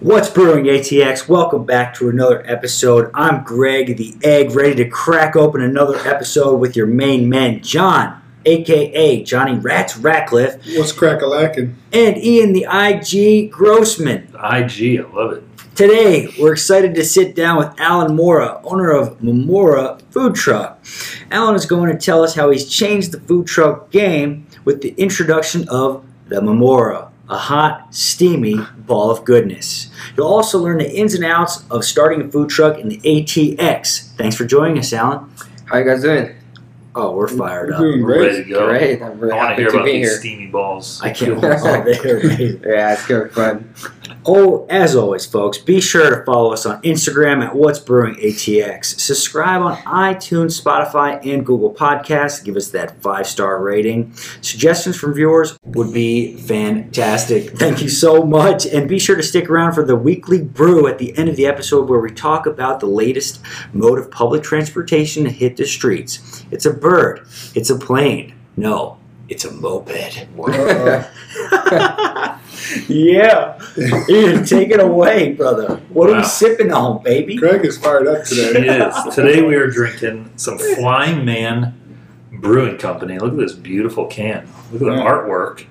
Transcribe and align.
What's 0.00 0.30
brewing, 0.30 0.66
ATX? 0.66 1.28
Welcome 1.28 1.64
back 1.64 1.94
to 1.94 2.08
another 2.08 2.42
episode. 2.46 3.10
I'm 3.12 3.42
Greg, 3.42 3.96
the 3.96 4.14
egg, 4.22 4.52
ready 4.52 4.76
to 4.76 4.88
crack 4.88 5.36
open 5.36 5.60
another 5.60 5.96
episode 6.08 6.56
with 6.56 6.76
your 6.76 6.86
main 6.86 7.28
man, 7.28 7.60
John, 7.62 8.22
aka 8.44 9.22
Johnny 9.24 9.58
Rats 9.58 9.96
Ratcliffe, 9.96 10.64
What's 10.76 10.92
crack 10.92 11.22
a 11.22 11.26
lacking? 11.26 11.76
and 11.92 12.16
Ian, 12.18 12.52
the 12.52 12.66
IG 12.70 13.50
Grossman. 13.50 14.28
IG, 14.34 15.00
I 15.00 15.04
love 15.12 15.32
it. 15.32 15.42
Today, 15.76 16.28
we're 16.40 16.52
excited 16.54 16.94
to 16.94 17.04
sit 17.04 17.34
down 17.34 17.58
with 17.58 17.68
Alan 17.78 18.16
Mora, 18.16 18.60
owner 18.64 18.92
of 18.92 19.18
Memora 19.20 20.00
Food 20.10 20.34
Truck. 20.34 20.82
Alan 21.30 21.54
is 21.54 21.66
going 21.66 21.92
to 21.92 21.98
tell 21.98 22.22
us 22.24 22.34
how 22.34 22.48
he's 22.50 22.66
changed 22.66 23.12
the 23.12 23.20
food 23.20 23.46
truck 23.46 23.90
game 23.90 24.46
with 24.64 24.80
the 24.80 24.94
introduction 24.96 25.68
of 25.68 26.02
the 26.28 26.36
Memora, 26.40 27.10
a 27.28 27.36
hot, 27.36 27.94
steamy 27.94 28.56
ball 28.78 29.10
of 29.10 29.26
goodness. 29.26 29.90
You'll 30.16 30.28
also 30.28 30.58
learn 30.58 30.78
the 30.78 30.90
ins 30.90 31.12
and 31.12 31.24
outs 31.26 31.62
of 31.70 31.84
starting 31.84 32.22
a 32.22 32.28
food 32.30 32.48
truck 32.48 32.78
in 32.78 32.88
the 32.88 32.96
ATX. 32.98 34.12
Thanks 34.16 34.34
for 34.34 34.46
joining 34.46 34.78
us, 34.78 34.94
Alan. 34.94 35.30
How 35.66 35.76
you 35.76 35.84
guys 35.84 36.00
doing? 36.02 36.34
Oh, 36.94 37.14
we're 37.14 37.28
fired 37.28 37.72
up. 37.72 37.80
doing 37.80 38.00
We're 38.02 38.14
great. 38.14 38.26
ready 38.30 38.44
to 38.44 38.48
go. 38.50 38.66
Great. 38.68 39.02
I'm 39.02 39.20
really 39.20 39.34
I 39.34 39.36
want 39.36 39.50
to 39.50 39.56
hear 39.56 39.68
about 39.68 39.84
these 39.84 40.08
here. 40.08 40.18
steamy 40.18 40.46
balls. 40.46 41.02
I 41.02 41.10
can't. 41.10 41.36
Oh. 41.44 41.44
Yeah, 41.44 42.94
it's 42.94 43.06
gonna 43.06 43.24
be 43.24 43.30
fun. 43.30 43.74
Oh, 44.28 44.66
as 44.68 44.96
always, 44.96 45.24
folks, 45.24 45.56
be 45.56 45.80
sure 45.80 46.10
to 46.10 46.24
follow 46.24 46.52
us 46.52 46.66
on 46.66 46.82
Instagram 46.82 47.44
at 47.44 47.54
What's 47.54 47.78
Brewing 47.78 48.16
ATX. 48.16 48.98
Subscribe 48.98 49.62
on 49.62 49.76
iTunes, 49.82 50.60
Spotify, 50.60 51.24
and 51.24 51.46
Google 51.46 51.72
Podcasts. 51.72 52.42
Give 52.42 52.56
us 52.56 52.70
that 52.70 53.00
five 53.00 53.28
star 53.28 53.62
rating. 53.62 54.12
Suggestions 54.40 54.96
from 54.96 55.14
viewers 55.14 55.56
would 55.62 55.92
be 55.92 56.36
fantastic. 56.38 57.56
Thank 57.56 57.80
you 57.80 57.88
so 57.88 58.24
much. 58.24 58.66
And 58.66 58.88
be 58.88 58.98
sure 58.98 59.14
to 59.14 59.22
stick 59.22 59.48
around 59.48 59.74
for 59.74 59.84
the 59.84 59.94
weekly 59.94 60.42
brew 60.42 60.88
at 60.88 60.98
the 60.98 61.16
end 61.16 61.28
of 61.28 61.36
the 61.36 61.46
episode 61.46 61.88
where 61.88 62.00
we 62.00 62.10
talk 62.10 62.46
about 62.46 62.80
the 62.80 62.86
latest 62.86 63.40
mode 63.72 64.00
of 64.00 64.10
public 64.10 64.42
transportation 64.42 65.22
to 65.22 65.30
hit 65.30 65.56
the 65.56 65.66
streets. 65.66 66.44
It's 66.50 66.66
a 66.66 66.72
bird, 66.72 67.28
it's 67.54 67.70
a 67.70 67.78
plane. 67.78 68.34
No, 68.56 68.98
it's 69.28 69.44
a 69.44 69.52
moped. 69.52 70.26
Yeah. 72.88 73.58
Ian, 74.08 74.44
take 74.44 74.70
it 74.70 74.80
away, 74.80 75.32
brother. 75.32 75.76
What 75.90 76.10
are 76.10 76.16
we 76.16 76.24
sipping 76.24 76.72
on, 76.72 77.02
baby? 77.02 77.36
Craig 77.36 77.64
is 77.64 77.78
fired 77.78 78.06
up 78.08 78.18
It 78.22 78.26
today. 78.26 78.78
is. 78.86 79.14
Today 79.14 79.42
we 79.42 79.54
are 79.54 79.68
drinking 79.70 80.32
some 80.36 80.58
Flying 80.58 81.24
Man 81.24 81.74
Brewing 82.32 82.76
Company. 82.78 83.18
Look 83.18 83.32
at 83.32 83.38
this 83.38 83.52
beautiful 83.52 84.06
can. 84.06 84.48
Look 84.72 84.82
at 84.82 84.86
the 84.86 84.94
Yeah. 84.96 85.04
artwork. 85.04 85.64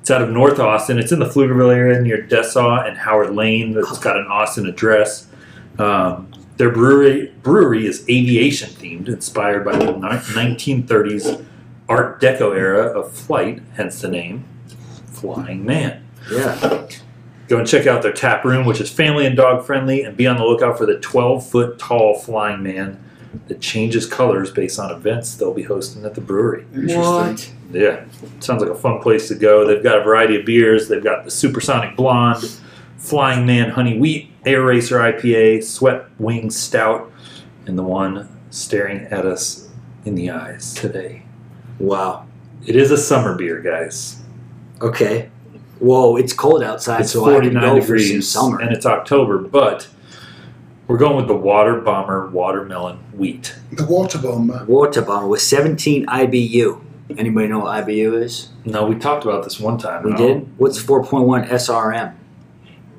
It's 0.00 0.10
out 0.10 0.22
of 0.22 0.30
North 0.30 0.58
Austin. 0.60 0.98
It's 0.98 1.12
in 1.12 1.18
the 1.18 1.26
Pflugerville 1.26 1.74
area 1.74 2.00
near 2.00 2.22
Dessau 2.22 2.86
and 2.86 2.96
Howard 2.96 3.34
Lane. 3.34 3.76
It's 3.76 3.98
got 3.98 4.16
an 4.16 4.26
Austin 4.26 4.66
address. 4.66 5.26
Um, 5.78 6.28
their 6.56 6.70
brewery 6.70 7.32
brewery 7.42 7.86
is 7.86 8.04
aviation 8.08 8.70
themed, 8.70 9.08
inspired 9.08 9.64
by 9.64 9.72
the 9.76 9.92
ni- 9.92 10.20
1930s 10.34 11.42
Art 11.88 12.20
Deco 12.20 12.56
era 12.56 12.86
of 12.98 13.12
flight, 13.12 13.62
hence 13.74 14.00
the 14.00 14.08
name 14.08 14.44
Flying 15.06 15.64
Man. 15.64 16.06
Yeah. 16.30 16.88
Go 17.48 17.58
and 17.58 17.68
check 17.68 17.86
out 17.86 18.02
their 18.02 18.12
tap 18.12 18.44
room, 18.44 18.64
which 18.64 18.80
is 18.80 18.90
family 18.90 19.26
and 19.26 19.36
dog 19.36 19.64
friendly, 19.64 20.02
and 20.02 20.16
be 20.16 20.26
on 20.26 20.38
the 20.38 20.44
lookout 20.44 20.78
for 20.78 20.86
the 20.86 20.98
12 20.98 21.46
foot 21.46 21.78
tall 21.78 22.18
flying 22.18 22.62
man 22.62 23.02
that 23.48 23.60
changes 23.60 24.06
colors 24.06 24.50
based 24.50 24.78
on 24.78 24.90
events 24.90 25.34
they'll 25.34 25.52
be 25.52 25.62
hosting 25.62 26.04
at 26.04 26.14
the 26.14 26.20
brewery. 26.20 26.64
Interesting. 26.74 27.54
Yeah, 27.72 28.04
sounds 28.40 28.62
like 28.62 28.70
a 28.70 28.74
fun 28.74 29.00
place 29.00 29.28
to 29.28 29.34
go. 29.34 29.66
They've 29.66 29.82
got 29.82 29.98
a 29.98 30.04
variety 30.04 30.38
of 30.38 30.46
beers. 30.46 30.88
They've 30.88 31.02
got 31.02 31.24
the 31.24 31.30
Supersonic 31.30 31.96
Blonde, 31.96 32.58
Flying 32.96 33.44
Man 33.44 33.70
Honey 33.70 33.98
Wheat, 33.98 34.30
Air 34.46 34.62
Racer 34.62 34.98
IPA, 34.98 35.64
Sweat 35.64 36.04
Wing 36.18 36.50
Stout, 36.50 37.10
and 37.66 37.76
the 37.76 37.82
one 37.82 38.28
staring 38.50 39.06
at 39.06 39.26
us 39.26 39.68
in 40.04 40.14
the 40.14 40.30
eyes 40.30 40.72
today. 40.72 41.23
Wow. 41.78 42.26
It 42.66 42.76
is 42.76 42.90
a 42.90 42.96
summer 42.96 43.34
beer, 43.36 43.60
guys. 43.60 44.22
Okay. 44.80 45.30
Whoa, 45.80 46.16
it's 46.16 46.32
cold 46.32 46.62
outside, 46.62 47.02
It's 47.02 47.12
so 47.12 47.24
I 47.24 47.40
can 47.40 47.52
49 47.54 47.62
go 47.62 47.80
for 47.80 47.86
some 47.86 47.96
degrees 48.06 48.28
summer. 48.30 48.60
and 48.60 48.72
it's 48.72 48.86
October, 48.86 49.38
but 49.38 49.88
we're 50.86 50.96
going 50.98 51.16
with 51.16 51.26
the 51.28 51.34
Water 51.36 51.80
Bomber 51.80 52.28
Watermelon 52.30 52.98
Wheat. 53.12 53.54
The 53.72 53.84
water 53.84 54.18
bomb. 54.18 54.66
Water 54.66 55.02
bomb 55.02 55.28
with 55.28 55.42
17 55.42 56.06
IBU. 56.06 56.80
Anybody 57.18 57.48
know 57.48 57.58
what 57.60 57.84
IBU 57.84 58.22
is? 58.22 58.48
No, 58.64 58.86
we 58.86 58.94
talked 58.94 59.24
about 59.24 59.44
this 59.44 59.60
one 59.60 59.76
time. 59.78 60.04
We 60.04 60.12
Al. 60.12 60.16
did. 60.18 60.58
What's 60.58 60.82
4.1 60.82 61.48
SRM? 61.48 62.14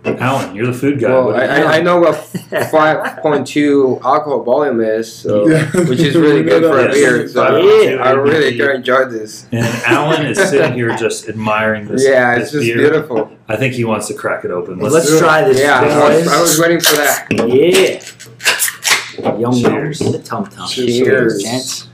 Alan, 0.06 0.56
you're 0.56 0.68
the 0.68 0.74
food 0.74 1.00
guy. 1.00 1.10
Well, 1.10 1.36
I, 1.36 1.48
know? 1.48 1.68
I, 1.68 1.78
I 1.78 1.82
know 1.82 2.00
what 2.00 2.16
5.2 2.16 4.02
alcohol 4.04 4.44
volume 4.44 4.80
is, 4.82 5.12
so 5.12 5.48
Yeah. 5.48 5.66
which 5.88 6.00
is 6.00 6.16
really 6.16 6.44
good 6.44 6.64
for 6.64 6.80
a 6.80 6.92
beer. 6.92 7.28
So 7.28 7.44
five- 7.44 8.00
I 8.00 8.12
really 8.12 8.58
gonna 8.58 8.76
enjoy 8.76 9.06
this. 9.06 9.48
And 9.52 9.66
Alan 9.86 10.26
is 10.28 10.38
sitting 10.38 10.74
here 10.74 10.96
just 10.96 11.28
admiring 11.28 11.88
this. 11.88 12.06
Yeah, 12.08 12.36
this 12.36 12.44
it's 12.46 12.52
just 12.54 12.66
beer. 12.66 12.78
beautiful. 12.78 13.32
I 13.48 13.56
think 13.58 13.74
he 13.74 13.84
wants 13.84 14.08
to 14.08 14.14
crack 14.14 14.46
it 14.46 14.52
open. 14.52 14.80
Let's, 14.80 14.94
Let's 14.94 15.20
try 15.20 15.44
this, 15.48 15.60
Yeah, 15.60 15.80
I 15.80 16.10
was. 16.10 16.28
I 16.28 16.42
was 16.42 16.60
waiting 16.60 16.80
for 16.80 16.96
that. 16.96 17.28
Yeah. 17.32 19.40
Yum 19.40 19.40
yum. 19.40 19.54
Cheers. 19.72 20.00
The 20.00 20.20
tum 20.20 20.46
tum. 20.48 20.68
Cheers. 20.68 21.42
gents. 21.42 21.88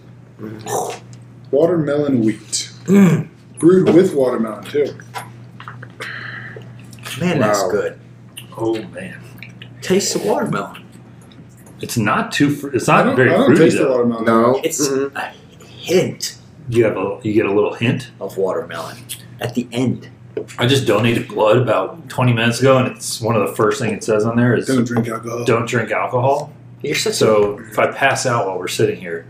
Watermelon 1.51 2.22
wheat. 2.22 2.72
Mm. 2.85 3.29
Brewed 3.59 3.93
with 3.93 4.13
watermelon, 4.16 4.63
too. 4.66 4.97
Man, 7.19 7.39
that's 7.39 7.61
good. 7.69 7.99
Oh 8.57 8.81
man, 8.94 9.19
Taste 9.81 10.13
the 10.13 10.19
watermelon. 10.28 10.84
it's 11.81 11.97
not 11.97 12.31
too. 12.31 12.50
Fr- 12.51 12.69
it's 12.75 12.88
I 12.89 12.97
not 12.97 13.03
don't, 13.07 13.16
very 13.16 13.29
I 13.31 13.38
don't 13.38 13.45
fruity 13.47 13.63
taste 13.63 13.78
the 13.78 13.84
though. 13.84 13.91
watermelon. 13.91 14.25
No, 14.25 14.62
It's 14.63 14.88
Mhm. 14.88 15.16
a 15.16 15.31
hint 15.67 16.35
You 16.69 16.85
have 16.85 16.97
a 16.97 17.19
you 17.23 17.34
get 17.34 17.45
a 17.45 17.51
little 17.53 17.73
hint. 17.73 18.11
of 18.19 18.38
watermelon 18.38 18.97
at 19.40 19.56
the 19.56 19.67
end. 19.72 20.09
I 20.57 20.66
just 20.66 20.88
donated 20.88 21.28
blood 21.28 21.57
about 21.57 22.07
20 22.09 22.31
minutes 22.34 22.59
ago, 22.61 22.78
and 22.78 22.88
it's 22.88 23.19
one 23.19 23.35
of 23.35 23.47
the 23.47 23.53
first 23.56 23.81
thing 23.81 23.94
it 23.94 24.03
says 24.03 24.23
on 24.25 24.38
there 24.38 24.56
is 24.56 24.66
Don't 24.67 24.85
drink 24.85 25.07
alcohol. 25.09 25.44
don't 25.44 25.67
drink 25.67 25.91
alcohol. 25.91 26.53
You're 26.81 26.95
such 26.95 27.13
So 27.16 27.59
if 27.69 27.78
I 27.78 27.88
pass 27.88 28.25
out 28.25 28.47
while 28.47 28.57
we're 28.57 28.67
sitting 28.69 29.00
here, 29.00 29.25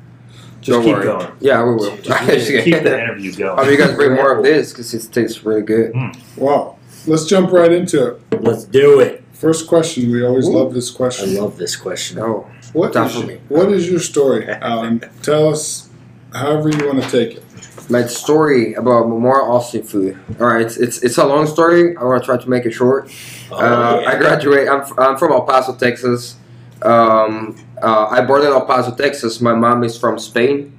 just 0.62 0.76
Don't 0.76 0.84
keep 0.84 0.94
worry. 0.96 1.06
going. 1.06 1.28
Yeah, 1.40 1.64
we 1.64 1.74
will. 1.76 1.98
Just 1.98 2.50
keep 2.64 2.84
the 2.84 3.00
interview 3.04 3.34
going. 3.34 3.50
Hope 3.50 3.58
going. 3.66 3.72
you 3.72 3.78
guys 3.78 3.96
bring 3.96 4.14
more 4.14 4.38
of 4.38 4.44
this 4.44 4.72
because 4.72 4.94
it 4.94 5.12
tastes 5.12 5.44
really 5.44 5.64
good. 5.64 5.92
Wow. 6.38 6.76
Let's 7.08 7.26
jump 7.26 7.52
right 7.52 7.72
into 7.72 8.08
it. 8.32 8.42
Let's 8.44 8.64
do 8.66 9.00
it. 9.00 9.24
First 9.34 9.68
question. 9.68 10.12
We 10.12 10.24
always 10.26 10.48
Ooh. 10.48 10.54
love 10.58 10.74
this 10.74 10.92
question. 10.92 11.24
I 11.24 11.28
question. 11.30 11.44
love 11.44 11.58
this 11.58 11.76
question. 11.76 12.20
Oh, 12.20 12.48
What 12.74 12.90
is, 12.90 12.94
Definitely. 12.94 13.42
what 13.50 13.72
is 13.72 13.90
your 13.90 14.00
story, 14.00 14.48
Alan? 14.48 15.02
Tell 15.24 15.50
us 15.50 15.90
however 16.34 16.70
you 16.70 16.86
want 16.88 17.04
to 17.04 17.10
take 17.10 17.38
it. 17.38 17.44
my 17.90 18.04
story 18.06 18.74
about 18.76 19.08
Memora 19.08 19.44
Austin 19.50 19.84
food. 19.84 20.18
All 20.40 20.48
right, 20.48 20.62
it's 20.66 20.78
it's, 20.78 21.00
it's 21.02 21.18
a 21.18 21.26
long 21.26 21.48
story. 21.48 21.98
I 21.98 22.04
want 22.04 22.22
to 22.22 22.26
try 22.26 22.38
to 22.38 22.50
make 22.50 22.66
it 22.66 22.72
short. 22.72 23.12
Oh, 23.52 23.56
uh, 23.58 24.00
yeah. 24.02 24.10
I 24.10 24.16
graduate. 24.18 24.70
I'm, 24.70 24.82
f- 24.82 24.94
I'm 24.98 25.18
from 25.18 25.32
El 25.32 25.42
Paso, 25.42 25.76
Texas. 25.76 26.36
Um, 26.84 27.58
uh, 27.82 28.08
I 28.12 28.22
born 28.22 28.42
in 28.42 28.48
El 28.48 28.66
Paso, 28.66 28.94
Texas. 28.96 29.42
My 29.42 29.54
mom 29.56 29.84
is 29.84 29.98
from 29.98 30.20
Spain. 30.20 30.78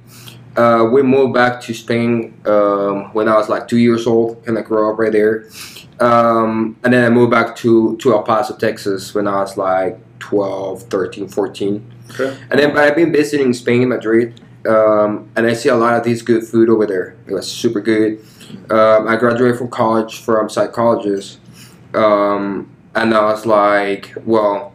Uh, 0.55 0.87
we 0.91 1.01
moved 1.01 1.33
back 1.33 1.61
to 1.61 1.73
Spain 1.73 2.39
um, 2.45 3.13
when 3.13 3.27
I 3.27 3.35
was 3.35 3.49
like 3.49 3.67
two 3.67 3.77
years 3.77 4.05
old, 4.05 4.43
and 4.45 4.57
I 4.57 4.61
grew 4.61 4.91
up 4.91 4.99
right 4.99 5.11
there. 5.11 5.45
Um, 5.99 6.77
and 6.83 6.93
then 6.93 7.05
I 7.05 7.09
moved 7.09 7.31
back 7.31 7.55
to, 7.57 7.97
to 7.97 8.13
El 8.13 8.23
Paso, 8.23 8.55
Texas 8.57 9.13
when 9.13 9.27
I 9.27 9.37
was 9.37 9.57
like 9.57 9.97
12, 10.19 10.83
13, 10.83 11.27
14. 11.27 11.93
Okay. 12.11 12.37
And 12.49 12.59
then, 12.59 12.73
but 12.73 12.83
I've 12.83 12.95
been 12.95 13.11
visiting 13.11 13.53
Spain, 13.53 13.89
Madrid, 13.89 14.41
um, 14.67 15.29
and 15.35 15.45
I 15.45 15.53
see 15.53 15.69
a 15.69 15.75
lot 15.75 15.95
of 15.95 16.03
this 16.03 16.21
good 16.21 16.43
food 16.43 16.69
over 16.69 16.85
there. 16.85 17.15
It 17.27 17.33
was 17.33 17.49
super 17.51 17.81
good. 17.81 18.23
Um, 18.69 19.07
I 19.07 19.15
graduated 19.15 19.57
from 19.57 19.69
college 19.69 20.21
from 20.21 20.49
psychologist, 20.49 21.39
um, 21.93 22.69
and 22.95 23.13
I 23.13 23.23
was 23.23 23.45
like, 23.45 24.13
well, 24.25 24.73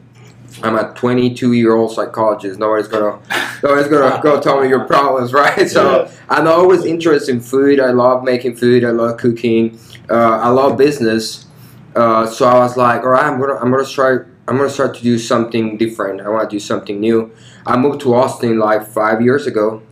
I'm 0.63 0.77
a 0.77 0.93
22 0.95 1.53
year 1.53 1.75
old 1.75 1.93
psychologist. 1.93 2.59
Nobody's 2.59 2.89
gonna, 2.89 3.21
nobody's 3.63 3.89
gonna 3.89 4.21
go 4.23 4.41
tell 4.41 4.61
me 4.61 4.69
your 4.69 4.85
problems, 4.85 5.33
right? 5.43 5.69
So 5.69 6.11
I'm 6.29 6.47
always 6.47 6.85
interested 6.85 7.33
in 7.33 7.41
food. 7.41 7.81
I 7.81 7.91
love 7.91 8.25
making 8.25 8.57
food. 8.57 8.85
I 8.85 8.91
love 8.91 9.19
cooking. 9.19 9.79
Uh, 10.11 10.39
I 10.39 10.49
love 10.49 10.77
business. 10.77 11.47
Uh, 11.95 12.27
so 12.27 12.47
I 12.47 12.59
was 12.59 12.77
like, 12.77 13.03
all 13.03 13.11
right, 13.11 13.25
I'm 13.25 13.41
gonna, 13.41 13.55
I'm 13.55 13.71
gonna 13.71 13.87
try. 13.87 14.19
I'm 14.47 14.57
gonna 14.57 14.71
start 14.71 14.97
to 14.97 15.03
do 15.03 15.19
something 15.19 15.77
different. 15.77 16.21
I 16.21 16.29
want 16.29 16.49
to 16.49 16.57
do 16.57 16.61
something 16.61 17.01
new. 17.01 17.31
I 17.67 17.77
moved 17.77 18.01
to 18.03 18.15
Austin 18.15 18.59
like 18.59 18.87
five 18.87 19.21
years 19.21 19.47
ago. 19.47 19.83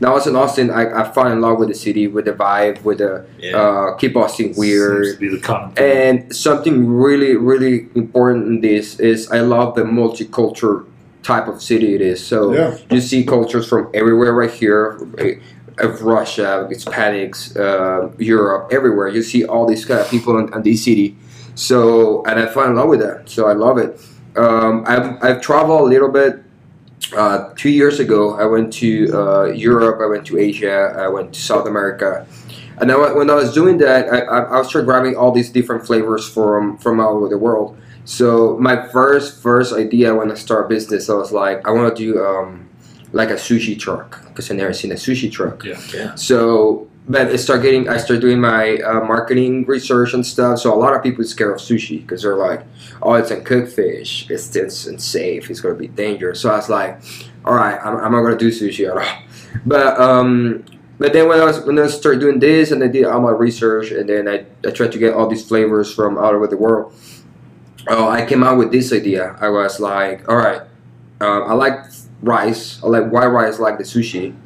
Now 0.00 0.12
I 0.12 0.14
was 0.14 0.26
in 0.26 0.34
Austin. 0.34 0.70
I, 0.70 1.02
I 1.02 1.12
fell 1.12 1.26
in 1.30 1.40
love 1.40 1.58
with 1.58 1.68
the 1.68 1.74
city, 1.74 2.06
with 2.06 2.24
the 2.24 2.32
vibe, 2.32 2.82
with 2.84 2.98
the 2.98 3.26
uh, 3.54 3.94
keep 3.96 4.16
Austin 4.16 4.46
Seems 4.46 4.58
weird. 4.58 5.14
to 5.14 5.20
be 5.20 5.28
the 5.28 5.38
common 5.40 5.72
thing. 5.72 5.84
And 6.24 6.34
something 6.34 6.88
really, 6.88 7.36
really 7.36 7.88
important 7.94 8.46
in 8.46 8.60
this 8.62 8.98
is 8.98 9.30
I 9.30 9.40
love 9.40 9.74
the 9.74 9.82
multicultural 9.82 10.86
type 11.22 11.48
of 11.48 11.60
city 11.62 11.94
it 11.94 12.00
is. 12.00 12.24
So 12.26 12.52
Yeah. 12.54 12.78
you 12.90 13.00
see 13.00 13.24
cultures 13.24 13.68
from 13.68 13.88
everywhere 13.94 14.32
right 14.32 14.50
here. 14.50 14.98
eh, 15.18 15.34
Of 15.78 16.02
Russia, 16.02 16.68
Hispanics, 16.70 17.56
uh, 17.56 18.10
Europe, 18.18 18.68
everywhere. 18.70 19.08
You 19.08 19.22
see 19.22 19.44
all 19.46 19.64
these 19.66 19.84
kind 19.86 20.00
of 20.00 20.08
people 20.10 20.36
in, 20.38 20.52
in 20.52 20.62
this 20.62 20.84
city. 20.84 21.16
So, 21.54 22.22
and 22.26 22.38
I 22.38 22.46
fell 22.52 22.64
in 22.64 22.74
love 22.74 22.88
with 22.90 23.00
that. 23.00 23.28
So 23.30 23.46
I 23.46 23.54
love 23.54 23.78
it. 23.78 23.98
Um, 24.36 24.84
I've, 24.86 25.16
I've 25.24 25.40
traveled 25.40 25.80
a 25.80 25.84
little 25.84 26.10
bit. 26.10 26.42
Uh, 27.16 27.52
two 27.56 27.70
years 27.70 27.98
ago, 27.98 28.38
I 28.38 28.44
went 28.44 28.72
to 28.74 29.10
uh, 29.12 29.44
Europe. 29.46 30.00
I 30.00 30.06
went 30.06 30.26
to 30.26 30.38
Asia. 30.38 30.94
I 30.96 31.08
went 31.08 31.34
to 31.34 31.40
South 31.40 31.66
America. 31.66 32.26
And 32.78 32.88
then 32.88 32.98
when 33.16 33.28
I 33.28 33.34
was 33.34 33.52
doing 33.52 33.78
that, 33.78 34.08
I, 34.08 34.20
I, 34.20 34.38
I 34.40 34.58
was 34.58 34.72
grabbing 34.72 35.16
all 35.16 35.32
these 35.32 35.50
different 35.50 35.86
flavors 35.86 36.28
from 36.28 36.78
from 36.78 37.00
all 37.00 37.16
over 37.16 37.28
the 37.28 37.38
world. 37.38 37.76
So 38.04 38.56
my 38.58 38.88
first 38.88 39.42
first 39.42 39.74
idea 39.74 40.14
when 40.14 40.32
I 40.32 40.34
start 40.34 40.68
business, 40.68 41.10
I 41.10 41.14
was 41.14 41.32
like, 41.32 41.66
I 41.66 41.70
want 41.70 41.94
to 41.94 42.02
do 42.02 42.24
um, 42.24 42.68
like 43.12 43.30
a 43.30 43.34
sushi 43.34 43.78
truck 43.78 44.24
because 44.28 44.50
I 44.50 44.54
never 44.54 44.72
seen 44.72 44.92
a 44.92 44.96
sushi 44.96 45.30
truck. 45.30 45.64
Yeah. 45.64 45.80
Yeah. 45.92 46.14
So, 46.14 46.88
but 47.08 47.28
I 47.28 47.36
start 47.36 47.62
getting, 47.62 47.88
I 47.88 47.96
start 47.96 48.20
doing 48.20 48.40
my 48.40 48.76
uh, 48.76 49.04
marketing 49.04 49.66
research 49.66 50.14
and 50.14 50.24
stuff. 50.24 50.60
So 50.60 50.72
a 50.72 50.76
lot 50.78 50.94
of 50.94 51.02
people 51.02 51.24
scared 51.24 51.52
of 51.52 51.58
sushi 51.58 52.02
because 52.02 52.22
they're 52.22 52.36
like, 52.36 52.64
oh, 53.02 53.14
it's 53.14 53.30
uncooked 53.30 53.72
fish. 53.72 54.30
It's 54.30 54.54
it's 54.54 54.86
unsafe. 54.86 55.50
It's 55.50 55.60
gonna 55.60 55.74
be 55.74 55.88
dangerous. 55.88 56.40
So 56.40 56.50
I 56.50 56.56
was 56.56 56.68
like, 56.68 57.00
all 57.44 57.54
right, 57.54 57.78
I'm, 57.82 57.96
I'm 57.96 58.12
not 58.12 58.22
gonna 58.22 58.36
do 58.36 58.50
sushi 58.50 58.88
at 58.88 58.96
all. 58.96 59.22
But 59.66 59.98
um, 59.98 60.64
but 60.98 61.12
then 61.12 61.26
when 61.26 61.40
I 61.40 61.44
was 61.44 61.64
when 61.64 61.78
I 61.78 61.88
started 61.88 62.20
doing 62.20 62.38
this 62.38 62.70
and 62.70 62.84
I 62.84 62.86
did 62.86 63.04
all 63.04 63.20
my 63.20 63.30
research 63.30 63.90
and 63.90 64.08
then 64.08 64.28
I, 64.28 64.44
I 64.64 64.70
tried 64.70 64.92
to 64.92 64.98
get 64.98 65.14
all 65.14 65.26
these 65.26 65.44
flavors 65.44 65.92
from 65.92 66.16
all 66.16 66.30
over 66.30 66.46
the 66.46 66.56
world. 66.56 66.94
Oh, 67.88 68.08
I 68.08 68.24
came 68.26 68.44
out 68.44 68.58
with 68.58 68.70
this 68.70 68.92
idea. 68.92 69.36
I 69.40 69.48
was 69.48 69.80
like, 69.80 70.28
all 70.28 70.36
right, 70.36 70.60
um, 71.20 71.44
I 71.48 71.54
like 71.54 71.80
rice. 72.22 72.80
I 72.84 72.86
like 72.86 73.10
white 73.10 73.26
rice, 73.26 73.58
like 73.58 73.78
the 73.78 73.84
sushi, 73.84 74.36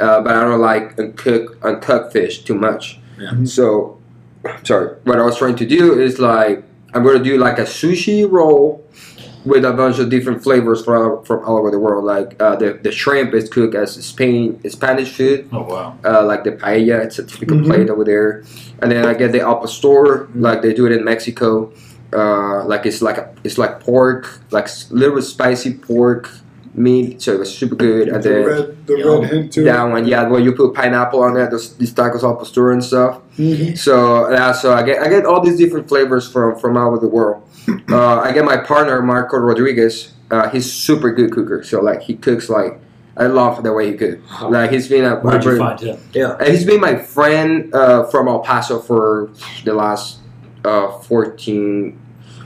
uh, 0.00 0.20
but 0.22 0.32
I 0.36 0.40
don't 0.42 0.60
like 0.60 0.98
uncooked 0.98 1.62
uncooked 1.64 2.12
fish 2.12 2.44
too 2.44 2.54
much. 2.54 2.98
Yeah. 3.18 3.32
So, 3.44 3.98
sorry. 4.64 4.96
What 5.04 5.18
I 5.18 5.24
was 5.24 5.36
trying 5.38 5.56
to 5.56 5.66
do 5.66 5.98
is 6.00 6.18
like 6.18 6.62
I'm 6.94 7.02
going 7.02 7.18
to 7.18 7.24
do 7.24 7.36
like 7.38 7.58
a 7.58 7.62
sushi 7.64 8.30
roll 8.30 8.84
with 9.44 9.64
a 9.64 9.72
bunch 9.72 9.98
of 9.98 10.10
different 10.10 10.42
flavors 10.42 10.84
from 10.84 11.24
from 11.24 11.44
all 11.44 11.56
over 11.58 11.70
the 11.70 11.78
world. 11.78 12.04
Like 12.04 12.40
uh, 12.40 12.56
the 12.56 12.78
the 12.82 12.92
shrimp 12.92 13.34
is 13.34 13.48
cooked 13.48 13.74
as 13.74 13.94
Spain 14.04 14.60
Spanish 14.70 15.10
food 15.12 15.48
Oh 15.52 15.62
wow. 15.62 15.98
uh, 16.04 16.24
like 16.24 16.44
the 16.44 16.52
paella. 16.52 17.04
It's 17.04 17.18
a 17.18 17.24
typical 17.24 17.56
Mhm. 17.58 17.66
plate 17.66 17.90
over 17.90 18.04
there. 18.04 18.44
And 18.80 18.92
then 18.92 19.04
I 19.06 19.14
get 19.14 19.32
the 19.32 19.40
al 19.40 19.56
pastor, 19.60 20.28
like 20.34 20.62
they 20.62 20.72
do 20.74 20.86
it 20.86 20.92
in 20.92 21.04
Mexico. 21.04 21.72
Uh, 22.12 22.64
like 22.64 22.86
it's 22.86 23.02
like 23.02 23.18
a, 23.18 23.34
it's 23.44 23.58
like 23.58 23.80
pork, 23.80 24.40
like 24.50 24.64
s- 24.64 24.90
little 24.90 25.20
spicy 25.20 25.74
pork 25.74 26.30
meat. 26.78 27.20
So 27.22 27.32
it 27.34 27.38
was 27.40 27.54
super 27.56 27.74
good. 27.74 28.08
And 28.08 28.22
the 28.22 28.28
then 28.28 28.44
red, 28.46 28.86
the 28.86 28.98
Yum. 28.98 29.20
red 29.22 29.30
hint 29.30 29.52
to 29.54 29.64
that 29.64 29.82
one, 29.84 30.06
yeah, 30.06 30.28
where 30.28 30.40
you 30.40 30.52
put 30.52 30.74
pineapple 30.74 31.22
on 31.22 31.36
it, 31.36 31.50
those 31.50 31.76
these 31.76 31.92
tacos 31.92 32.22
al 32.22 32.36
pastor 32.36 32.72
and 32.72 32.82
stuff. 32.82 33.20
Mhm. 33.36 33.76
So 33.76 34.30
yeah, 34.30 34.52
so 34.52 34.72
I 34.72 34.82
get 34.82 35.02
I 35.02 35.08
get 35.08 35.26
all 35.26 35.40
these 35.40 35.58
different 35.58 35.88
flavors 35.88 36.30
from 36.30 36.58
from 36.58 36.76
all 36.76 36.88
over 36.88 36.98
the 36.98 37.08
world. 37.08 37.42
Uh, 37.90 38.20
I 38.20 38.32
get 38.32 38.44
my 38.46 38.56
partner 38.56 39.02
Marco 39.02 39.36
Rodriguez. 39.38 40.12
Uh, 40.30 40.48
he's 40.50 40.70
super 40.72 41.10
good 41.12 41.30
cooker. 41.32 41.62
So 41.62 41.80
like 41.82 42.00
he 42.02 42.14
cooks 42.16 42.48
like 42.48 42.78
I 43.16 43.26
love 43.26 43.62
the 43.62 43.72
way 43.72 43.90
he 43.90 43.96
cooks. 43.96 44.20
Like 44.42 44.70
he's 44.70 44.88
been 44.88 45.04
a 45.04 45.16
Where'd 45.16 45.44
you 45.44 45.52
a- 45.52 45.58
find 45.58 45.80
him? 45.80 45.98
Yeah. 46.12 46.36
and 46.38 46.48
he's 46.48 46.64
been 46.64 46.80
my 46.80 46.96
friend 46.96 47.74
uh, 47.74 48.04
from 48.04 48.28
El 48.28 48.40
Paso 48.40 48.78
for 48.80 49.28
the 49.64 49.74
last 49.74 50.20
uh, 50.64 50.88
14, 51.00 51.98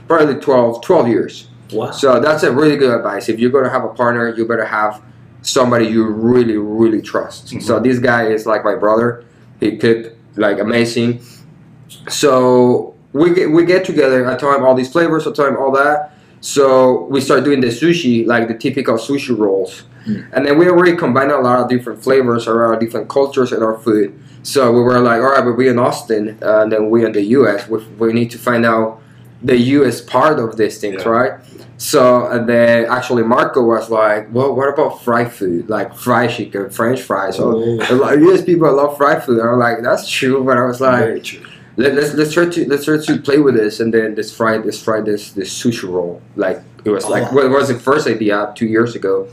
probably 0.07 0.35
12, 0.35 0.81
12 0.81 1.07
years. 1.07 1.47
Wow. 1.73 1.91
So 1.91 2.19
that's 2.19 2.43
a 2.43 2.51
really 2.51 2.77
good 2.77 2.95
advice. 2.95 3.29
If 3.29 3.39
you're 3.39 3.51
going 3.51 3.65
to 3.65 3.69
have 3.69 3.83
a 3.83 3.89
partner, 3.89 4.33
you 4.35 4.47
better 4.47 4.65
have 4.65 5.01
somebody 5.41 5.87
you 5.87 6.05
really, 6.05 6.57
really 6.57 7.01
trust. 7.01 7.47
Mhm. 7.47 7.61
So 7.61 7.79
this 7.79 7.99
guy 7.99 8.27
is 8.27 8.45
like 8.45 8.63
my 8.63 8.75
brother. 8.75 9.23
He 9.59 9.77
cooked 9.77 10.15
like 10.37 10.59
amazing. 10.59 11.21
So 12.09 12.95
we 13.11 13.33
get, 13.33 13.51
we 13.51 13.65
get 13.65 13.85
together. 13.85 14.29
I 14.29 14.35
tell 14.37 14.53
him 14.53 14.63
all 14.63 14.75
these 14.75 14.91
flavors. 14.91 15.27
I 15.27 15.31
tell 15.31 15.47
him 15.47 15.57
all 15.57 15.71
that. 15.71 16.13
So 16.41 17.05
we 17.05 17.21
start 17.21 17.43
doing 17.45 17.61
the 17.61 17.67
sushi, 17.67 18.25
like 18.25 18.47
the 18.47 18.57
typical 18.57 18.95
sushi 18.95 19.37
rolls. 19.37 19.83
Mm. 20.05 20.27
And 20.33 20.45
then 20.45 20.57
we 20.57 20.67
already 20.67 20.97
combined 20.97 21.31
a 21.31 21.39
lot 21.39 21.59
of 21.59 21.69
different 21.69 22.03
flavors 22.03 22.47
around 22.47 22.79
different 22.79 23.07
cultures 23.07 23.53
in 23.53 23.63
our 23.63 23.77
food. 23.77 24.13
So 24.43 24.71
we 24.73 24.81
were 24.81 24.99
like, 24.99 25.21
all 25.21 25.31
right, 25.31 25.45
but 25.45 25.53
we 25.53 25.69
in 25.69 25.79
Austin, 25.79 26.37
uh, 26.41 26.63
and 26.63 26.71
then 26.71 26.89
we 26.89 27.05
in 27.05 27.13
the 27.13 27.21
U.S. 27.37 27.69
We, 27.69 27.81
we 27.97 28.11
need 28.11 28.29
to 28.31 28.37
find 28.37 28.65
out 28.65 29.01
the 29.43 29.57
U.S. 29.77 30.01
part 30.01 30.39
of 30.39 30.57
these 30.57 30.79
things, 30.79 31.03
Yeah. 31.03 31.09
right? 31.09 31.33
So 31.77 32.27
and 32.27 32.47
then 32.47 32.85
actually 32.85 33.23
Marco 33.23 33.61
was 33.63 33.89
like, 33.89 34.27
well, 34.31 34.55
what 34.55 34.69
about 34.69 35.01
fried 35.03 35.31
food, 35.33 35.69
like 35.69 35.93
fried 35.95 36.29
chicken, 36.29 36.69
French 36.69 37.01
fries? 37.01 37.35
So 37.37 37.43
Oh, 37.57 37.93
a 37.93 37.95
lot 37.95 38.13
of 38.13 38.21
U.S. 38.21 38.41
people 38.43 38.71
love 38.73 38.95
fried 38.97 39.23
food. 39.23 39.41
I'm 39.41 39.59
like, 39.59 39.81
that's 39.81 40.09
true, 40.09 40.43
but 40.43 40.57
I 40.57 40.65
was 40.65 40.79
like, 40.79 41.25
let, 41.75 41.93
let's 41.95 42.13
let's 42.13 42.31
try 42.33 42.45
to 42.47 42.69
let's 42.69 42.85
try 42.85 42.97
to 42.97 43.17
play 43.21 43.39
with 43.39 43.55
this, 43.55 43.79
and 43.81 43.93
then 43.93 44.15
let's 44.15 44.31
fry 44.33 44.57
this 44.59 44.81
fry 44.81 45.01
this 45.01 45.31
this 45.33 45.49
sushi 45.61 45.89
roll. 45.89 46.21
Like 46.35 46.61
it 46.85 46.89
was 46.91 47.05
like 47.07 47.23
Oh. 47.31 47.35
well, 47.35 47.45
it 47.47 47.49
was 47.49 47.67
the 47.67 47.79
first 47.79 48.07
idea 48.07 48.53
two 48.55 48.67
years 48.67 48.95
ago. 48.95 49.27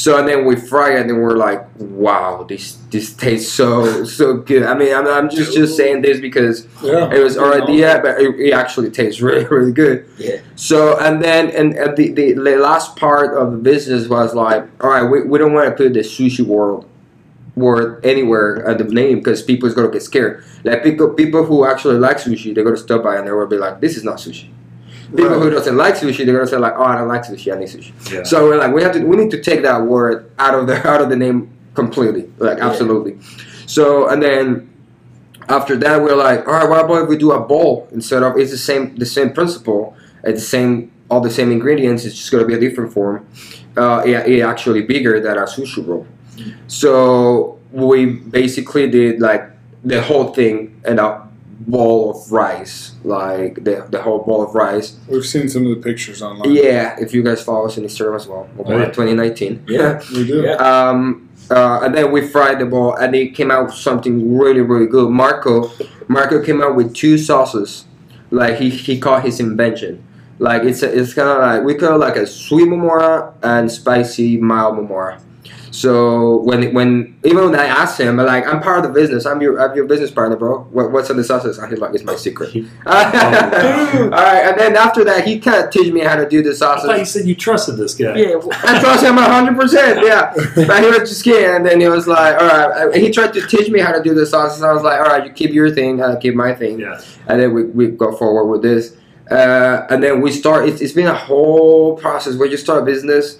So 0.00 0.16
and 0.18 0.26
then 0.26 0.46
we 0.46 0.56
fry 0.56 0.94
it, 0.94 1.00
and 1.02 1.10
then 1.10 1.18
we're 1.18 1.36
like, 1.36 1.62
wow, 1.78 2.46
this 2.48 2.78
this 2.90 3.12
tastes 3.12 3.52
so 3.52 4.02
so 4.04 4.38
good. 4.38 4.62
I 4.62 4.72
mean, 4.72 4.94
I'm, 4.94 5.06
I'm 5.06 5.28
just 5.28 5.52
just 5.52 5.76
saying 5.76 6.00
this 6.00 6.18
because 6.20 6.66
Yeah. 6.82 7.12
it 7.12 7.22
was 7.22 7.36
our 7.36 7.52
idea, 7.62 8.00
but 8.02 8.18
it, 8.18 8.30
it 8.40 8.52
actually 8.54 8.90
tastes 8.90 9.20
really 9.20 9.44
really 9.54 9.72
good. 9.72 10.08
Yeah. 10.16 10.38
So 10.56 10.98
and 10.98 11.22
then 11.22 11.50
and 11.50 11.76
at 11.76 11.96
the, 11.96 12.12
the 12.12 12.32
the 12.32 12.56
last 12.56 12.96
part 12.96 13.36
of 13.36 13.52
the 13.52 13.58
business 13.58 14.08
was 14.08 14.34
like, 14.34 14.62
all 14.80 14.88
right, 14.88 15.02
we, 15.02 15.22
we 15.22 15.38
don't 15.38 15.52
want 15.52 15.68
to 15.68 15.74
put 15.76 15.92
the 15.92 16.00
sushi 16.00 16.46
world 16.46 16.86
word 17.54 18.02
anywhere 18.06 18.64
at 18.66 18.78
the 18.78 18.84
name 18.84 19.18
because 19.18 19.42
people 19.42 19.68
is 19.68 19.74
gonna 19.74 19.90
get 19.90 20.02
scared. 20.02 20.42
Like 20.64 20.82
people 20.82 21.10
people 21.10 21.44
who 21.44 21.66
actually 21.66 21.98
like 21.98 22.16
sushi, 22.16 22.54
they're 22.54 22.64
gonna 22.64 22.78
stop 22.88 23.02
by 23.02 23.16
and 23.18 23.26
they 23.26 23.32
will 23.32 23.46
be 23.46 23.58
like, 23.58 23.82
this 23.82 23.98
is 23.98 24.04
not 24.04 24.16
sushi. 24.16 24.48
People 25.16 25.30
Right. 25.30 25.42
who 25.42 25.50
doesn't 25.50 25.76
like 25.76 25.94
sushi, 25.96 26.24
they're 26.24 26.34
gonna 26.36 26.46
say 26.46 26.56
like, 26.58 26.74
oh, 26.76 26.82
I 26.84 26.96
don't 26.98 27.08
like 27.08 27.22
sushi, 27.24 27.52
I 27.54 27.58
need 27.58 27.68
sushi. 27.68 27.92
Yeah. 28.12 28.22
So 28.22 28.44
we're 28.48 28.56
like, 28.58 28.72
we 28.72 28.82
have 28.82 28.92
to 28.92 29.00
we 29.04 29.16
need 29.16 29.30
to 29.32 29.40
take 29.42 29.62
that 29.62 29.82
word 29.82 30.30
out 30.38 30.54
of 30.54 30.66
the 30.66 30.76
out 30.90 31.00
of 31.00 31.08
the 31.10 31.16
name 31.16 31.50
completely, 31.74 32.30
like 32.38 32.58
Yeah. 32.58 32.68
absolutely. 32.68 33.18
So 33.66 34.08
and 34.08 34.22
then 34.22 34.68
after 35.48 35.74
that, 35.76 36.00
we're 36.02 36.14
like, 36.14 36.46
all 36.46 36.54
right, 36.54 36.68
what 36.68 36.84
about 36.84 37.02
if 37.04 37.08
we 37.08 37.16
do 37.16 37.32
a 37.32 37.40
bowl 37.40 37.88
instead 37.92 38.22
of 38.22 38.36
it's 38.38 38.50
the 38.52 38.58
same 38.58 38.94
the 38.96 39.06
same 39.06 39.32
principle, 39.32 39.96
it's 40.22 40.40
the 40.42 40.46
same 40.46 40.92
all 41.10 41.20
the 41.20 41.30
same 41.30 41.50
ingredients. 41.50 42.04
It's 42.04 42.14
just 42.16 42.30
gonna 42.30 42.44
be 42.46 42.54
a 42.54 42.60
different 42.60 42.92
form. 42.92 43.26
Uh, 43.76 44.02
yeah, 44.06 44.20
it 44.26 44.40
actually 44.42 44.82
bigger 44.82 45.20
than 45.20 45.36
a 45.38 45.42
sushi 45.42 45.84
roll. 45.86 46.06
So 46.68 47.58
we 47.72 48.06
basically 48.06 48.88
did 48.90 49.20
like 49.20 49.48
the 49.84 50.00
whole 50.02 50.28
thing 50.32 50.80
in 50.86 50.98
a 50.98 51.28
bowl 51.60 52.10
of 52.10 52.32
rice, 52.32 52.92
like 53.04 53.62
the 53.64 53.86
the 53.90 54.00
whole 54.02 54.20
bowl 54.20 54.42
of 54.42 54.54
rice. 54.54 54.96
We've 55.08 55.24
seen 55.26 55.48
some 55.48 55.66
of 55.66 55.70
the 55.76 55.82
pictures 55.82 56.22
online. 56.22 56.52
Yeah, 56.52 56.96
if 56.98 57.12
you 57.14 57.22
guys 57.22 57.42
follow 57.42 57.66
us 57.66 57.76
on 57.78 57.84
Instagram 57.84 58.16
as 58.16 58.26
well, 58.26 58.48
Oh, 58.58 58.70
yeah. 58.78 58.86
2019. 58.86 59.64
Yeah. 59.68 60.00
We 60.12 60.26
do. 60.26 60.42
Yeah. 60.42 60.54
Um, 60.54 61.28
uh, 61.50 61.80
and 61.82 61.94
then 61.94 62.12
we 62.12 62.26
fried 62.26 62.58
the 62.60 62.66
ball, 62.66 62.94
and 62.94 63.14
it 63.14 63.34
came 63.34 63.50
out 63.50 63.66
with 63.66 63.74
something 63.74 64.38
really, 64.38 64.60
really 64.60 64.86
good. 64.86 65.10
Marco, 65.10 65.70
Marco 66.08 66.42
came 66.44 66.62
out 66.62 66.76
with 66.76 66.94
two 66.94 67.18
sauces, 67.18 67.84
like 68.30 68.56
he 68.56 68.70
he 68.70 68.98
called 68.98 69.22
his 69.24 69.40
invention. 69.40 70.02
Like 70.38 70.62
it's 70.62 70.82
a, 70.82 70.88
it's 70.98 71.12
kind 71.12 71.28
of 71.28 71.38
like 71.38 71.62
we 71.64 71.74
call 71.74 71.96
it 71.96 71.98
like 71.98 72.16
a 72.16 72.26
sweet 72.26 72.66
momora 72.68 73.34
and 73.42 73.70
spicy 73.70 74.38
mild 74.38 74.76
momora. 74.78 75.20
So 75.70 76.38
when 76.38 76.74
when 76.74 77.18
even 77.24 77.44
when 77.44 77.54
I 77.54 77.66
asked 77.66 78.00
him, 78.00 78.18
I'm 78.18 78.26
like 78.26 78.46
I'm 78.46 78.60
part 78.60 78.84
of 78.84 78.92
the 78.92 79.00
business. 79.00 79.24
I'm 79.24 79.40
your 79.40 79.60
I'm 79.60 79.74
your 79.76 79.84
business 79.86 80.10
partner, 80.10 80.36
bro. 80.36 80.64
What, 80.64 80.90
what's 80.90 81.10
in 81.10 81.16
the 81.16 81.24
sauces? 81.24 81.58
And 81.58 81.70
he's 81.70 81.78
like, 81.80 81.94
it's 81.94 82.02
my 82.04 82.16
secret. 82.16 82.54
All 82.86 82.92
right, 82.92 84.42
and 84.46 84.58
then 84.58 84.76
after 84.76 85.04
that, 85.04 85.26
he 85.26 85.38
kind 85.38 85.64
of 85.64 85.70
teach 85.70 85.92
me 85.92 86.00
how 86.00 86.16
to 86.16 86.28
do 86.28 86.42
the 86.42 86.50
I 86.50 86.80
thought 86.80 86.98
you 86.98 87.04
said 87.04 87.26
you 87.26 87.34
trusted 87.34 87.76
this 87.76 87.94
guy. 87.94 88.16
Yeah. 88.16 88.40
I 88.50 88.80
trust 88.80 89.04
him 89.04 89.16
hundred 89.16 89.56
percent. 89.56 90.04
Yeah. 90.04 90.34
But 90.70 90.82
he 90.82 90.90
was 90.90 91.08
just 91.08 91.24
kidding, 91.24 91.56
and 91.56 91.64
then 91.64 91.80
he 91.80 91.88
was 91.88 92.06
like, 92.06 92.40
"All 92.40 92.48
right." 92.48 92.94
He 92.94 93.10
tried 93.10 93.32
to 93.34 93.46
teach 93.46 93.70
me 93.70 93.80
how 93.80 93.92
to 93.92 94.02
do 94.02 94.14
the 94.14 94.26
sauces. 94.26 94.62
I 94.62 94.72
was 94.72 94.82
like, 94.82 95.00
"All 95.00 95.06
right, 95.06 95.24
you 95.24 95.32
keep 95.32 95.52
your 95.52 95.70
thing, 95.70 96.02
I'll 96.02 96.16
keep 96.16 96.34
my 96.34 96.54
thing." 96.54 96.80
Yeah. 96.80 97.00
And 97.26 97.40
then 97.40 97.54
we, 97.54 97.64
we 97.64 97.88
go 97.88 98.14
forward 98.16 98.46
with 98.46 98.62
this, 98.62 98.96
uh, 99.30 99.86
and 99.88 100.02
then 100.02 100.20
we 100.20 100.32
start. 100.32 100.68
It's, 100.68 100.80
it's 100.80 100.92
been 100.92 101.06
a 101.06 101.14
whole 101.14 101.96
process 101.96 102.36
where 102.36 102.48
you 102.48 102.56
start 102.56 102.82
a 102.82 102.84
business. 102.84 103.38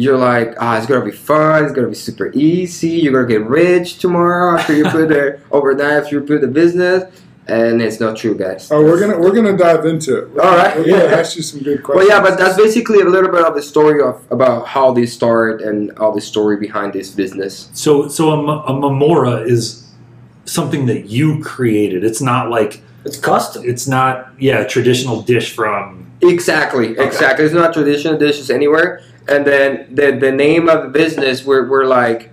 You're 0.00 0.16
like, 0.16 0.54
ah, 0.58 0.78
it's 0.78 0.86
gonna 0.86 1.04
be 1.04 1.10
fun. 1.10 1.64
It's 1.64 1.72
gonna 1.74 1.88
be 1.88 1.94
super 1.94 2.30
easy. 2.32 2.88
You're 2.88 3.12
gonna 3.12 3.28
get 3.40 3.46
rich 3.50 3.98
tomorrow 3.98 4.58
after 4.58 4.74
you 4.74 4.84
put 4.84 5.08
the 5.10 5.38
overnight 5.50 5.92
after 6.04 6.16
you 6.16 6.22
put 6.22 6.40
the 6.40 6.46
business, 6.46 7.04
and 7.46 7.82
it's 7.82 8.00
not 8.00 8.16
true, 8.16 8.34
guys. 8.34 8.70
Oh, 8.72 8.82
we're 8.82 8.98
gonna 8.98 9.18
we're 9.18 9.34
gonna 9.34 9.56
dive 9.58 9.84
into 9.84 10.10
it. 10.20 10.38
All 10.38 10.56
right. 10.56 10.74
We're 10.76 10.84
gonna 10.86 11.04
Yeah. 11.04 11.20
ask 11.20 11.36
you 11.36 11.42
some 11.42 11.60
good 11.60 11.82
questions. 11.82 12.08
Well, 12.08 12.20
questions. 12.22 12.30
yeah, 12.30 12.36
but 12.36 12.38
that's 12.42 12.56
basically 12.56 13.00
a 13.00 13.04
little 13.04 13.30
bit 13.30 13.44
of 13.44 13.54
the 13.54 13.60
story 13.62 14.00
of 14.02 14.22
about 14.30 14.66
how 14.68 14.92
this 14.92 15.12
started 15.12 15.60
and 15.68 15.90
all 15.98 16.12
the 16.14 16.20
story 16.22 16.56
behind 16.56 16.94
this 16.94 17.10
business. 17.10 17.68
So, 17.74 18.08
so 18.08 18.30
a 18.32 18.72
memora 18.72 19.46
is 19.46 19.86
something 20.46 20.86
that 20.86 21.10
you 21.10 21.42
created. 21.42 22.04
It's 22.04 22.22
not 22.22 22.48
like 22.48 22.80
It's 23.04 23.18
custom. 23.18 23.64
It's 23.66 23.86
not 23.86 24.14
yeah 24.38 24.60
a 24.60 24.66
traditional 24.66 25.20
dish 25.20 25.54
from 25.54 26.06
Exactly, 26.22 26.88
exactly. 26.98 27.44
It's 27.46 27.54
not 27.54 27.72
traditional 27.72 28.16
dishes 28.18 28.50
anywhere. 28.50 29.00
And 29.28 29.46
then 29.46 29.94
the 29.94 30.12
the 30.12 30.32
name 30.32 30.68
of 30.68 30.82
the 30.82 30.88
business, 30.88 31.44
we're, 31.44 31.68
we're 31.68 31.84
like, 31.86 32.30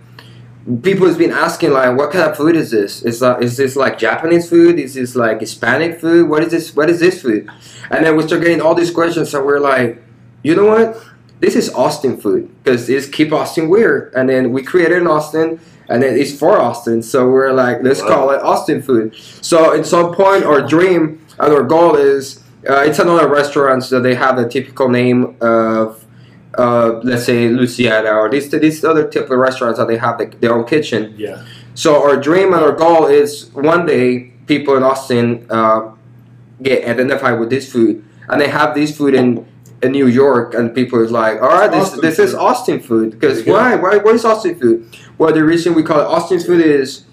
people 0.81 1.07
has 1.07 1.17
been 1.17 1.31
asking 1.31 1.71
like, 1.71 1.97
what 1.97 2.11
kind 2.11 2.29
of 2.29 2.35
food 2.37 2.55
is 2.55 2.71
this? 2.71 3.03
Is 3.03 3.21
like, 3.21 3.41
is 3.41 3.57
this 3.57 3.75
like 3.75 3.97
Japanese 3.97 4.49
food? 4.49 4.79
Is 4.79 4.95
this 4.95 5.15
like 5.15 5.39
Hispanic 5.39 5.99
food? 5.99 6.29
What 6.29 6.43
is 6.43 6.51
this? 6.51 6.75
What 6.75 6.89
is 6.89 6.99
this 6.99 7.21
food? 7.21 7.49
And 7.91 8.05
then 8.05 8.15
we 8.15 8.23
start 8.23 8.41
getting 8.41 8.61
all 8.61 8.75
these 8.75 8.91
questions, 8.91 9.33
and 9.33 9.45
we're 9.45 9.59
like, 9.59 10.01
you 10.43 10.55
know 10.55 10.65
what? 10.65 11.03
This 11.39 11.55
is 11.55 11.69
Austin 11.73 12.17
food 12.17 12.49
because 12.63 12.89
it's 12.89 13.07
keep 13.07 13.31
Austin 13.31 13.69
weird. 13.69 14.11
And 14.15 14.27
then 14.27 14.51
we 14.51 14.63
created 14.63 14.97
in 14.99 15.07
Austin. 15.07 15.59
And 15.89 16.03
then 16.03 16.17
it's 16.17 16.37
for 16.37 16.59
Austin, 16.59 17.01
so 17.01 17.29
we're 17.29 17.53
like, 17.53 17.81
let's 17.81 18.01
Wow. 18.01 18.07
call 18.09 18.31
it 18.31 18.41
Austin 18.41 18.81
food. 18.81 19.15
So 19.41 19.73
at 19.73 19.85
some 19.85 20.13
point, 20.13 20.43
our 20.43 20.61
dream 20.61 21.25
and 21.39 21.53
our 21.53 21.63
goal 21.63 21.95
is 21.95 22.43
uh, 22.69 22.81
it's 22.85 22.99
another 22.99 23.29
restaurant, 23.29 23.85
so 23.85 24.01
they 24.01 24.13
have 24.15 24.35
the 24.35 24.49
typical 24.49 24.89
name 24.89 25.37
of, 25.39 26.03
uh, 26.57 26.99
let's 27.03 27.25
say, 27.25 27.49
Luciana 27.49 28.11
or 28.11 28.29
these 28.29 28.49
these 28.49 28.83
other 28.83 29.07
type 29.07 29.29
of 29.29 29.37
restaurants 29.37 29.77
that 29.79 29.87
they 29.87 29.97
have 29.97 30.17
the, 30.17 30.25
their 30.41 30.53
own 30.53 30.65
kitchen. 30.65 31.13
yeah 31.17 31.45
So 31.75 32.03
our 32.03 32.17
dream 32.17 32.53
and 32.53 32.63
our 32.63 32.71
goal 32.71 33.05
is 33.05 33.49
one 33.53 33.85
day 33.85 34.31
people 34.47 34.75
in 34.75 34.83
Austin 34.83 35.45
uh, 35.49 35.91
get 36.61 36.85
identified 36.85 37.39
with 37.39 37.49
this 37.49 37.71
food, 37.71 38.03
and 38.29 38.41
they 38.41 38.49
have 38.49 38.73
this 38.73 38.95
food 38.97 39.13
in. 39.13 39.45
In 39.83 39.91
New 39.91 40.07
York, 40.07 40.55
and 40.55 40.73
people 40.73 41.03
is 41.03 41.11
like, 41.11 41.39
all 41.39 41.49
right, 41.49 41.69
this 41.69 41.83
Austin 41.83 42.01
this 42.01 42.17
is. 42.17 42.33
Austin 42.33 42.79
food. 42.79 43.11
Because 43.11 43.45
why? 43.45 43.75
Why? 43.75 43.97
What 43.97 44.15
is 44.15 44.25
Austin 44.25 44.57
food? 44.59 44.89
Well, 45.19 45.31
the 45.31 45.43
reason 45.43 45.75
we 45.75 45.83
call 45.83 45.99
it 45.99 46.05
Austin 46.05 46.39
food 46.39 46.65
is, 46.65 47.05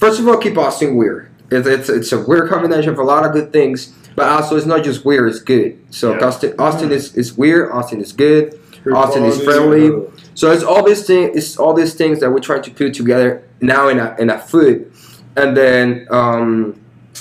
first 0.00 0.18
of 0.18 0.26
all, 0.26 0.36
keep 0.36 0.58
Austin 0.58 0.96
weird. 0.96 1.30
It's, 1.52 1.68
it's, 1.68 1.88
it's 1.88 2.10
a 2.10 2.18
weird 2.18 2.50
combination 2.50 2.90
of 2.90 2.98
a 2.98 3.04
lot 3.04 3.24
of 3.24 3.30
good 3.32 3.52
things, 3.52 3.94
but 4.16 4.26
also 4.26 4.56
it's 4.56 4.66
not 4.66 4.82
just 4.82 5.04
weird, 5.04 5.28
it's 5.30 5.38
good. 5.38 5.78
So 5.94 6.14
Yeah. 6.14 6.26
Austin, 6.26 6.54
Austin 6.58 6.90
is, 6.90 7.14
is 7.14 7.38
weird, 7.38 7.70
Austin 7.70 8.00
is 8.00 8.12
Good 8.12 8.58
Austin 8.92 9.24
is 9.24 9.42
friendly. 9.42 9.90
So 10.34 10.50
it's 10.50 10.62
all 10.64 10.82
these 10.84 11.06
things. 11.06 11.36
It's 11.36 11.56
all 11.56 11.72
these 11.74 11.94
things 11.94 12.20
that 12.20 12.30
we're 12.30 12.40
trying 12.40 12.62
to 12.62 12.70
put 12.70 12.94
together 12.94 13.46
now 13.60 13.88
in 13.88 13.98
a 13.98 14.16
in 14.18 14.30
a 14.30 14.38
food, 14.38 14.92
and 15.36 15.56
then 15.56 16.06
um, 16.10 16.80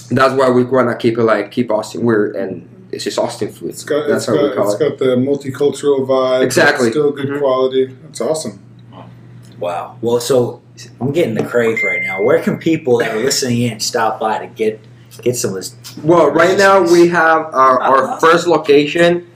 that's 0.09 0.33
why 0.33 0.49
we 0.49 0.63
want 0.63 0.89
to 0.89 0.95
keep 0.95 1.17
it 1.17 1.23
like 1.23 1.51
keep 1.51 1.69
Austin 1.71 2.03
weird, 2.03 2.35
and 2.35 2.67
it's 2.91 3.03
just 3.03 3.17
Austin 3.19 3.51
food. 3.51 3.69
It's 3.69 3.83
got, 3.83 4.07
that's 4.07 4.27
it's 4.27 4.37
how 4.37 4.41
we 4.43 4.49
got, 4.49 4.55
call 4.57 4.71
it's 4.73 4.81
it. 4.81 4.89
got 4.89 4.97
the 4.99 5.15
multicultural 5.15 6.05
vibe. 6.07 6.43
Exactly. 6.43 6.87
It's 6.87 6.95
still 6.95 7.11
good 7.11 7.27
Mhm. 7.27 7.39
quality. 7.39 7.95
It's 8.09 8.19
awesome. 8.21 8.59
Wow. 9.59 9.97
Well, 10.01 10.19
so 10.19 10.61
I'm 10.99 11.11
getting 11.11 11.35
the 11.35 11.45
crave 11.45 11.81
right 11.83 12.01
now. 12.01 12.21
Where 12.21 12.41
can 12.41 12.57
people 12.57 12.97
that 12.97 13.15
are 13.15 13.19
listening 13.19 13.61
in 13.61 13.79
stop 13.79 14.19
by 14.19 14.39
to 14.39 14.47
get 14.47 14.79
get 15.21 15.35
some 15.35 15.51
of 15.51 15.57
this? 15.57 15.75
Well, 16.03 16.31
right 16.31 16.57
now 16.57 16.81
we 16.81 17.07
have 17.09 17.45
our, 17.53 17.79
our 17.81 18.19
first 18.19 18.47
location. 18.47 19.27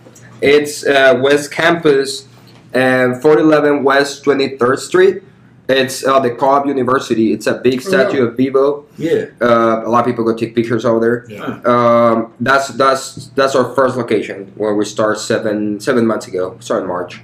It's 0.41 0.85
uh, 0.85 1.19
West 1.21 1.51
Campus, 1.51 2.27
uh, 2.73 3.17
411 3.19 3.83
West 3.83 4.23
23rd 4.23 4.77
Street. 4.79 5.23
It's 5.69 6.05
uh, 6.05 6.19
the 6.21 6.31
Co-op 6.31 6.65
University. 6.65 7.33
It's 7.33 7.45
a 7.45 7.55
big 7.55 7.79
Oh, 7.85 7.89
statue 7.89 8.25
of 8.27 8.37
Bevo. 8.37 8.85
Yeah. 8.97 9.25
Uh, 9.41 9.83
a 9.85 9.89
lot 9.89 9.99
of 9.99 10.05
people 10.05 10.23
go 10.23 10.33
take 10.33 10.55
pictures 10.55 10.85
over 10.85 10.99
there. 11.01 11.25
Yeah. 11.29 11.59
Um, 11.65 12.33
that's 12.39 12.69
that's 12.69 13.27
that's 13.35 13.53
our 13.53 13.73
first 13.75 13.97
location 13.97 14.53
where 14.55 14.73
we 14.75 14.85
start 14.85 15.19
seven 15.19 15.81
seven 15.81 16.07
months 16.07 16.27
ago. 16.27 16.55
Start 16.61 16.83
in 16.83 16.87
March. 16.87 17.21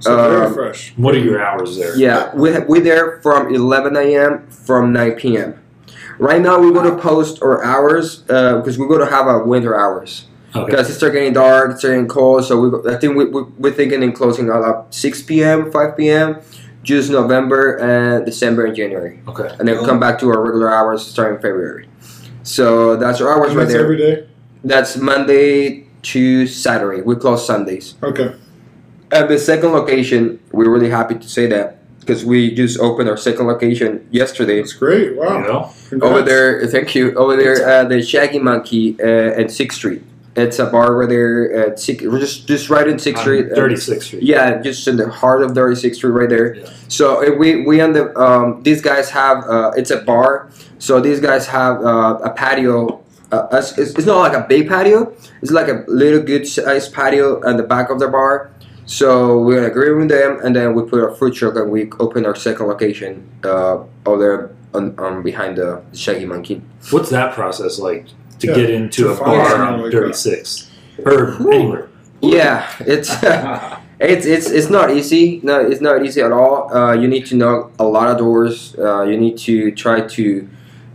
So 0.00 0.16
very 0.16 0.46
Um, 0.46 0.54
fresh. 0.54 0.92
what 0.96 1.14
are 1.14 1.18
your 1.18 1.40
hours 1.40 1.76
there 1.76 1.94
Yeah, 1.96 2.34
we 2.34 2.58
we 2.60 2.80
there 2.80 3.20
from 3.20 3.54
11 3.54 3.96
a.m. 3.96 4.46
from 4.48 4.92
9 4.94 5.12
p.m. 5.12 5.54
Right 6.18 6.40
now 6.42 6.58
we're 6.58 6.72
going 6.72 6.90
to 6.96 7.00
post 7.00 7.40
our 7.42 7.62
hours 7.62 8.24
uh, 8.30 8.56
because 8.56 8.76
we're 8.78 8.88
going 8.88 9.06
to 9.06 9.14
have 9.14 9.26
our 9.28 9.44
winter 9.44 9.78
hours 9.78 10.26
okay 10.54 10.66
because 10.70 10.88
it 10.90 10.94
starts 10.94 11.14
getting 11.14 11.32
dark, 11.32 11.72
it's 11.72 11.82
getting 11.82 12.08
cold. 12.08 12.44
So 12.44 12.60
we 12.60 12.90
I 12.92 12.96
think 12.96 13.16
we, 13.16 13.26
we 13.26 13.42
we're 13.58 13.72
thinking 13.72 14.02
in 14.02 14.12
closing 14.12 14.48
at 14.48 14.56
like 14.60 14.84
6 14.90 15.22
p.m., 15.22 15.70
5 15.72 15.96
p.m. 15.96 16.40
Just 16.82 17.10
November 17.10 17.76
and 17.76 18.24
December 18.24 18.64
and 18.66 18.74
January, 18.74 19.20
okay 19.28 19.48
and 19.58 19.68
then 19.68 19.84
come 19.84 20.00
back 20.00 20.18
to 20.20 20.28
our 20.30 20.40
regular 20.42 20.70
hours 20.72 21.04
starting 21.06 21.36
February. 21.40 21.88
So 22.44 22.96
that's 22.96 23.20
our 23.20 23.30
hours 23.30 23.48
And 23.50 23.58
right 23.58 23.64
that's 23.64 23.74
there. 23.74 23.82
every 23.82 23.98
day? 23.98 24.26
That's 24.64 24.96
Monday 24.96 25.86
to 26.02 26.46
Saturday. 26.46 27.02
We 27.02 27.16
close 27.16 27.46
Sundays. 27.46 27.94
Okay. 28.02 28.34
At 29.10 29.28
the 29.28 29.38
second 29.38 29.72
location, 29.72 30.38
we're 30.52 30.70
really 30.70 30.88
happy 30.90 31.14
to 31.16 31.28
say 31.28 31.46
that 31.46 31.78
because 32.00 32.24
we 32.24 32.54
just 32.54 32.78
opened 32.80 33.08
our 33.10 33.16
second 33.18 33.46
location 33.48 34.06
yesterday. 34.10 34.56
That's 34.60 34.72
great. 34.72 35.12
you 35.12 35.18
Wow. 35.18 35.72
know 35.90 36.00
Over 36.02 36.22
there, 36.22 36.66
thank 36.68 36.94
you. 36.94 37.12
Over 37.14 37.36
there 37.36 37.68
at 37.68 37.88
the 37.90 38.02
Shaggy 38.02 38.38
Monkey 38.38 38.96
uh, 39.00 39.40
at 39.40 39.50
Sixth 39.50 39.76
Street. 39.78 40.02
It's 40.38 40.58
a 40.58 40.66
bar 40.66 40.94
over 40.94 41.06
there 41.06 41.52
at 41.54 41.80
Six. 41.80 42.04
We're 42.04 42.20
just 42.20 42.46
just 42.46 42.70
right 42.70 42.86
in 42.86 42.98
Sixth 42.98 43.22
Street. 43.22 43.50
On 43.50 43.56
36th 43.56 44.02
Street 44.02 44.22
Yeah, 44.22 44.60
just 44.62 44.86
in 44.86 44.96
the 44.96 45.10
heart 45.10 45.42
of 45.42 45.52
36th 45.52 45.96
Street, 45.96 46.10
right 46.10 46.28
there. 46.28 46.54
Yeah. 46.54 46.70
So 46.88 47.26
uh, 47.26 47.36
we 47.36 47.64
we 47.66 47.80
end 47.80 47.96
up. 47.96 48.16
Um, 48.16 48.62
these 48.62 48.80
guys 48.80 49.10
have. 49.10 49.38
Uh, 49.44 49.72
it's 49.76 49.90
a 49.90 50.00
bar. 50.00 50.50
So 50.78 51.00
these 51.00 51.20
guys 51.20 51.46
have 51.48 51.82
uh, 51.82 52.18
a 52.22 52.30
patio. 52.30 53.02
Uh, 53.30 53.46
it's, 53.52 53.76
it's 53.76 54.06
not 54.06 54.18
like 54.18 54.32
a 54.32 54.46
big 54.48 54.68
patio. 54.68 55.12
It's 55.42 55.50
like 55.50 55.68
a 55.68 55.84
little 55.88 56.22
good 56.22 56.46
sized 56.46 56.94
patio 56.94 57.46
at 57.48 57.56
the 57.56 57.62
back 57.64 57.90
of 57.90 57.98
the 57.98 58.08
bar. 58.08 58.52
So 58.86 59.42
we're 59.42 59.56
gonna 59.56 59.66
agree 59.66 59.92
with 59.92 60.08
them, 60.08 60.40
and 60.42 60.56
then 60.56 60.74
we 60.74 60.82
put 60.82 61.02
our 61.02 61.14
food 61.14 61.34
truck 61.34 61.56
and 61.56 61.70
we 61.70 61.90
open 62.00 62.24
our 62.24 62.34
second 62.34 62.66
location 62.68 63.28
uh, 63.44 63.84
over 64.06 64.18
there 64.18 64.50
on, 64.72 64.98
on 64.98 65.22
behind 65.22 65.58
the 65.58 65.82
Shaggy 65.92 66.24
Monkey. 66.24 66.62
what's 66.90 67.10
that 67.10 67.34
process 67.34 67.78
like 67.78 68.06
to 68.38 68.46
Yeah, 68.46 68.54
get 68.54 68.70
into 68.70 69.04
to 69.04 69.12
a 69.12 69.16
bar 69.16 69.62
on 69.62 69.82
like 69.82 69.92
36 69.92 70.70
or 71.04 71.34
anywhere 71.52 71.88
Yeah, 72.20 72.70
it's. 72.80 73.10
It's, 74.00 74.26
it's 74.26 74.48
it's 74.48 74.70
not 74.70 74.90
easy. 74.90 75.40
No, 75.42 75.58
it's 75.58 75.80
not 75.80 76.04
easy 76.04 76.20
at 76.20 76.30
all. 76.30 76.72
Uh, 76.72 76.92
you 76.92 77.08
need 77.08 77.26
to 77.26 77.34
know 77.34 77.72
a 77.80 77.84
lot 77.84 78.08
of 78.08 78.18
doors. 78.18 78.76
Uh, 78.78 79.02
you 79.02 79.16
need 79.16 79.36
to 79.38 79.72
try 79.72 80.02
to 80.02 80.48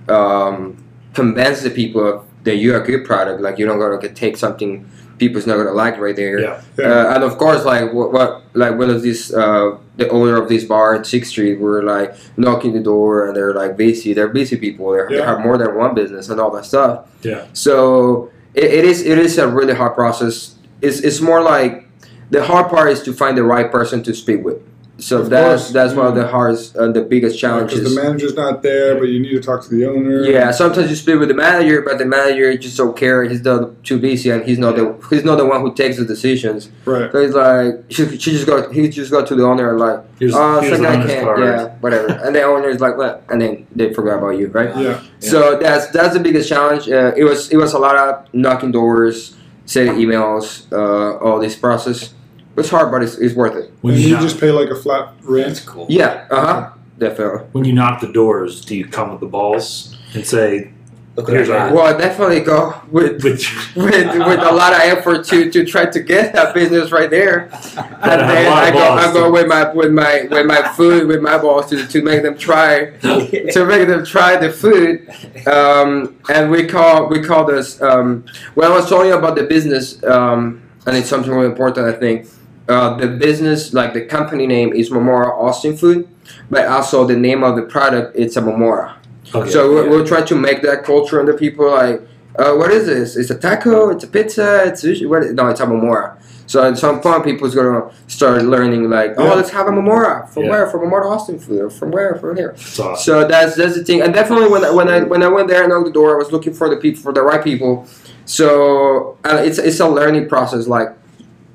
um, 0.07 0.81
convince 1.13 1.61
the 1.63 1.69
people 1.69 2.25
that 2.43 2.55
you're 2.57 2.81
a 2.81 2.85
good 2.85 3.05
product. 3.05 3.41
Like 3.41 3.57
you 3.57 3.65
don't 3.65 3.77
gonna 3.77 4.13
take 4.13 4.37
something 4.37 4.89
people's 5.23 5.47
not 5.47 5.57
gonna 5.57 5.71
like 5.71 5.97
right 5.97 6.15
there. 6.15 6.39
Yeah. 6.39 6.61
Yeah. 6.77 6.85
Uh, 6.85 7.15
and 7.15 7.23
of 7.23 7.37
course, 7.37 7.63
like 7.65 7.93
what, 7.93 8.11
what 8.11 8.29
like 8.53 8.77
one 8.77 8.89
of 8.89 9.01
these 9.01 9.33
uh, 9.33 9.77
the 9.97 10.07
owner 10.09 10.35
of 10.41 10.49
this 10.49 10.63
bar 10.63 10.95
at 10.95 11.05
Sixth 11.05 11.31
Street 11.31 11.59
were 11.59 11.81
like 11.83 12.09
knocking 12.37 12.73
the 12.73 12.79
door 12.79 13.27
and 13.27 13.35
they're 13.35 13.53
like 13.53 13.77
busy. 13.77 14.13
They're 14.13 14.33
busy 14.41 14.57
people. 14.57 14.91
They're, 14.91 15.09
They 15.09 15.21
have 15.21 15.39
more 15.47 15.57
than 15.57 15.75
one 15.75 15.93
business 15.95 16.29
and 16.29 16.39
all 16.41 16.51
that 16.51 16.65
stuff. 16.65 17.07
Yeah. 17.21 17.45
So 17.53 18.31
it, 18.53 18.69
it 18.79 18.85
is 18.85 19.01
it 19.01 19.17
is 19.17 19.37
a 19.37 19.47
really 19.47 19.75
hard 19.75 19.93
process. 19.95 20.55
It's 20.81 20.99
it's 20.99 21.21
more 21.21 21.41
like 21.41 21.87
the 22.29 22.43
hard 22.43 22.67
part 22.69 22.91
is 22.91 23.01
to 23.03 23.13
find 23.13 23.37
the 23.37 23.43
right 23.43 23.69
person 23.71 24.03
to 24.03 24.13
speak 24.13 24.43
with. 24.43 24.59
So 24.99 25.21
Of 25.21 25.31
that's 25.31 25.63
course. 25.63 25.71
that's 25.71 25.93
one 25.95 26.05
of 26.05 26.13
the 26.13 26.27
hardest 26.27 26.75
and 26.75 26.95
the 26.95 27.01
biggest 27.01 27.35
Because 27.35 27.41
challenges. 27.41 27.95
the 27.95 27.99
manager's 28.01 28.35
not 28.35 28.61
there, 28.61 28.93
but 28.99 29.05
you 29.09 29.19
need 29.19 29.31
to 29.31 29.41
talk 29.41 29.63
to 29.63 29.69
the 29.69 29.85
owner. 29.89 30.21
Yeah, 30.23 30.51
sometimes 30.51 30.87
you 30.91 30.95
speak 30.95 31.17
with 31.19 31.29
the 31.29 31.33
manager, 31.33 31.81
but 31.81 31.97
the 31.97 32.05
manager 32.05 32.55
just 32.57 32.77
don't 32.77 32.95
care. 32.95 33.23
He's 33.23 33.41
not 33.43 33.83
too 33.83 33.97
busy, 33.99 34.29
and 34.29 34.43
he's 34.45 34.59
not 34.59 34.75
the 34.75 34.95
he's 35.09 35.23
not 35.25 35.37
the 35.39 35.45
one 35.47 35.61
who 35.61 35.73
takes 35.73 35.97
the 35.97 36.05
decisions. 36.05 36.69
Right. 36.85 37.11
So 37.11 37.21
he's 37.23 37.33
like, 37.33 37.85
she, 37.89 38.05
she 38.19 38.31
just 38.31 38.45
got 38.45 38.71
he 38.71 38.87
just 38.87 39.09
got 39.11 39.25
to 39.27 39.35
the 39.35 39.43
owner 39.43 39.71
and 39.71 39.79
like, 39.79 39.99
Here's, 40.19 40.35
oh, 40.35 40.61
here's 40.61 40.77
second 40.77 40.85
I 40.85 41.07
can't, 41.07 41.25
card. 41.25 41.39
yeah, 41.39 41.67
whatever. 41.81 42.07
and 42.23 42.35
the 42.35 42.43
owner 42.43 42.69
is 42.69 42.79
like, 42.79 42.95
what? 42.95 43.23
And 43.29 43.41
then 43.41 43.65
they 43.75 43.91
forgot 43.95 44.19
about 44.19 44.37
you, 44.37 44.47
right? 44.49 44.77
Yeah. 44.77 45.01
So 45.19 45.57
that's 45.57 45.87
that's 45.87 46.13
the 46.13 46.19
biggest 46.19 46.47
challenge. 46.47 46.87
Uh, 46.87 47.13
it 47.17 47.23
was 47.23 47.49
it 47.51 47.57
was 47.57 47.73
a 47.73 47.79
lot 47.79 47.95
of 47.97 48.31
knocking 48.31 48.71
doors, 48.71 49.35
sending 49.65 49.95
emails, 49.95 50.71
uh, 50.71 51.17
all 51.17 51.39
this 51.39 51.55
process. 51.55 52.13
It's 52.55 52.69
hard, 52.69 52.91
but 52.91 53.01
it's, 53.03 53.17
it's 53.17 53.35
worth 53.35 53.55
it. 53.55 53.71
When 53.81 53.95
you, 53.95 54.09
you 54.09 54.17
just 54.19 54.39
pay 54.39 54.51
like 54.51 54.69
a 54.69 54.75
flat 54.75 55.13
rent. 55.23 55.63
cool. 55.65 55.87
Yeah, 55.89 56.27
uh 56.29 56.45
huh, 56.45 56.69
definitely. 56.99 57.47
when 57.51 57.65
you 57.65 57.73
knock 57.73 57.99
the 58.01 58.11
doors, 58.11 58.63
do 58.63 58.75
you 58.75 58.85
come 58.87 59.11
with 59.11 59.19
the 59.21 59.27
balls 59.27 59.97
and 60.13 60.25
say, 60.25 60.71
Look 61.15 61.29
Here's 61.29 61.47
what 61.47 61.59
our- 61.59 61.73
Well, 61.75 61.83
I 61.85 61.95
definitely 61.95 62.39
go 62.39 62.73
with 62.89 63.23
which, 63.27 63.53
with 63.75 64.07
with 64.17 64.39
a 64.39 64.51
lot 64.51 64.73
of 64.73 64.79
effort 64.81 65.23
to 65.27 65.51
to 65.51 65.63
try 65.63 65.85
to 65.85 65.99
get 65.99 66.33
that 66.33 66.55
business 66.55 66.91
right 66.91 67.09
there. 67.09 67.49
And 68.03 68.19
have 68.21 68.27
then 68.27 68.51
I 68.51 68.71
go 68.71 68.93
I 68.93 69.13
go 69.13 69.31
with 69.31 69.47
my 69.47 69.71
with 69.73 69.91
my 69.91 70.27
with 70.29 70.45
my 70.47 70.61
food 70.73 71.07
with 71.07 71.21
my 71.21 71.37
balls 71.37 71.67
to, 71.69 71.85
to 71.87 72.01
make 72.01 72.23
them 72.23 72.35
try 72.37 72.97
to 73.01 73.65
make 73.65 73.87
them 73.87 74.03
try 74.03 74.37
the 74.37 74.51
food. 74.51 75.07
Um, 75.47 76.17
and 76.29 76.49
we 76.51 76.65
call 76.67 77.07
we 77.09 77.21
call 77.21 77.45
this 77.45 77.79
um, 77.81 78.25
when 78.55 78.71
I 78.71 78.75
was 78.75 78.89
telling 78.89 79.07
you 79.09 79.15
about 79.17 79.35
the 79.35 79.43
business, 79.43 80.03
um, 80.03 80.61
and 80.87 80.97
it's 80.97 81.09
something 81.09 81.31
really 81.31 81.45
important. 81.45 81.87
I 81.87 81.97
think 81.97 82.27
uh, 82.69 82.95
the 82.97 83.07
business, 83.07 83.73
like 83.73 83.93
the 83.93 84.01
company 84.05 84.47
name, 84.47 84.73
is 84.73 84.89
Momora 84.89 85.31
Austin 85.37 85.75
Food, 85.75 86.07
but 86.49 86.65
also 86.67 87.05
the 87.05 87.15
name 87.17 87.43
of 87.43 87.55
the 87.55 87.63
product 87.63 88.15
it's 88.15 88.37
a 88.37 88.41
Momora. 88.41 88.95
okay, 89.35 89.49
So 89.49 89.71
we're, 89.73 89.89
we're 89.89 90.05
trying 90.07 90.25
to 90.27 90.35
make 90.35 90.61
that 90.61 90.83
culture 90.83 91.23
the 91.25 91.33
people 91.33 91.69
like, 91.71 92.01
uh, 92.39 92.53
what 92.55 92.71
is 92.71 92.85
this? 92.87 93.15
It's 93.15 93.29
a 93.29 93.37
taco. 93.37 93.89
It's 93.89 94.03
a 94.03 94.07
pizza. 94.07 94.63
It's 94.65 94.83
sushi. 94.83 95.07
What? 95.07 95.23
No, 95.33 95.47
it's 95.49 95.59
a 95.59 95.65
Momora. 95.67 96.17
So 96.47 96.63
at 96.67 96.77
some 96.77 96.99
point, 96.99 97.23
people's 97.23 97.53
gonna 97.55 97.91
start 98.07 98.41
learning 98.43 98.89
like, 98.89 99.13
oh, 99.17 99.23
Yeah. 99.25 99.33
let's 99.35 99.49
have 99.51 99.67
a 99.67 99.71
Memora 99.71 100.27
from 100.29 100.43
Yeah. 100.43 100.49
where? 100.49 100.67
From 100.67 100.81
Memora 100.81 101.05
Austin 101.11 101.37
food, 101.39 101.61
or 101.61 101.69
from 101.69 101.91
where? 101.91 102.15
From 102.15 102.35
here. 102.35 102.53
Awesome. 102.57 102.95
So 102.97 103.27
that's 103.27 103.55
that's 103.55 103.75
the 103.75 103.83
thing, 103.83 104.01
and 104.01 104.13
definitely 104.13 104.49
when 104.49 104.65
I, 104.65 104.71
when 104.71 104.89
I 104.89 104.99
when 105.03 105.21
I 105.23 105.27
went 105.27 105.47
there 105.47 105.61
and 105.63 105.69
knocked 105.71 105.85
the 105.85 105.91
door, 105.91 106.15
I 106.15 106.17
was 106.17 106.31
looking 106.31 106.53
for 106.53 106.69
the 106.69 106.77
people 106.77 107.01
for 107.01 107.13
the 107.13 107.21
right 107.21 107.43
people. 107.43 107.85
So 108.25 109.17
uh, 109.23 109.41
it's 109.45 109.57
it's 109.59 109.79
a 109.79 109.87
learning 109.87 110.27
process. 110.27 110.67
Like 110.67 110.89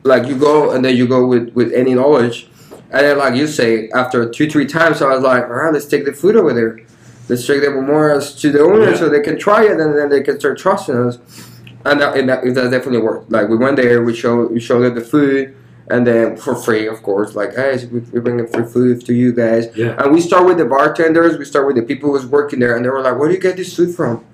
like 0.09 0.27
you 0.27 0.37
go 0.39 0.73
and 0.73 0.85
then 0.85 0.97
you 0.97 1.07
go 1.07 1.27
with 1.27 1.51
with 1.55 1.73
any 1.73 1.95
knowledge, 1.95 2.49
and 2.91 3.03
then 3.07 3.19
like 3.19 3.35
you 3.37 3.47
say, 3.47 3.89
after 3.91 4.29
two 4.29 4.49
three 4.51 4.67
times, 4.67 5.01
I 5.03 5.09
was 5.15 5.23
like, 5.23 5.45
all 5.45 5.51
right, 5.51 5.73
let's 5.73 5.87
take 5.87 6.05
the 6.05 6.13
food 6.13 6.37
over 6.37 6.53
there. 6.53 6.81
Let's 7.29 7.47
take 7.47 7.61
the 7.61 7.69
memoras 7.69 8.41
to 8.41 8.51
the 8.51 8.61
owner 8.61 8.91
Yeah. 8.91 8.97
so 8.97 9.09
they 9.09 9.21
can 9.21 9.39
try 9.39 9.65
it, 9.65 9.73
and 9.79 9.97
then 9.97 10.09
they 10.09 10.23
can 10.23 10.41
start 10.41 10.59
trusting 10.59 10.97
us. 10.97 11.19
And 11.85 12.01
that, 12.01 12.17
and 12.17 12.29
that, 12.29 12.43
that 12.55 12.71
definitely 12.71 13.01
worked. 13.01 13.31
Like 13.31 13.49
we 13.49 13.57
went 13.57 13.77
there, 13.77 14.03
we 14.03 14.15
showed 14.15 14.51
we 14.51 14.61
showed 14.61 14.81
them 14.81 14.95
the 14.95 15.01
food, 15.03 15.55
and 15.91 16.07
then 16.07 16.37
for 16.37 16.55
free, 16.57 16.87
of 16.89 17.03
course. 17.03 17.35
Like, 17.35 17.55
hey, 17.55 17.87
we 17.93 18.01
we 18.01 18.21
bringing 18.21 18.47
free 18.49 18.65
food 18.65 19.05
to 19.07 19.13
you 19.15 19.33
guys. 19.33 19.69
Yeah. 19.77 19.95
And 20.03 20.13
we 20.13 20.21
start 20.21 20.47
with 20.47 20.59
the 20.59 20.65
bartenders, 20.65 21.39
we 21.39 21.45
start 21.45 21.67
with 21.67 21.77
the 21.77 21.83
people 21.83 22.11
who's 22.13 22.27
working 22.27 22.59
there, 22.61 22.75
and 22.77 22.85
they 22.85 22.89
were 22.91 23.03
like, 23.03 23.17
"Where 23.19 23.29
do 23.29 23.35
you 23.35 23.41
get 23.41 23.57
this 23.57 23.75
food 23.77 23.95
from?" 23.95 24.25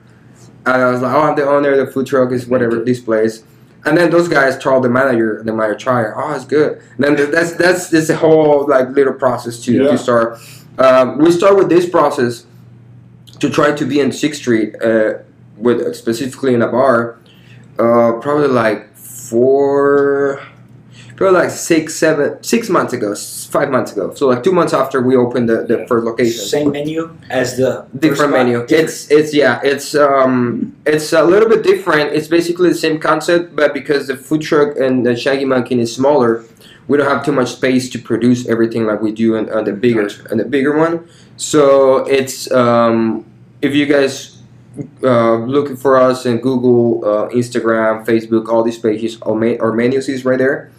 And 0.67 0.83
I 0.83 0.91
was 0.91 1.03
like, 1.03 1.15
"Oh, 1.15 1.21
I'm 1.29 1.37
the 1.37 1.47
owner. 1.47 1.73
of 1.73 1.79
The 1.87 1.93
food 1.93 2.07
truck 2.07 2.33
is 2.33 2.47
whatever 2.47 2.77
this 2.83 3.01
place." 3.01 3.43
And 3.87 3.97
then 3.99 4.11
those 4.11 4.29
guys 4.29 4.57
told 4.59 4.83
the 4.85 4.89
manager, 4.89 5.43
the 5.45 5.53
manager 5.53 5.79
tried. 5.79 6.13
Oh, 6.17 6.35
it's 6.35 6.45
good. 6.47 6.81
And 6.97 7.05
then 7.05 7.17
th- 7.17 7.31
that's 7.31 7.53
that's 7.53 7.91
this 7.91 8.11
whole 8.11 8.67
like 8.67 8.89
little 8.91 9.13
process 9.13 9.59
to 9.65 9.73
Yeah. 9.73 9.91
to 9.91 9.99
start. 9.99 10.39
Um, 10.79 11.19
we 11.19 11.31
start 11.31 11.57
with 11.57 11.69
this 11.69 11.89
process 11.89 12.47
to 13.41 13.51
try 13.51 13.73
to 13.73 13.85
be 13.85 14.01
in 14.01 14.11
Sixth 14.13 14.41
Street, 14.41 14.75
uh, 14.83 15.19
with 15.57 15.95
specifically 15.95 16.55
in 16.55 16.63
a 16.63 16.69
bar. 16.69 17.17
Uh, 17.79 18.13
probably 18.21 18.49
like 18.49 18.95
four, 18.97 20.41
probably 21.17 21.41
like 21.41 21.51
six, 21.51 21.95
seven, 21.95 22.43
six 22.43 22.69
months 22.69 22.93
ago, 22.93 23.15
five 23.51 23.71
months 23.71 23.93
ago. 23.93 24.15
So 24.15 24.29
like 24.29 24.43
two 24.43 24.53
months 24.53 24.73
after 24.73 25.01
we 25.01 25.17
opened 25.17 25.49
the, 25.49 25.65
the 25.65 25.87
first 25.87 26.05
location 26.05 26.45
Same 26.45 26.71
menu 26.71 27.17
as 27.31 27.57
the 27.57 27.87
different 27.99 28.33
menu. 28.33 28.61
Different. 28.67 28.85
It's 28.85 29.11
it's 29.11 29.35
yeah, 29.35 29.61
it's 29.63 29.95
um 29.95 30.77
it's 30.87 31.13
a 31.13 31.23
little 31.23 31.49
bit 31.49 31.63
different. 31.63 32.13
It's 32.13 32.29
basically 32.29 32.71
the 32.71 32.75
same 32.75 32.99
concept, 32.99 33.55
but 33.55 33.73
because 33.75 34.07
the 34.07 34.17
food 34.17 34.43
truck 34.43 34.77
and 34.77 35.07
the 35.07 35.17
Shaggy 35.17 35.45
Monkey 35.45 35.79
is 35.81 35.95
smaller, 35.95 36.45
we 36.89 36.99
don't 36.99 37.09
have 37.09 37.25
too 37.25 37.33
much 37.33 37.53
space 37.53 37.89
to 37.91 37.99
produce 37.99 38.47
everything 38.49 38.85
like 38.87 39.01
we 39.01 39.13
do 39.13 39.37
on, 39.37 39.51
on 39.51 39.65
the 39.65 39.73
bigger 39.73 40.09
and 40.31 40.41
the 40.41 40.45
bigger 40.45 40.77
one. 40.77 41.09
So 41.37 41.99
it's 42.07 42.51
um 42.51 43.25
if 43.63 43.75
you 43.75 43.87
guys 43.87 44.35
uh, 45.03 45.37
looking 45.37 45.77
for 45.77 45.97
us 45.97 46.27
in 46.27 46.39
Google, 46.39 47.05
uh, 47.05 47.29
Instagram, 47.29 48.05
Facebook, 48.05 48.49
all 48.49 48.63
these 48.65 48.79
pages, 48.79 49.21
our, 49.23 49.35
ma- 49.35 49.57
our 49.61 49.73
menus 49.73 50.09
is 50.09 50.25
right 50.25 50.39
there. 50.39 50.73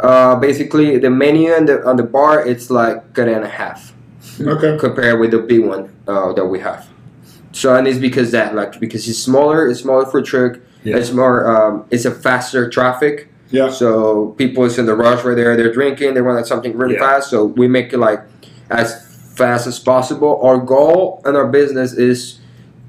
Uh, 0.00 0.34
basically, 0.36 0.98
the 0.98 1.10
menu 1.10 1.52
on 1.52 1.66
the 1.66 1.86
on 1.86 1.96
the 1.96 2.02
bar 2.02 2.40
it's 2.46 2.70
like 2.70 3.12
cut 3.14 3.28
and 3.28 3.44
a 3.44 3.48
half 3.48 3.92
Okay. 4.40 4.78
compared 4.78 5.20
with 5.20 5.30
the 5.32 5.38
big 5.38 5.64
one 5.64 5.92
uh, 6.08 6.32
that 6.32 6.46
we 6.46 6.58
have. 6.60 6.88
So 7.52 7.74
and 7.76 7.86
it's 7.86 7.98
because 7.98 8.30
that 8.32 8.54
like 8.54 8.80
because 8.80 9.06
it's 9.08 9.18
smaller, 9.18 9.68
it's 9.68 9.80
smaller 9.80 10.06
for 10.06 10.22
truck. 10.22 10.58
Yeah. 10.84 10.96
It's 10.96 11.12
more 11.12 11.44
um, 11.46 11.84
it's 11.90 12.06
a 12.06 12.10
faster 12.10 12.70
traffic. 12.70 13.28
Yeah. 13.50 13.68
So 13.70 14.28
people 14.38 14.64
is 14.64 14.78
in 14.78 14.86
the 14.86 14.94
rush 14.94 15.24
right 15.24 15.34
there. 15.34 15.56
They're 15.56 15.72
drinking. 15.72 16.14
They 16.14 16.22
want 16.22 16.46
something 16.46 16.74
really 16.76 16.94
Yeah. 16.94 17.00
fast. 17.20 17.28
So 17.28 17.44
we 17.44 17.68
make 17.68 17.92
it 17.92 17.98
like 17.98 18.20
as 18.70 19.04
fast 19.34 19.66
as 19.66 19.78
possible. 19.78 20.40
Our 20.42 20.56
goal 20.58 21.20
and 21.26 21.36
our 21.36 21.48
business 21.48 21.92
is 21.92 22.38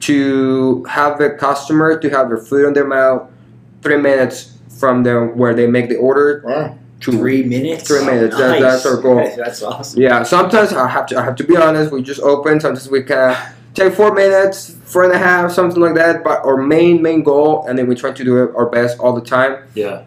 to 0.01 0.83
have 0.85 1.17
the 1.17 1.31
customer 1.31 1.97
to 1.99 2.09
have 2.09 2.29
their 2.29 2.37
food 2.37 2.67
in 2.67 2.73
their 2.73 2.87
mouth 2.87 3.29
three 3.81 3.97
minutes 3.97 4.57
from 4.79 5.03
them 5.03 5.37
where 5.37 5.53
they 5.53 5.67
make 5.67 5.89
the 5.89 5.97
order 5.97 6.41
Wow. 6.45 6.77
To 7.01 7.11
Three 7.11 7.43
minutes. 7.43 7.87
Three 7.87 8.05
minutes, 8.05 8.37
that- 8.37 8.59
Nice. 8.59 8.61
that's 8.61 8.85
our 8.85 8.97
goal. 9.01 9.29
That's 9.35 9.61
awesome. 9.63 10.01
yeah, 10.01 10.23
sometimes 10.23 10.71
I 10.73 10.87
have 10.87 11.05
to. 11.07 11.19
I 11.19 11.23
have 11.23 11.35
to 11.37 11.43
be 11.43 11.57
honest. 11.57 11.91
We 11.91 12.01
just 12.03 12.21
open. 12.21 12.59
Sometimes 12.59 12.89
we 12.89 13.03
can 13.03 13.35
take 13.73 13.93
four 13.93 14.13
minutes, 14.13 14.75
four 14.85 15.03
and 15.03 15.13
a 15.13 15.17
half, 15.17 15.51
something 15.51 15.81
like 15.81 15.95
that. 15.95 16.23
But 16.23 16.43
our 16.45 16.57
main 16.57 17.01
main 17.01 17.23
goal, 17.23 17.65
and 17.67 17.77
then 17.77 17.87
we 17.87 17.95
try 17.95 18.11
to 18.11 18.23
do 18.23 18.43
it 18.43 18.51
our 18.55 18.67
best 18.69 18.99
all 18.99 19.13
the 19.13 19.21
time. 19.21 19.63
Yeah. 19.75 20.03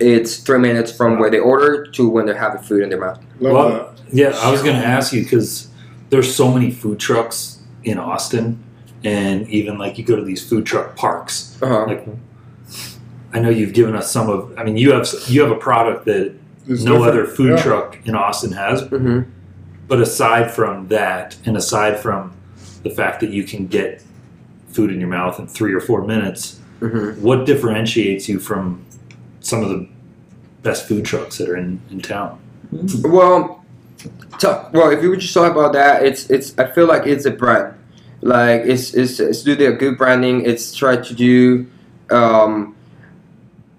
It's 0.00 0.36
three 0.38 0.58
minutes 0.58 0.94
from 0.94 1.18
where 1.18 1.30
they 1.30 1.38
order 1.38 1.86
to 1.86 2.08
when 2.08 2.26
they 2.26 2.34
have 2.34 2.52
the 2.52 2.62
food 2.66 2.82
in 2.82 2.90
their 2.90 3.00
mouth. 3.00 3.18
Love 3.40 3.52
Well, 3.54 3.68
that. 3.70 3.88
Yeah, 4.12 4.38
I 4.42 4.50
was 4.50 4.62
going 4.62 4.76
to 4.76 4.86
ask 4.86 5.12
you 5.12 5.22
because 5.22 5.68
there's 6.10 6.32
so 6.34 6.52
many 6.52 6.70
food 6.70 6.98
trucks 6.98 7.60
in 7.84 7.98
Austin, 7.98 8.62
and 9.04 9.48
even 9.48 9.78
like 9.78 9.96
you 9.96 10.04
go 10.04 10.16
to 10.16 10.22
these 10.22 10.46
food 10.46 10.66
truck 10.66 10.96
parks. 10.96 11.56
Uh-huh. 11.62 11.86
Like, 11.86 12.06
I 13.32 13.40
know 13.40 13.50
you've 13.50 13.74
given 13.74 13.94
us 13.94 14.10
some 14.10 14.28
of. 14.30 14.56
I 14.58 14.64
mean, 14.64 14.76
you 14.76 14.92
have 14.92 15.06
you 15.28 15.42
have 15.42 15.50
a 15.50 15.56
product 15.56 16.04
that 16.06 16.32
It's 16.68 16.82
no 16.82 16.94
different. 16.98 17.02
other 17.08 17.24
food 17.26 17.50
Yeah. 17.50 17.62
truck 17.62 17.98
in 18.04 18.14
Austin 18.14 18.52
has. 18.52 18.82
hmm 18.82 19.20
But 19.88 20.00
aside 20.00 20.50
from 20.50 20.88
that, 20.88 21.36
and 21.44 21.56
aside 21.56 21.98
from 22.00 22.32
the 22.82 22.90
fact 22.90 23.20
that 23.20 23.30
you 23.30 23.44
can 23.44 23.66
get 23.66 24.02
food 24.68 24.90
in 24.90 25.00
your 25.00 25.08
mouth 25.08 25.38
in 25.38 25.46
three 25.46 25.72
or 25.74 25.80
four 25.80 26.02
minutes, 26.04 26.60
hmm 26.80 27.10
what 27.22 27.46
differentiates 27.46 28.28
you 28.28 28.38
from 28.38 28.80
some 29.40 29.62
of 29.62 29.68
the 29.70 29.88
best 30.62 30.86
food 30.88 31.04
trucks 31.04 31.38
that 31.38 31.48
are 31.48 31.56
in, 31.56 31.80
in 31.90 32.00
town? 32.00 32.38
Well, 33.04 33.64
so, 34.38 34.68
well, 34.72 34.90
if 34.90 35.02
you 35.02 35.10
would 35.10 35.20
just 35.20 35.32
talk 35.34 35.50
about 35.52 35.72
that, 35.72 36.04
it's 36.04 36.28
it's. 36.30 36.56
I 36.58 36.66
feel 36.70 36.86
like 36.86 37.06
it's 37.06 37.24
a 37.26 37.30
brand. 37.30 37.74
Like 38.22 38.62
it's 38.62 38.92
it's, 38.94 39.18
it's 39.20 39.42
do 39.42 39.54
the 39.56 39.72
good 39.72 39.96
branding. 39.98 40.44
It's 40.44 40.74
try 40.74 40.96
to 40.96 41.14
do. 41.14 41.66
Um, 42.10 42.74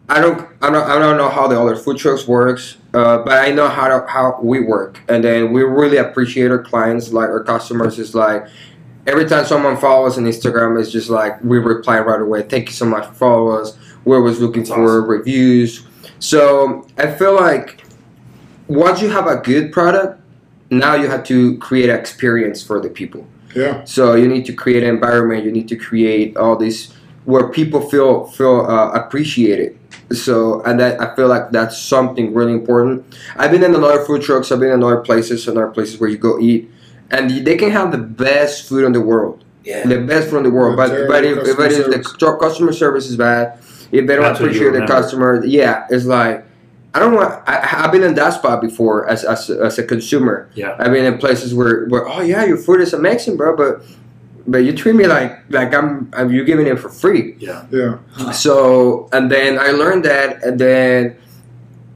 I 0.09 0.21
don't 0.21 0.47
I 0.61 0.69
don't 0.69 0.89
I 0.89 0.99
don't 0.99 1.17
know 1.17 1.29
how 1.29 1.47
the 1.47 1.59
other 1.59 1.75
food 1.75 1.97
trucks 1.97 2.27
works, 2.27 2.77
uh, 2.93 3.19
but 3.19 3.33
I 3.33 3.51
know 3.51 3.67
how 3.67 3.87
to, 3.87 4.07
how 4.07 4.39
we 4.41 4.61
work, 4.61 5.01
and 5.09 5.23
then 5.23 5.51
we 5.51 5.63
really 5.63 5.97
appreciate 5.97 6.49
our 6.49 6.63
clients, 6.63 7.11
like 7.11 7.29
our 7.29 7.43
customers. 7.43 7.99
Is 7.99 8.15
like 8.15 8.47
every 9.05 9.25
time 9.25 9.45
someone 9.45 9.75
follows 9.75 10.17
on 10.17 10.23
Instagram, 10.23 10.79
it's 10.79 10.91
just 10.91 11.09
like 11.09 11.43
we 11.43 11.57
reply 11.57 11.99
right 11.99 12.21
away. 12.21 12.43
Thank 12.43 12.69
you 12.69 12.73
so 12.73 12.85
much 12.85 13.05
for 13.07 13.13
following 13.13 13.61
us. 13.61 13.77
We're 14.05 14.17
always 14.17 14.39
looking 14.39 14.63
That's 14.63 14.73
for 14.75 14.99
awesome. 14.99 15.09
reviews. 15.09 15.85
So 16.19 16.87
I 16.97 17.11
feel 17.11 17.35
like 17.35 17.83
once 18.67 19.01
you 19.01 19.09
have 19.09 19.27
a 19.27 19.37
good 19.37 19.73
product, 19.73 20.21
now 20.69 20.95
you 20.95 21.07
have 21.07 21.25
to 21.25 21.57
create 21.57 21.89
an 21.89 21.99
experience 21.99 22.63
for 22.63 22.79
the 22.79 22.89
people. 22.89 23.27
Yeah. 23.55 23.83
So 23.83 24.15
you 24.15 24.27
need 24.27 24.45
to 24.45 24.53
create 24.53 24.83
an 24.83 24.89
environment. 24.89 25.43
You 25.43 25.51
need 25.51 25.67
to 25.69 25.75
create 25.75 26.37
all 26.37 26.55
this 26.55 26.93
where 27.27 27.49
people 27.49 27.81
feel 27.81 28.25
feel 28.37 28.61
uh, 28.61 28.91
appreciated. 28.91 29.77
So 30.11 30.61
and 30.63 30.79
that 30.79 31.01
I 31.01 31.13
feel 31.15 31.27
like 31.27 31.51
that's 31.51 31.77
something 31.77 32.33
really 32.33 32.53
important. 32.53 33.03
I've 33.35 33.51
been 33.51 33.63
in 33.63 33.75
other 33.75 34.03
food 34.05 34.21
trucks. 34.21 34.49
I've 34.51 34.61
been 34.61 34.71
in 34.71 34.81
other 34.81 35.01
places 35.01 35.45
and 35.47 35.57
other 35.57 35.67
places 35.67 35.99
where 35.99 36.09
you 36.09 36.17
go 36.17 36.39
eat, 36.39 36.71
and 37.11 37.29
they 37.45 37.57
can 37.57 37.71
have 37.71 37.91
the 37.91 37.97
best 37.97 38.69
food 38.69 38.85
in 38.85 38.93
the 38.93 39.01
world, 39.01 39.43
Yeah. 39.65 39.85
the 39.85 39.99
best 39.99 40.29
food 40.29 40.37
in 40.37 40.43
the 40.43 40.51
world. 40.51 40.77
But 40.77 40.89
But 40.89 41.07
but 41.09 41.23
if, 41.25 41.35
but 41.57 41.71
if 41.73 41.83
customer 41.93 42.31
the 42.31 42.37
customer 42.39 42.71
service 42.73 43.09
is 43.09 43.17
bad, 43.17 43.59
if 43.91 44.07
they 44.07 44.15
don't 44.15 44.23
That's 44.23 44.39
appreciate 44.39 44.71
the 44.71 44.79
remember. 44.79 44.93
customer, 44.93 45.45
yeah, 45.45 45.85
it's 45.89 46.05
like. 46.05 46.45
I 46.95 46.99
don't 46.99 47.13
want. 47.13 47.43
I, 47.45 47.83
I've 47.83 47.91
been 47.91 48.01
in 48.01 48.15
that 48.15 48.33
spot 48.33 48.59
before 48.61 49.07
as, 49.07 49.23
as, 49.23 49.49
as 49.51 49.77
a 49.77 49.83
consumer. 49.83 50.49
Yeah. 50.55 50.75
I've 50.79 50.91
been 50.91 51.05
in 51.05 51.19
places 51.19 51.53
where, 51.53 51.85
where 51.89 52.07
oh 52.07 52.21
yeah, 52.21 52.43
your 52.45 52.57
food 52.57 52.79
is 52.81 52.91
amazing, 52.93 53.37
bro, 53.37 53.55
but 53.55 53.83
but 54.47 54.59
you 54.59 54.73
treat 54.73 54.95
me 54.95 55.05
like 55.07 55.39
like 55.49 55.73
I'm, 55.73 56.09
I'm 56.13 56.31
you're 56.31 56.45
giving 56.45 56.67
it 56.67 56.79
for 56.79 56.89
free. 56.89 57.35
Yeah. 57.37 57.65
Yeah. 57.69 58.31
So 58.31 59.09
and 59.11 59.29
then 59.29 59.59
I 59.59 59.71
learned 59.71 60.05
that, 60.05 60.43
and 60.43 60.59
then 60.59 61.17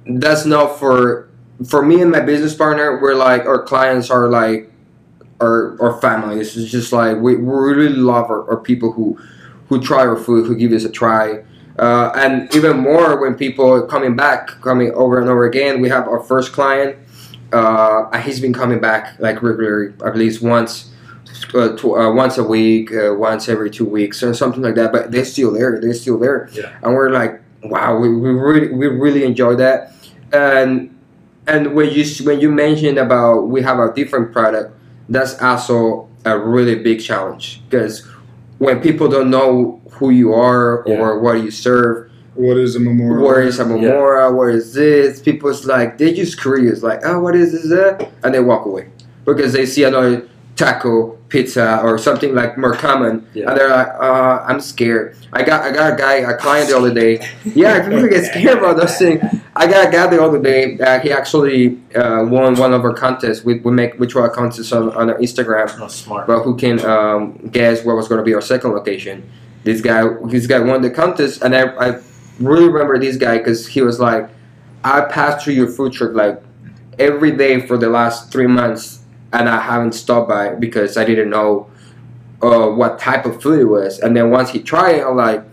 that's 0.05 0.45
not 0.45 0.77
for 0.77 1.29
for 1.67 1.83
me 1.83 2.01
and 2.01 2.11
my 2.11 2.19
business 2.19 2.53
partner. 2.53 2.99
We're 3.01 3.15
like 3.15 3.45
our 3.45 3.63
clients 3.63 4.09
are 4.09 4.27
like 4.27 4.71
our 5.39 5.81
our 5.81 5.99
families. 6.01 6.57
It's 6.57 6.69
just 6.69 6.91
like 6.91 7.17
we, 7.17 7.37
we 7.37 7.53
really 7.53 7.95
love 7.95 8.29
our, 8.29 8.49
our 8.49 8.57
people 8.57 8.91
who 8.91 9.17
who 9.69 9.81
try 9.81 10.05
our 10.05 10.17
food, 10.17 10.45
who 10.47 10.55
give 10.55 10.73
us 10.73 10.83
a 10.83 10.91
try. 10.91 11.43
Uh, 11.79 12.11
and 12.15 12.53
even 12.53 12.77
more 12.77 13.19
when 13.21 13.33
people 13.33 13.67
are 13.71 13.87
coming 13.87 14.15
back, 14.15 14.47
coming 14.61 14.91
over 14.91 15.19
and 15.19 15.29
over 15.29 15.45
again. 15.45 15.81
We 15.81 15.87
have 15.87 16.07
our 16.07 16.19
first 16.19 16.51
client. 16.51 16.97
Uh, 17.53 18.17
he's 18.19 18.39
been 18.41 18.53
coming 18.53 18.79
back 18.79 19.17
like 19.19 19.41
regularly, 19.41 19.93
at 20.05 20.15
least 20.15 20.41
once, 20.41 20.90
uh, 21.53 21.75
tw- 21.77 21.97
uh, 21.97 22.11
once 22.13 22.37
a 22.37 22.43
week, 22.43 22.91
uh, 22.93 23.13
once 23.13 23.49
every 23.49 23.69
two 23.69 23.85
weeks, 23.85 24.21
or 24.23 24.33
something 24.33 24.61
like 24.61 24.75
that. 24.75 24.91
But 24.91 25.11
they're 25.11 25.25
still 25.25 25.51
there. 25.51 25.79
They're 25.81 25.93
still 25.93 26.17
there. 26.19 26.49
Yeah. 26.53 26.71
And 26.83 26.93
we're 26.93 27.09
like, 27.11 27.41
wow, 27.63 27.97
we, 27.97 28.09
we 28.15 28.29
really 28.31 28.71
we 28.73 28.87
really 28.87 29.23
enjoy 29.23 29.55
that. 29.55 29.93
And 30.33 30.95
and 31.47 31.75
when 31.75 31.89
you 31.91 32.05
when 32.25 32.39
you 32.39 32.51
mentioned 32.51 32.97
about 32.97 33.43
we 33.49 33.61
have 33.61 33.79
a 33.79 33.93
different 33.93 34.31
product, 34.31 34.73
that's 35.09 35.41
also 35.41 36.07
a 36.25 36.37
really 36.37 36.75
big 36.75 37.01
challenge 37.01 37.61
because 37.69 38.07
when 38.59 38.79
people 38.79 39.07
don't 39.09 39.31
know 39.31 39.81
who 39.93 40.11
you 40.11 40.33
are 40.33 40.83
or 40.83 41.19
what 41.19 41.33
you 41.41 41.49
serve, 41.49 42.09
What 42.35 42.57
is 42.57 42.75
a 42.75 42.79
memora? 42.79 43.21
where 43.23 43.41
is 43.41 43.59
a 43.59 43.65
memora, 43.65 44.31
where 44.33 44.49
is 44.51 44.73
this? 44.73 45.19
People's 45.19 45.65
like 45.65 45.97
they 45.97 46.13
just 46.13 46.39
curious, 46.39 46.83
like, 46.83 47.01
oh, 47.03 47.19
what 47.19 47.35
is 47.35 47.51
this? 47.53 47.71
uh?" 47.71 47.97
And 48.23 48.33
they 48.35 48.39
walk 48.39 48.65
away 48.67 48.87
because 49.25 49.51
they 49.53 49.65
see 49.65 49.83
another 49.83 50.27
taco 50.55 51.17
pizza 51.31 51.81
or 51.81 51.97
something 51.97 52.35
like 52.35 52.57
more 52.57 52.75
common, 52.75 53.25
Yeah. 53.33 53.49
and 53.49 53.57
they're 53.57 53.69
like, 53.69 53.87
uh, 53.87 54.43
I'm 54.47 54.59
scared. 54.59 55.15
I 55.33 55.43
got 55.43 55.61
I 55.63 55.71
got 55.71 55.93
a 55.93 55.95
guy, 55.95 56.15
a 56.15 56.35
client 56.37 56.69
the 56.69 56.77
other 56.77 56.93
day. 56.93 57.25
Yeah, 57.45 57.81
people 57.87 58.07
get 58.09 58.25
scared 58.25 58.57
about 58.59 58.75
those 58.77 58.97
things. 58.97 59.23
I 59.55 59.65
got 59.67 59.87
a 59.87 59.91
guy 59.91 60.07
the 60.07 60.21
other 60.21 60.41
day. 60.41 60.77
Uh, 60.77 60.99
he 60.99 61.11
actually 61.11 61.79
uh, 61.95 62.25
won 62.27 62.55
one 62.55 62.73
of 62.73 62.83
our 62.83 62.93
contests. 62.93 63.43
We, 63.45 63.59
we 63.59 63.71
make 63.71 63.97
we 63.99 64.07
throw 64.07 64.25
a 64.25 64.29
contest 64.29 64.71
on, 64.73 64.89
on 64.99 65.09
our 65.09 65.17
Instagram 65.17 65.67
Oh, 65.79 65.87
smart. 65.87 66.27
But 66.27 66.43
who 66.43 66.55
can 66.57 66.83
um, 66.85 67.37
guess 67.51 67.83
what 67.85 67.95
was 67.95 68.07
going 68.09 68.19
to 68.19 68.25
be 68.25 68.33
our 68.33 68.41
second 68.41 68.71
location. 68.73 69.27
This 69.63 69.79
guy, 69.79 70.03
this 70.25 70.47
guy 70.47 70.59
won 70.59 70.81
the 70.81 70.89
contest, 70.89 71.43
and 71.43 71.55
I, 71.55 71.63
I 71.87 71.99
really 72.39 72.67
remember 72.67 72.99
this 72.99 73.15
guy 73.15 73.37
because 73.37 73.67
he 73.67 73.81
was 73.81 73.99
like, 73.99 74.27
I 74.83 75.01
passed 75.01 75.45
through 75.45 75.53
your 75.53 75.67
food 75.67 75.93
truck 75.93 76.13
like 76.13 76.41
every 76.99 77.31
day 77.37 77.65
for 77.67 77.77
the 77.77 77.87
last 77.87 78.31
three 78.31 78.47
months, 78.47 79.00
and 79.33 79.47
I 79.49 79.59
haven't 79.59 79.93
stopped 79.93 80.29
by 80.29 80.55
because 80.55 80.97
I 80.97 81.05
didn't 81.05 81.29
know 81.29 81.69
uh, 82.41 82.67
what 82.69 82.99
type 82.99 83.25
of 83.25 83.41
food 83.41 83.59
it 83.61 83.65
was. 83.65 83.99
And 83.99 84.15
then 84.15 84.31
once 84.31 84.49
he 84.49 84.59
tried 84.61 84.95
it, 84.97 85.05
I'm 85.05 85.15
like, 85.15 85.43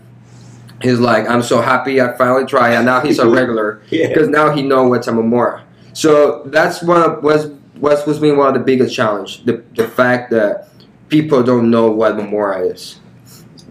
he's 0.81 0.99
like, 0.99 1.27
I'm 1.29 1.41
so 1.41 1.61
happy 1.61 2.01
I 2.01 2.17
finally 2.17 2.45
tried, 2.45 2.73
it. 2.73 2.75
and 2.77 2.85
now 2.85 3.01
he's 3.01 3.19
a 3.19 3.27
regular 3.29 3.81
Yeah. 3.89 4.07
because 4.09 4.27
now 4.29 4.51
he 4.51 4.61
know 4.61 4.87
what's 4.87 5.07
a 5.07 5.11
memora. 5.11 5.63
So 5.93 6.43
that's 6.45 6.81
one 6.83 7.01
of 7.01 7.23
was 7.23 7.47
was 7.77 8.05
was 8.05 8.19
been 8.19 8.37
one 8.37 8.47
of 8.47 8.53
the 8.53 8.59
biggest 8.59 8.95
challenge. 8.95 9.43
The 9.45 9.63
the 9.75 9.87
fact 9.87 10.31
that 10.31 10.69
people 11.09 11.43
don't 11.43 11.69
know 11.71 11.89
what 11.91 12.15
memora 12.15 12.71
is. 12.73 12.99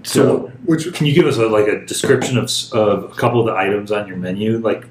So, 0.04 0.50
Which 0.64 0.92
can 0.94 1.06
you 1.06 1.12
give 1.12 1.26
us 1.26 1.36
a, 1.36 1.46
like 1.48 1.66
a 1.66 1.84
description 1.84 2.38
of, 2.38 2.50
of 2.72 3.04
a 3.12 3.14
couple 3.14 3.40
of 3.40 3.46
the 3.46 3.52
items 3.54 3.92
on 3.92 4.08
your 4.08 4.16
menu, 4.16 4.56
like 4.58 4.86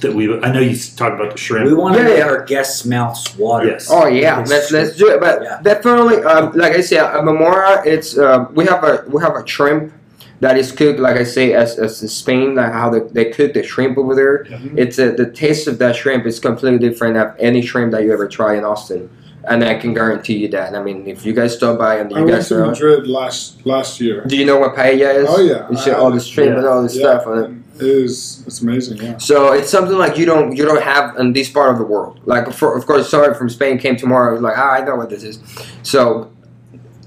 that 0.00 0.12
we? 0.14 0.24
I 0.40 0.52
know 0.52 0.60
you 0.60 0.70
s- 0.70 0.88
talked 0.94 1.20
about 1.20 1.32
the 1.32 1.38
shrimp. 1.38 1.66
We 1.66 1.74
want 1.74 1.94
to 1.96 2.02
Yeah, 2.02 2.08
make 2.08 2.18
yeah. 2.18 2.24
our 2.24 2.44
guests' 2.44 2.84
mouths 2.84 3.36
water. 3.36 3.66
Yes. 3.68 3.88
Oh 3.90 4.06
yeah, 4.06 4.38
let's 4.46 4.70
let's 4.72 4.96
do 4.96 5.08
it. 5.08 5.20
But 5.20 5.42
Yeah. 5.42 5.60
definitely, 5.62 6.22
um, 6.24 6.52
like 6.54 6.72
I 6.74 6.80
said, 6.80 7.04
a 7.04 7.20
memora. 7.22 7.84
It's 7.86 8.16
uh, 8.18 8.46
we 8.54 8.64
have 8.66 8.82
a 8.84 9.04
we 9.08 9.22
have 9.22 9.34
a 9.36 9.46
shrimp 9.46 9.92
that 10.40 10.58
is 10.58 10.72
cooked, 10.72 10.98
like 10.98 11.16
I 11.16 11.22
say, 11.22 11.52
as, 11.52 11.78
as 11.78 12.02
in 12.02 12.08
Spain, 12.08 12.56
like 12.56 12.72
how 12.72 12.90
they, 12.90 12.98
they 13.16 13.26
cook 13.30 13.54
the 13.54 13.62
shrimp 13.62 13.96
over 13.96 14.14
there. 14.16 14.44
Mhm. 14.50 14.76
It's 14.76 14.98
uh, 14.98 15.12
the 15.16 15.30
taste 15.30 15.68
of 15.68 15.78
that 15.78 15.94
shrimp 15.94 16.26
is 16.26 16.40
completely 16.40 16.80
different 16.80 17.16
of 17.16 17.32
any 17.38 17.62
shrimp 17.62 17.92
that 17.92 18.02
you 18.02 18.12
ever 18.12 18.26
try 18.26 18.56
in 18.56 18.64
Austin, 18.64 19.08
and 19.44 19.64
I 19.64 19.74
can 19.74 19.94
guarantee 19.94 20.36
you 20.36 20.48
that. 20.48 20.74
I 20.74 20.82
mean, 20.82 21.06
if 21.06 21.26
you 21.26 21.32
guys 21.32 21.56
stop 21.56 21.78
by 21.78 21.96
and 21.96 22.12
I 22.14 22.20
you 22.20 22.24
went 22.24 22.36
guys 22.36 22.48
to 22.48 22.58
know, 22.58 22.66
Madrid 22.66 23.06
last 23.06 23.64
last 23.66 24.00
year. 24.00 24.24
do 24.24 24.36
you 24.36 24.44
know 24.44 24.58
what 24.58 24.74
paella 24.74 25.14
is? 25.14 25.28
Oh 25.28 25.40
yeah, 25.40 25.68
You 25.70 25.76
see 25.76 25.90
all 25.90 26.10
the 26.10 26.20
shrimp 26.20 26.52
yeah. 26.52 26.58
and 26.58 26.66
all 26.66 26.82
this 26.82 26.96
yeah, 26.96 27.02
stuff 27.02 27.26
on 27.26 27.38
it. 27.44 27.50
It 27.76 27.88
is. 27.88 28.44
It's 28.46 28.60
amazing. 28.60 28.98
Yeah. 28.98 29.16
So 29.18 29.52
it's 29.52 29.70
something 29.70 29.96
like 29.96 30.16
you 30.16 30.26
don't 30.26 30.54
you 30.56 30.64
don't 30.64 30.82
have 30.82 31.16
in 31.16 31.32
this 31.32 31.50
part 31.50 31.72
of 31.72 31.78
the 31.78 31.84
world. 31.84 32.20
Like 32.24 32.52
for, 32.52 32.76
of 32.76 32.86
course, 32.86 33.10
someone 33.10 33.34
from 33.34 33.48
Spain 33.48 33.78
came 33.78 33.96
tomorrow. 33.96 34.34
He's 34.34 34.42
like, 34.42 34.56
ah, 34.56 34.72
I 34.74 34.84
know 34.84 34.96
what 34.96 35.10
this 35.10 35.24
is. 35.24 35.40
So 35.82 36.30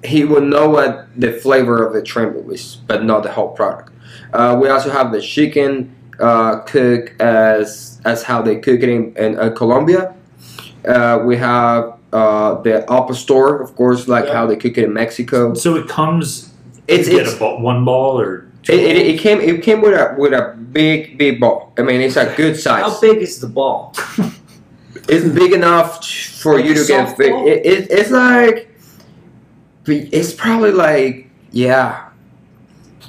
he 0.04 0.26
will 0.26 0.42
know 0.42 0.70
what 0.70 1.08
the 1.16 1.34
flavor 1.34 1.86
of 1.86 1.94
the 1.94 2.06
shrimp 2.06 2.52
is, 2.52 2.76
but 2.76 3.04
not 3.04 3.24
the 3.24 3.32
whole 3.32 3.50
product. 3.50 3.92
Uh, 4.34 4.58
we 4.62 4.70
also 4.70 4.90
have 4.90 5.12
the 5.12 5.22
chicken 5.22 5.96
uh, 6.20 6.60
cook 6.62 7.20
as 7.22 8.02
as 8.06 8.24
how 8.24 8.42
they 8.42 8.58
cook 8.58 8.82
it 8.82 8.90
in, 8.90 9.16
in 9.18 9.40
uh, 9.40 9.50
Colombia. 9.52 10.14
Uh, 10.86 11.22
we 11.26 11.36
have 11.38 11.95
uh, 12.20 12.62
the 12.66 12.74
al 12.92 13.04
pastor, 13.10 13.62
of 13.66 13.70
course, 13.76 14.08
like 14.08 14.26
Yeah. 14.26 14.34
how 14.38 14.44
they 14.50 14.56
cook 14.64 14.78
it 14.78 14.84
in 14.90 14.94
Mexico. 14.94 15.54
So 15.54 15.76
it 15.76 15.88
comes. 15.88 16.50
It's 16.88 17.08
you 17.10 17.18
get 17.18 17.26
it's 17.28 17.36
a 17.36 17.40
ball, 17.40 17.62
one 17.72 17.84
ball 17.86 18.20
or. 18.24 18.30
it, 18.70 18.80
it, 18.80 18.96
it 19.12 19.18
came 19.26 19.40
it 19.50 19.62
came 19.68 19.80
with 19.86 19.94
a 19.94 20.16
with 20.18 20.34
a 20.34 20.56
big 20.72 21.18
big 21.18 21.40
ball. 21.40 21.58
I 21.78 21.82
mean, 21.88 22.00
it's 22.02 22.16
a 22.18 22.28
good 22.38 22.56
size. 22.66 22.84
How 22.84 23.00
big 23.02 23.18
is 23.28 23.40
the 23.40 23.48
ball? 23.60 23.94
It's 25.08 25.28
big 25.42 25.52
enough 25.54 26.04
for 26.42 26.56
Like 26.56 26.66
you 26.66 26.74
to 26.74 26.84
get. 26.88 27.08
softball? 27.08 27.46
It, 27.46 27.62
it, 27.66 27.92
it's 27.92 28.10
like, 28.10 28.58
it's 29.86 30.34
probably 30.34 30.72
like 30.72 31.30
yeah. 31.52 32.05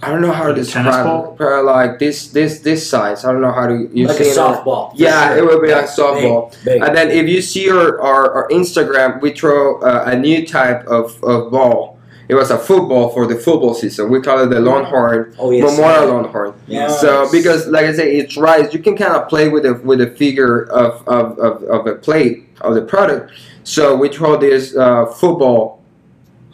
I 0.03 0.11
don't 0.11 0.21
know 0.21 0.33
how 0.33 0.45
to 0.45 0.49
Like 0.51 0.59
a 0.59 0.61
describe 0.63 0.85
tennis 0.85 1.01
it. 1.01 1.05
ball? 1.05 1.35
Probably 1.37 1.65
like 1.73 1.99
this 1.99 2.29
this 2.29 2.61
this 2.61 2.89
size. 2.89 3.25
I 3.25 3.33
don't 3.33 3.41
know 3.41 3.53
how 3.53 3.67
to. 3.67 3.89
You 3.93 4.07
like 4.09 4.21
a 4.21 4.25
see 4.25 4.31
it 4.31 4.37
softball. 4.37 4.93
Yeah, 4.95 5.29
sure. 5.29 5.39
it 5.39 5.45
would 5.45 5.63
be 5.63 5.73
like 5.73 5.87
Big, 5.87 5.91
softball. 5.91 6.65
Big. 6.65 6.83
And 6.83 6.97
then 6.97 7.11
if 7.11 7.29
you 7.29 7.41
see 7.41 7.71
our, 7.71 8.01
our, 8.01 8.33
our 8.33 8.49
Instagram, 8.51 9.21
we 9.21 9.33
throw 9.33 9.81
uh, 9.81 10.05
a 10.07 10.17
new 10.17 10.47
type 10.47 10.87
of, 10.87 11.23
of 11.25 11.51
ball. 11.51 11.99
It 12.29 12.35
was 12.35 12.51
a 12.51 12.59
football 12.59 13.11
for 13.11 13.25
the 13.27 13.37
football 13.37 13.73
season. 13.73 14.11
We 14.11 14.21
call 14.21 14.43
it 14.43 14.49
the 14.49 14.59
Longhorn 14.61 15.37
oh 15.39 15.53
yes. 15.53 15.79
Memora 15.79 16.09
Longhorn. 16.09 16.55
Yes. 16.67 17.01
So 17.01 17.31
because 17.31 17.69
like 17.69 17.87
I 17.87 17.93
say, 17.93 18.17
it's 18.17 18.37
rice, 18.37 18.75
you 18.75 18.81
can 18.81 18.97
kind 18.97 19.15
of 19.15 19.29
play 19.29 19.49
with 19.49 19.63
the 19.63 19.75
with 19.75 20.01
the 20.01 20.11
figure 20.11 20.65
of 20.65 21.07
of, 21.07 21.39
of, 21.39 21.63
of 21.63 21.87
a 21.87 21.95
plate 21.95 22.49
of 22.63 22.75
the 22.75 22.83
product. 22.83 23.33
So 23.63 23.97
we 23.97 24.09
throw 24.09 24.37
this 24.37 24.77
uh, 24.77 25.07
football 25.07 25.85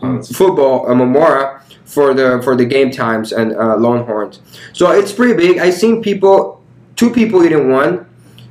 football 0.01 0.91
uh, 0.91 0.95
memora 0.95 1.62
for 1.93 2.15
the 2.15 2.41
for 2.43 2.57
the 2.57 2.65
game 2.65 2.91
times 2.91 3.33
and 3.33 3.53
uh, 3.55 3.77
Longhorns. 3.77 4.41
So 4.73 4.91
it's 4.91 5.13
pretty 5.13 5.35
big. 5.35 5.59
I 5.59 5.71
seen 5.71 6.03
people, 6.03 6.63
two 6.97 7.11
people 7.11 7.45
eating 7.45 7.71
one. 7.71 8.07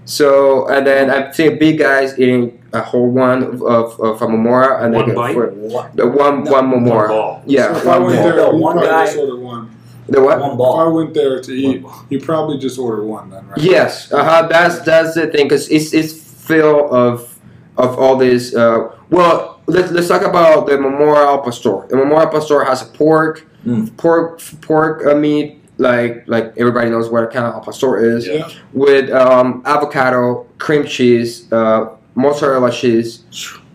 So 0.05 0.67
and 0.67 0.85
then 0.85 1.09
I've 1.09 1.33
seen 1.35 1.57
big 1.57 1.79
guys 1.79 2.17
eating 2.19 2.61
a 2.73 2.81
whole 2.81 3.09
one 3.09 3.43
of, 3.43 3.61
of, 3.63 3.99
of 3.99 4.21
a 4.21 4.27
memora 4.27 4.83
and 4.83 4.93
One 4.93 5.05
then 5.07 5.15
bite? 5.15 5.33
for- 5.33 5.49
What? 5.51 5.95
the 5.95 6.07
one 6.07 6.43
No. 6.43 6.51
one 6.51 6.71
One 6.71 6.83
memora. 6.85 7.07
ball. 7.09 7.43
Yeah, 7.45 7.73
So 7.73 7.87
one 7.89 8.03
went 8.05 8.15
ball. 8.15 8.25
there, 8.27 8.35
No, 8.37 8.49
one 8.51 8.73
probably 8.77 8.89
guy- 8.91 9.05
just 9.05 9.17
order 9.17 9.37
one. 9.39 9.69
The 10.07 10.21
what? 10.21 10.39
One 10.39 10.51
If 10.53 10.61
I 10.79 10.87
went 10.87 11.13
there 11.13 11.41
to 11.41 11.51
eat, 11.53 11.85
you 12.09 12.19
probably 12.19 12.57
just 12.57 12.77
order 12.79 13.03
one 13.05 13.29
then, 13.29 13.47
right? 13.47 13.57
Yes, 13.57 14.11
uh-huh, 14.11 14.47
that's 14.49 14.79
that's 14.81 15.13
the 15.15 15.27
thing 15.27 15.45
because 15.47 15.69
it's 15.69 15.93
it's 15.93 16.13
full 16.13 16.93
of 16.93 17.27
of 17.77 17.97
all 17.99 18.17
this. 18.17 18.53
Uh, 18.53 18.89
well, 19.09 19.60
let's 19.71 19.91
let's 19.91 20.07
talk 20.07 20.21
about 20.23 20.67
the 20.67 20.73
Memora 20.77 21.43
Pastor. 21.43 21.87
The 21.89 21.95
Memora 21.95 22.31
Pastor 22.31 22.63
has 22.63 22.81
a 22.81 22.85
pork, 22.85 23.47
Mm. 23.65 23.95
pork 23.97 24.39
pork 24.61 25.05
uh, 25.05 25.15
meat. 25.15 25.57
Like 25.77 26.23
like 26.27 26.53
everybody 26.57 26.89
knows 26.89 27.09
what 27.09 27.31
kind 27.31 27.45
of 27.45 27.53
al 27.55 27.61
pastor 27.61 27.97
is 28.17 28.27
Yeah. 28.27 28.47
with 28.73 29.09
um, 29.11 29.61
avocado, 29.65 30.45
cream 30.59 30.85
cheese, 30.85 31.51
uh, 31.51 31.89
mozzarella 32.15 32.71
cheese, 32.71 33.23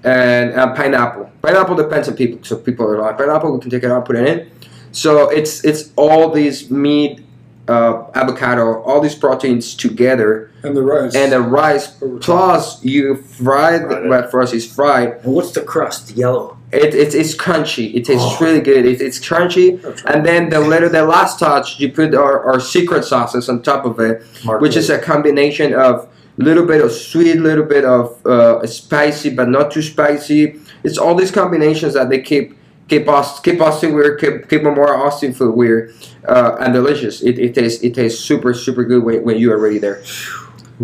and 0.05 0.53
uh, 0.55 0.73
pineapple. 0.75 1.31
Pineapple 1.43 1.75
depends 1.77 2.09
on 2.09 2.15
people. 2.15 2.39
So 2.43 2.57
people 2.57 2.87
are 2.87 2.99
like 2.99 3.19
pineapple, 3.19 3.53
we 3.55 3.61
can 3.61 3.71
take 3.71 3.83
it 3.85 3.91
out, 3.91 4.05
put 4.05 4.17
it 4.17 4.27
in. 4.29 4.51
So 4.93 5.31
it's 5.31 5.65
it's 5.65 5.91
all 5.97 6.31
these 6.31 6.71
meat, 6.71 7.21
uh, 7.69 8.05
avocado, 8.15 8.83
all 8.83 9.01
these 9.01 9.15
proteins 9.17 9.75
together, 9.75 10.51
And 10.67 10.77
the 10.77 10.83
rice. 10.83 11.15
and 11.15 11.31
the 11.33 11.41
rice 11.41 11.97
plus 12.21 12.85
you 12.85 13.17
fry 13.17 13.79
Fried 13.79 14.05
it. 14.05 14.09
what 14.09 14.31
for 14.31 14.43
is 14.43 14.67
fried. 14.79 15.09
And 15.25 15.33
what's 15.35 15.53
the 15.53 15.63
crust? 15.63 16.11
Yellow. 16.17 16.57
It, 16.73 16.95
it, 16.95 17.15
it's 17.15 17.35
crunchy. 17.35 17.95
It 17.95 18.05
tastes 18.05 18.27
Oh. 18.27 18.45
really 18.45 18.61
good. 18.61 18.85
It, 18.85 19.01
it's 19.01 19.21
crunchy. 19.21 19.69
And 20.05 20.27
then 20.27 20.51
the 20.51 20.61
little 20.61 20.91
the 20.91 21.05
last 21.05 21.39
touch, 21.39 21.79
you 21.81 21.93
put 21.93 22.15
our, 22.15 22.43
our 22.45 22.61
secret 22.61 23.05
sauces 23.05 23.49
on 23.49 23.63
top 23.63 23.85
of 23.87 24.01
it, 24.01 24.23
Mark 24.45 24.61
which 24.61 24.77
is 24.77 24.91
a 24.91 24.99
combination 24.99 25.73
of 25.75 26.09
little 26.39 26.67
bit 26.67 26.81
of 26.85 26.91
sweet, 26.93 27.37
little 27.37 27.65
bit 27.65 27.85
of 27.85 28.05
uh, 28.27 28.67
spicy, 28.67 29.31
but 29.31 29.49
not 29.49 29.71
too 29.71 29.81
spicy. 29.83 30.61
It's 30.85 30.99
all 30.99 31.15
these 31.15 31.31
combinations 31.31 31.95
that 31.95 32.11
they 32.11 32.21
keep 32.21 32.59
keep 32.89 33.09
us 33.09 33.41
keep 33.41 33.61
Austin 33.61 33.95
weird, 33.95 34.21
keep 34.21 34.49
keep 34.51 34.63
more 34.65 34.95
Austin 35.07 35.33
food 35.33 35.55
weird, 35.55 35.95
uh, 36.29 36.57
and 36.61 36.75
delicious. 36.75 37.23
It, 37.23 37.39
it 37.39 37.55
tastes 37.55 37.83
it 37.83 37.95
tastes 37.95 38.21
super 38.23 38.53
super 38.55 38.85
good 38.85 39.03
when, 39.05 39.23
when 39.25 39.37
you 39.39 39.53
are 39.53 39.59
ready 39.59 39.79
there. 39.79 40.03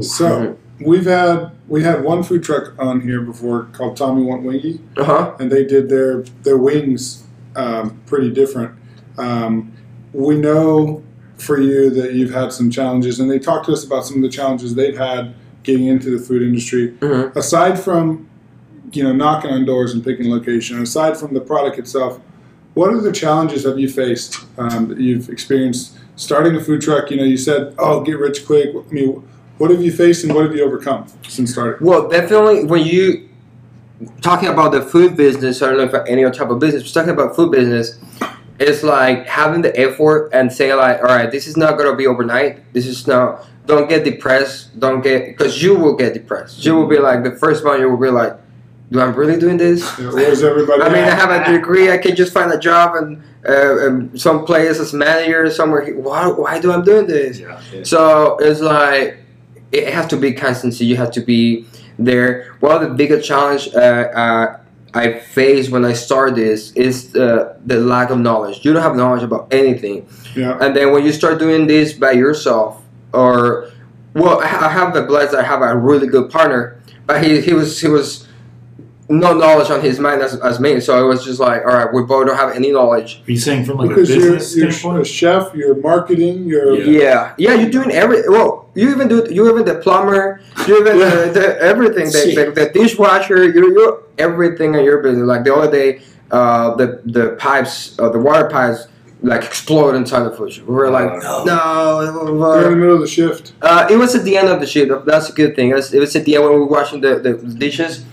So 0.01 0.57
we've 0.81 1.05
had 1.05 1.51
we 1.69 1.83
had 1.83 2.03
one 2.03 2.23
food 2.23 2.43
truck 2.43 2.75
on 2.79 3.01
here 3.01 3.21
before 3.21 3.65
called 3.73 3.97
Tommy 3.97 4.23
Want 4.23 4.43
Wingy, 4.43 4.81
Uh 4.97 5.05
huh. 5.05 5.35
and 5.39 5.51
they 5.51 5.65
did 5.65 5.89
their 5.89 6.23
their 6.43 6.57
wings 6.59 7.25
um, 7.57 8.01
pretty 8.07 8.31
different. 8.31 8.73
Um, 9.19 9.73
we 10.13 10.37
know 10.37 11.03
for 11.37 11.61
you 11.61 11.91
that 11.91 12.13
you've 12.15 12.31
had 12.33 12.53
some 12.53 12.71
challenges, 12.71 13.21
and 13.21 13.31
they 13.31 13.39
talked 13.39 13.67
to 13.67 13.73
us 13.73 13.85
about 13.85 14.05
some 14.07 14.17
of 14.17 14.23
the 14.23 14.29
challenges 14.29 14.75
they've 14.75 14.97
had 14.97 15.35
getting 15.63 15.87
into 15.87 16.11
the 16.17 16.25
food 16.25 16.43
industry. 16.43 16.93
Mhm. 17.01 17.35
Aside 17.37 17.79
from 17.79 18.29
you 18.93 19.03
know 19.03 19.13
knocking 19.13 19.51
on 19.51 19.65
doors 19.65 19.93
and 19.95 20.03
picking 20.05 20.31
location, 20.31 20.81
aside 20.81 21.17
from 21.17 21.35
the 21.35 21.41
product 21.41 21.79
itself, 21.79 22.19
what 22.75 22.93
are 22.93 23.01
the 23.01 23.13
challenges 23.13 23.65
have 23.65 23.79
you 23.79 23.89
faced 23.89 24.39
um, 24.59 24.89
that 24.89 24.99
you've 24.99 25.29
experienced 25.29 25.99
starting 26.17 26.55
a 26.57 26.61
food 26.61 26.81
truck? 26.81 27.11
You 27.11 27.19
know, 27.19 27.25
you 27.25 27.37
said, 27.37 27.75
"Oh, 27.79 28.01
get 28.01 28.19
rich 28.19 28.47
quick." 28.47 28.71
I 28.75 28.93
mean, 28.93 29.23
what 29.63 29.71
have 29.71 29.81
you 29.81 29.93
faced 29.93 30.25
and 30.25 30.35
what 30.35 30.45
have 30.45 30.57
you 30.57 30.65
overcome 30.65 31.07
since 31.29 31.53
starting? 31.53 31.87
Well, 31.87 32.09
definitely 32.09 32.65
when 32.65 32.85
you 32.85 33.29
talking 34.21 34.49
about 34.49 34.73
the 34.73 34.83
food 34.83 35.17
business, 35.17 35.63
I 35.63 35.67
don't 35.69 35.77
know 35.77 35.85
if 35.85 36.09
any 36.09 36.25
other 36.25 36.35
type 36.35 36.51
of 36.51 36.59
business, 36.59 36.83
but 36.83 36.93
talking 36.93 37.15
about 37.15 37.37
food 37.37 37.53
business, 37.53 37.97
it's 38.59 38.83
like 38.83 39.25
having 39.29 39.63
the 39.63 39.73
effort 39.79 40.31
and 40.33 40.53
saying 40.53 40.77
like, 40.77 40.99
all 40.99 41.05
right, 41.05 41.31
this 41.31 41.47
is 41.47 41.57
not 41.57 41.79
gonna 41.79 41.95
be 41.95 42.09
overnight. 42.09 42.73
This 42.73 42.89
is 42.89 43.07
not. 43.07 43.47
Don't 43.67 43.89
get 43.89 44.03
depressed. 44.03 44.81
Don't 44.81 45.01
get 45.01 45.27
because 45.27 45.63
you 45.63 45.77
will 45.77 45.95
get 45.95 46.13
depressed. 46.13 46.65
You 46.65 46.75
will 46.75 46.89
be 46.89 46.99
like 46.99 47.23
the 47.23 47.37
first 47.37 47.63
month. 47.63 47.79
You 47.79 47.89
will 47.89 48.05
be 48.05 48.11
like, 48.11 48.37
do 48.91 49.01
I'm 49.01 49.15
really 49.15 49.39
doing 49.39 49.59
this? 49.59 49.97
Where's 49.97 50.43
everybody? 50.43 50.83
I 50.83 50.89
mean, 50.89 51.05
I 51.05 51.15
have 51.15 51.31
a 51.31 51.53
degree. 51.53 51.89
I 51.89 51.99
can 51.99 52.17
just 52.17 52.33
find 52.33 52.51
a 52.51 52.59
job 52.59 52.97
and 52.97 53.23
uh, 53.49 53.87
um, 53.87 54.19
some 54.19 54.45
place 54.45 54.81
as 54.81 54.93
manager 54.93 55.49
somewhere. 55.51 55.95
Why? 55.95 56.27
Why 56.27 56.59
do 56.59 56.73
I'm 56.73 56.83
doing 56.83 57.07
this? 57.07 57.39
Yeah, 57.39 57.63
yeah. 57.73 57.85
So 57.85 58.39
it's 58.39 58.61
like 58.61 59.22
it 59.73 59.93
has 59.93 60.07
to 60.09 60.17
be 60.17 60.33
constancy. 60.33 60.85
You 60.85 60.97
have 60.97 61.11
to 61.13 61.21
be 61.21 61.67
there. 61.99 62.55
One 62.61 62.75
of 62.77 62.83
the 62.89 62.95
biggest 62.95 63.27
challenge 63.27 63.69
uh, 63.75 63.79
uh, 63.79 64.59
I 64.95 65.19
face 65.21 65.71
when 65.71 65.85
I 65.85 65.95
start 65.95 66.35
this 66.35 66.73
is 66.73 67.13
the 67.13 67.57
the 67.65 67.79
lack 67.81 68.11
of 68.11 68.19
knowledge. 68.19 68.65
You 68.65 68.73
don't 68.75 68.83
have 68.83 68.95
knowledge 68.97 69.23
about 69.23 69.53
anything, 69.53 70.07
Yeah. 70.37 70.59
and 70.61 70.77
then 70.77 70.93
when 70.93 71.05
you 71.05 71.13
start 71.13 71.39
doing 71.39 71.67
this 71.67 71.95
by 71.95 72.13
yourself, 72.13 72.83
or 73.13 73.71
well, 74.15 74.41
I 74.41 74.67
I 74.67 74.69
have 74.69 74.93
the 74.93 75.03
blessed. 75.03 75.35
I 75.35 75.43
have 75.43 75.63
a 75.63 75.75
really 75.77 76.07
good 76.07 76.31
partner, 76.31 76.79
but 77.07 77.25
he 77.25 77.41
he 77.41 77.55
was 77.55 77.81
he 77.81 77.89
was 77.89 78.29
no 79.13 79.35
knowledge 79.35 79.71
on 79.71 79.81
his 79.81 79.99
mind 80.01 80.23
as, 80.23 80.35
as 80.41 80.59
me. 80.59 80.81
So 80.81 81.03
it 81.05 81.07
was 81.07 81.25
just 81.25 81.39
like, 81.39 81.61
all 81.63 81.75
right, 81.75 81.93
we 81.93 82.03
both 82.03 82.27
don't 82.27 82.37
have 82.37 82.55
any 82.55 82.73
knowledge. 82.73 83.23
Are 83.27 83.31
you 83.31 83.39
saying 83.39 83.65
from 83.65 83.77
like 83.79 83.89
because 83.91 84.11
a 84.11 84.15
you're, 84.15 84.33
business 84.33 84.57
you're 84.57 84.69
a 84.69 84.73
standpoint? 84.73 85.07
chef, 85.07 85.55
you're 85.55 85.77
marketing, 85.77 86.45
you're 86.47 86.75
Yeah. 86.75 87.01
Yeah, 87.03 87.35
yeah, 87.39 87.55
you're 87.61 87.71
doing 87.71 87.91
every. 87.93 88.29
Well, 88.29 88.69
you 88.75 88.91
even 88.91 89.09
do 89.09 89.27
you 89.31 89.49
even 89.51 89.65
the 89.65 89.77
plumber, 89.77 90.41
you 90.67 90.81
even 90.81 90.99
Yeah. 90.99 91.11
the, 91.27 91.31
the 91.33 91.61
everything, 91.61 92.07
the, 92.07 92.23
the, 92.55 92.65
the 92.65 92.71
dishwasher, 92.73 93.45
you 93.51 93.61
you 93.77 94.03
everything 94.19 94.75
in 94.75 94.85
your 94.85 95.03
business. 95.03 95.27
Like 95.27 95.45
the 95.45 95.55
other 95.55 95.71
day, 95.71 96.03
uh, 96.31 96.75
the 96.77 97.03
the 97.05 97.25
pipes, 97.39 97.99
uh, 97.99 98.09
the 98.09 98.19
water 98.19 98.49
pipes, 98.49 98.89
like 99.23 99.45
explode 99.45 99.95
inside 99.95 100.23
the 100.25 100.31
food. 100.37 100.57
We 100.67 100.75
were 100.75 100.91
like, 100.91 101.11
Oh, 101.23 101.45
no. 101.45 102.55
you're 102.57 102.67
in 102.67 102.71
the 102.73 102.77
middle 102.77 102.95
of 102.97 103.01
the 103.03 103.07
shift. 103.07 103.53
Uh, 103.63 103.87
it 103.91 103.97
was 103.97 104.15
at 104.15 104.25
the 104.25 104.37
end 104.37 104.49
of 104.49 104.59
the 104.61 104.67
shift. 104.67 104.91
That's 105.07 105.29
a 105.29 105.33
good 105.33 105.55
thing. 105.55 105.71
It 105.71 105.75
was, 105.75 105.93
it 105.95 106.01
was 106.01 106.17
at 106.17 106.25
the 106.25 106.35
end 106.37 106.45
when 106.45 106.55
we 106.55 106.59
were 106.61 106.67
washing 106.67 107.01
the, 107.01 107.19
the 107.21 107.35
dishes, 107.35 108.05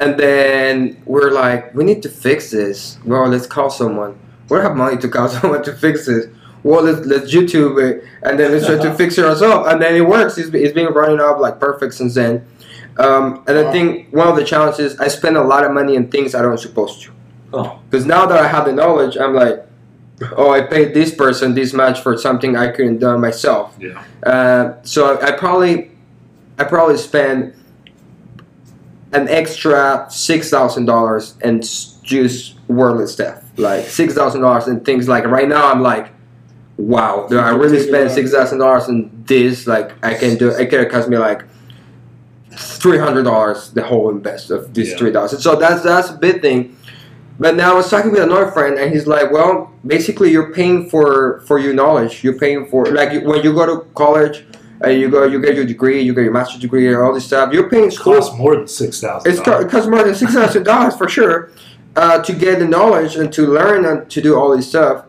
and 0.00 0.18
then 0.18 1.02
we're 1.06 1.30
like, 1.30 1.74
we 1.74 1.84
need 1.84 2.02
to 2.02 2.08
fix 2.08 2.50
this. 2.50 2.98
Well, 3.04 3.26
let's 3.28 3.46
call 3.46 3.70
someone. 3.70 4.18
We 4.48 4.56
don't 4.56 4.66
have 4.66 4.76
money 4.76 4.96
to 4.98 5.08
call 5.08 5.28
someone 5.40 5.62
to 5.64 5.72
fix 5.72 6.06
this. 6.06 6.26
Well, 6.62 6.82
let's, 6.82 7.06
let's 7.06 7.32
YouTube 7.32 7.80
it, 7.82 8.04
and 8.22 8.38
then 8.38 8.50
let's 8.50 8.66
try 8.66 8.76
to 8.76 8.94
fix 8.96 9.18
it 9.18 9.24
ourselves. 9.24 9.68
And 9.70 9.80
then 9.80 9.94
it 9.94 10.06
works. 10.06 10.36
It's, 10.36 10.52
it's 10.52 10.74
been 10.74 10.92
running 10.92 11.20
up 11.20 11.38
like 11.38 11.60
perfect 11.60 11.94
since 11.94 12.14
then. 12.14 12.46
Um, 12.98 13.44
and 13.46 13.58
I 13.58 13.70
think 13.72 14.12
one 14.12 14.26
of 14.28 14.36
the 14.36 14.44
challenges, 14.44 14.98
I 14.98 15.08
spend 15.08 15.36
a 15.36 15.42
lot 15.42 15.64
of 15.64 15.72
money 15.72 15.96
in 15.96 16.10
things 16.10 16.34
I 16.34 16.42
don't 16.42 16.58
supposed 16.58 17.02
to. 17.02 17.12
Oh. 17.52 17.80
Because 17.88 18.06
now 18.06 18.26
that 18.26 18.38
I 18.38 18.48
have 18.48 18.64
the 18.64 18.72
knowledge, 18.72 19.16
I'm 19.16 19.34
like, 19.34 19.66
oh, 20.36 20.50
I 20.50 20.62
paid 20.62 20.94
this 20.94 21.14
person 21.14 21.54
this 21.54 21.72
much 21.72 22.00
for 22.00 22.16
something 22.16 22.56
I 22.56 22.68
couldn't 22.68 22.98
do 22.98 23.16
myself. 23.18 23.76
Yeah. 23.78 24.02
Uh, 24.22 24.82
so 24.82 25.20
I 25.20 25.32
probably, 25.32 25.90
I 26.58 26.64
probably 26.64 26.96
spend 26.96 27.54
an 29.16 29.28
extra 29.28 30.06
six 30.10 30.50
thousand 30.50 30.84
dollars 30.86 31.34
and 31.42 31.62
just 32.02 32.54
worthless 32.68 33.12
stuff, 33.12 33.42
like 33.56 33.84
six 33.86 34.14
thousand 34.14 34.40
dollars 34.42 34.66
and 34.66 34.84
things 34.84 35.08
like. 35.08 35.24
Right 35.24 35.48
now, 35.48 35.70
I'm 35.72 35.82
like, 35.82 36.06
wow, 36.76 37.26
do 37.28 37.38
I 37.38 37.50
really 37.50 37.80
spend 37.80 38.10
six 38.10 38.30
thousand 38.30 38.58
dollars 38.58 38.84
on 38.88 39.10
this? 39.26 39.66
Like, 39.66 39.92
I 40.04 40.14
can 40.14 40.36
do. 40.36 40.50
It 40.50 40.70
could 40.70 40.90
cost 40.90 41.08
me 41.08 41.18
like 41.18 41.42
three 42.52 42.98
hundred 42.98 43.24
dollars 43.24 43.70
the 43.72 43.82
whole 43.82 44.10
invest 44.10 44.50
of 44.50 44.72
this 44.74 44.90
Yeah. 44.90 44.96
three 44.98 45.12
thousand. 45.12 45.40
So 45.40 45.56
that's 45.56 45.82
that's 45.82 46.10
a 46.10 46.14
big 46.16 46.40
thing. 46.40 46.76
But 47.38 47.54
now 47.54 47.72
I 47.72 47.74
was 47.74 47.90
talking 47.90 48.12
with 48.12 48.22
another 48.22 48.50
friend, 48.50 48.78
and 48.78 48.90
he's 48.92 49.06
like, 49.06 49.30
"Well, 49.30 49.70
basically, 49.86 50.30
you're 50.30 50.52
paying 50.54 50.88
for 50.88 51.40
for 51.46 51.58
your 51.58 51.74
knowledge. 51.74 52.24
You're 52.24 52.38
paying 52.38 52.66
for 52.66 52.86
like 52.86 53.10
when 53.24 53.42
you 53.44 53.52
go 53.52 53.66
to 53.66 53.84
college, 53.94 54.46
and 54.82 55.00
you 55.00 55.08
go, 55.10 55.24
you 55.24 55.40
get 55.40 55.54
your 55.56 55.64
degree, 55.64 56.00
you 56.02 56.14
get 56.14 56.24
your 56.24 56.32
master's 56.32 56.60
degree, 56.60 56.86
and 56.88 56.96
all 56.96 57.12
this 57.14 57.24
stuff. 57.26 57.52
You're 57.52 57.68
paying 57.70 57.86
It 57.88 57.92
school. 57.94 58.14
costs 58.14 58.36
more 58.36 58.56
than 58.56 58.68
six 58.68 59.00
thousand. 59.00 59.30
It's 59.30 59.40
co- 59.40 59.60
it 59.60 59.70
costs 59.70 59.88
more 59.88 60.02
than 60.04 60.14
six 60.14 60.34
thousand 60.34 60.64
dollars 60.64 60.96
for 60.96 61.08
sure 61.08 61.50
uh, 61.96 62.22
to 62.22 62.32
get 62.32 62.58
the 62.58 62.66
knowledge 62.68 63.16
and 63.16 63.32
to 63.32 63.46
learn 63.46 63.84
and 63.86 64.08
to 64.10 64.20
do 64.20 64.36
all 64.36 64.54
this 64.56 64.68
stuff. 64.68 65.04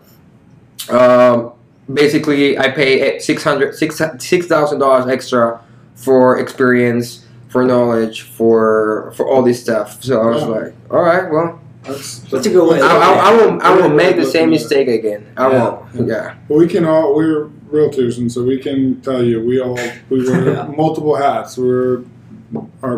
Um, 0.89 1.53
basically, 1.93 2.57
I 2.57 2.69
pay 2.71 3.19
six 3.19 3.43
hundred 3.43 3.75
six 3.75 4.01
six 4.19 4.47
thousand 4.47 4.79
dollars 4.79 5.07
extra 5.07 5.61
for 5.95 6.39
experience, 6.39 7.25
for 7.49 7.65
knowledge, 7.65 8.21
for 8.21 9.11
for 9.17 9.27
all 9.27 9.41
this 9.43 9.61
stuff. 9.61 10.01
So 10.03 10.21
I 10.21 10.25
was 10.27 10.43
Yeah. 10.43 10.47
like, 10.49 10.73
all 10.91 11.01
right, 11.01 11.29
well, 11.31 11.59
That's, 11.83 12.19
That's 12.19 12.45
a 12.45 12.49
good 12.49 12.69
way. 12.69 12.77
I, 12.77 12.79
to 12.81 12.85
I, 12.85 13.13
I 13.13 13.33
it. 13.33 13.51
will 13.51 13.61
I 13.61 13.75
will 13.75 13.89
make 13.89 14.15
the 14.17 14.25
same 14.25 14.49
mistake 14.49 14.87
again. 14.87 15.25
I 15.37 15.49
Yeah. 15.51 15.63
won't. 15.63 16.07
Yeah. 16.07 16.35
well, 16.47 16.59
we 16.59 16.67
can 16.67 16.85
all 16.85 17.15
we're 17.15 17.47
realtors, 17.71 18.17
and 18.17 18.31
so 18.31 18.43
we 18.43 18.57
can 18.59 19.01
tell 19.01 19.23
you 19.23 19.43
we 19.43 19.59
all 19.59 19.77
we 20.09 20.27
wear 20.29 20.45
Yeah. 20.53 20.63
multiple 20.75 21.15
hats. 21.15 21.57
We're 21.57 22.03
our 22.81 22.97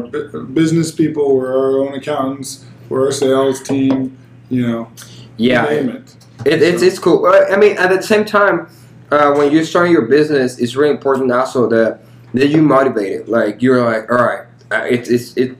business 0.54 0.92
people. 0.92 1.36
We're 1.36 1.52
our 1.58 1.80
own 1.88 1.94
accountants. 1.94 2.66
We're 2.88 3.06
our 3.06 3.12
sales 3.12 3.62
team. 3.62 4.18
You 4.50 4.68
know, 4.68 4.92
Yeah. 5.38 5.66
name 5.66 5.90
it. 5.90 6.16
It, 6.46 6.62
it's 6.62 6.82
it's 6.82 7.00
cool. 7.00 7.26
I 7.28 7.56
mean, 7.58 7.78
at 7.78 7.90
the 7.90 8.02
same 8.02 8.26
time, 8.26 8.68
uh, 9.12 9.34
when 9.34 9.52
you're 9.52 9.66
starting 9.66 9.92
your 9.92 10.08
business, 10.08 10.58
it's 10.60 10.76
really 10.76 10.92
important 10.92 11.32
also 11.32 11.68
that 11.70 12.00
that 12.34 12.48
you 12.50 12.62
motivate 12.62 13.12
it. 13.12 13.28
Like 13.28 13.62
you're 13.62 13.84
like, 13.84 14.10
all 14.12 14.18
right, 14.26 14.46
uh, 14.72 14.86
it's 14.90 15.10
it's 15.10 15.36
it, 15.38 15.58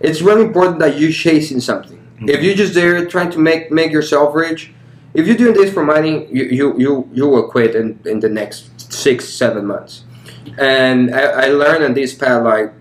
it's 0.00 0.20
really 0.22 0.42
important 0.42 0.78
that 0.80 0.98
you're 0.98 1.12
chasing 1.12 1.60
something. 1.60 2.02
If 2.22 2.42
you're 2.42 2.54
just 2.54 2.74
there 2.74 3.04
trying 3.06 3.30
to 3.30 3.38
make 3.38 3.70
make 3.70 3.92
yourself 3.92 4.34
rich, 4.34 4.72
if 5.16 5.26
you're 5.26 5.36
doing 5.36 5.54
this 5.54 5.72
for 5.72 5.84
money, 5.84 6.26
you 6.30 6.44
you 6.44 6.78
you, 6.78 7.10
you 7.12 7.28
will 7.28 7.48
quit 7.48 7.74
in, 7.74 7.98
in 8.04 8.20
the 8.20 8.28
next 8.28 8.92
six 8.92 9.28
seven 9.28 9.66
months. 9.66 10.04
And 10.58 11.14
I, 11.14 11.20
I 11.20 11.46
learned 11.48 11.84
on 11.84 11.94
this 11.94 12.14
path 12.14 12.42
like 12.44 12.72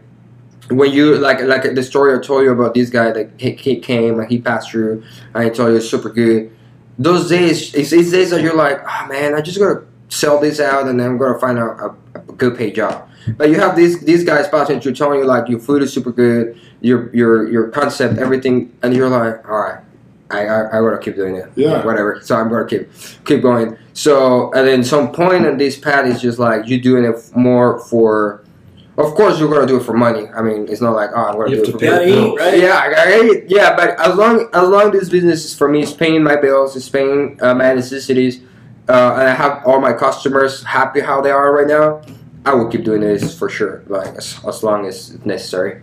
when 0.70 0.92
you 0.92 1.18
like 1.18 1.42
like 1.42 1.76
the 1.76 1.84
story 1.84 2.18
I 2.18 2.22
told 2.22 2.44
you 2.44 2.52
about 2.52 2.74
this 2.74 2.90
guy 2.90 3.12
that 3.12 3.30
he, 3.38 3.52
he 3.52 3.80
came 3.80 4.20
and 4.20 4.30
he 4.30 4.40
passed 4.40 4.72
through 4.72 5.04
and 5.34 5.44
he 5.44 5.50
told 5.50 5.72
you 5.72 5.78
it's 5.78 5.90
super 5.90 6.10
good 6.10 6.52
those 6.98 7.30
days, 7.30 7.74
it's 7.74 7.90
these 7.90 8.12
days 8.12 8.30
that 8.30 8.42
you're 8.42 8.56
like, 8.56 8.80
oh 8.82 9.08
man, 9.08 9.34
I 9.34 9.42
just 9.42 9.60
gotta 9.60 9.86
sell 10.10 10.40
this 10.40 10.60
out 10.60 10.88
and 10.88 11.00
then 11.00 11.08
I'm 11.08 11.18
gonna 11.18 11.40
find 11.40 11.58
a, 11.58 11.66
a, 11.66 11.96
a 12.16 12.20
good 12.34 12.58
paid 12.58 12.76
job. 12.76 13.10
But 13.38 13.50
you 13.50 13.60
have 13.60 13.76
these 13.76 14.02
these 14.02 14.24
guys 14.24 14.48
passing 14.48 14.80
through 14.80 14.94
telling 14.94 15.20
you 15.20 15.26
like 15.26 15.50
your 15.50 15.60
food 15.60 15.82
is 15.82 15.92
super 15.92 16.12
good, 16.12 16.60
your 16.82 17.14
your 17.14 17.50
your 17.50 17.70
concept, 17.70 18.20
everything, 18.20 18.72
and 18.84 18.94
you're 18.94 19.10
like, 19.10 19.48
all 19.50 19.60
right, 19.60 19.84
I 20.36 20.46
I, 20.46 20.78
I 20.78 20.82
gotta 20.82 21.00
keep 21.00 21.16
doing 21.16 21.36
it. 21.38 21.50
Yeah. 21.56 21.86
Whatever. 21.86 22.20
So 22.24 22.36
I'm 22.36 22.50
gonna 22.50 22.66
keep 22.68 22.90
keep 23.26 23.42
going. 23.42 23.78
So 23.94 24.52
and 24.54 24.68
then 24.68 24.84
some 24.84 25.12
point 25.12 25.46
in 25.46 25.58
this 25.58 25.78
path 25.78 26.06
is 26.06 26.22
just 26.22 26.40
like 26.40 26.68
you 26.68 26.80
doing 26.82 27.04
it 27.06 27.16
more 27.36 27.80
for. 27.90 28.42
Of 28.98 29.14
course, 29.14 29.38
you're 29.40 29.50
gonna 29.54 29.68
do 29.68 29.76
it 29.78 29.84
for 29.84 29.92
money. 29.94 30.26
I 30.30 30.42
mean, 30.42 30.68
it's 30.70 30.80
not 30.80 30.96
like 30.96 31.10
oh, 31.14 31.26
I'm 31.26 31.36
gonna 31.36 31.50
You 31.50 31.56
do 31.58 31.62
have 31.64 31.64
it 31.64 31.66
to 31.66 31.72
for 31.74 31.80
pay 31.80 31.88
Gotta 31.88 32.06
the 32.06 32.10
eat, 32.12 32.14
bills. 32.14 32.40
right? 32.40 32.60
yeah, 32.60 32.82
I, 32.82 32.94
I, 32.96 33.42
yeah, 33.48 33.76
but 33.76 34.00
as 34.00 34.16
long 34.16 34.50
as 34.54 34.70
long 34.70 34.92
this 34.92 35.10
business 35.10 35.44
is 35.44 35.54
for 35.54 35.68
me, 35.68 35.82
it's 35.82 35.92
paying 35.92 36.24
my 36.24 36.38
bills, 36.38 36.78
it's 36.78 36.88
paying 36.88 37.38
uh, 37.42 37.54
my 37.54 37.74
necessities, 37.74 38.40
uh, 38.88 39.16
and 39.20 39.28
I 39.28 39.36
have 39.36 39.64
all 39.66 39.82
my 39.82 39.92
customers 39.92 40.64
happy 40.64 41.02
how 41.02 41.20
they 41.20 41.32
are 41.32 41.54
right 41.54 41.68
now. 41.68 42.04
I 42.46 42.54
will 42.54 42.70
keep 42.70 42.86
doing 42.86 43.02
this 43.02 43.38
for 43.38 43.50
sure, 43.50 43.84
like 43.88 44.16
as, 44.16 44.40
as 44.48 44.64
long 44.64 44.86
as 44.86 45.16
it's 45.16 45.26
necessary. 45.26 45.82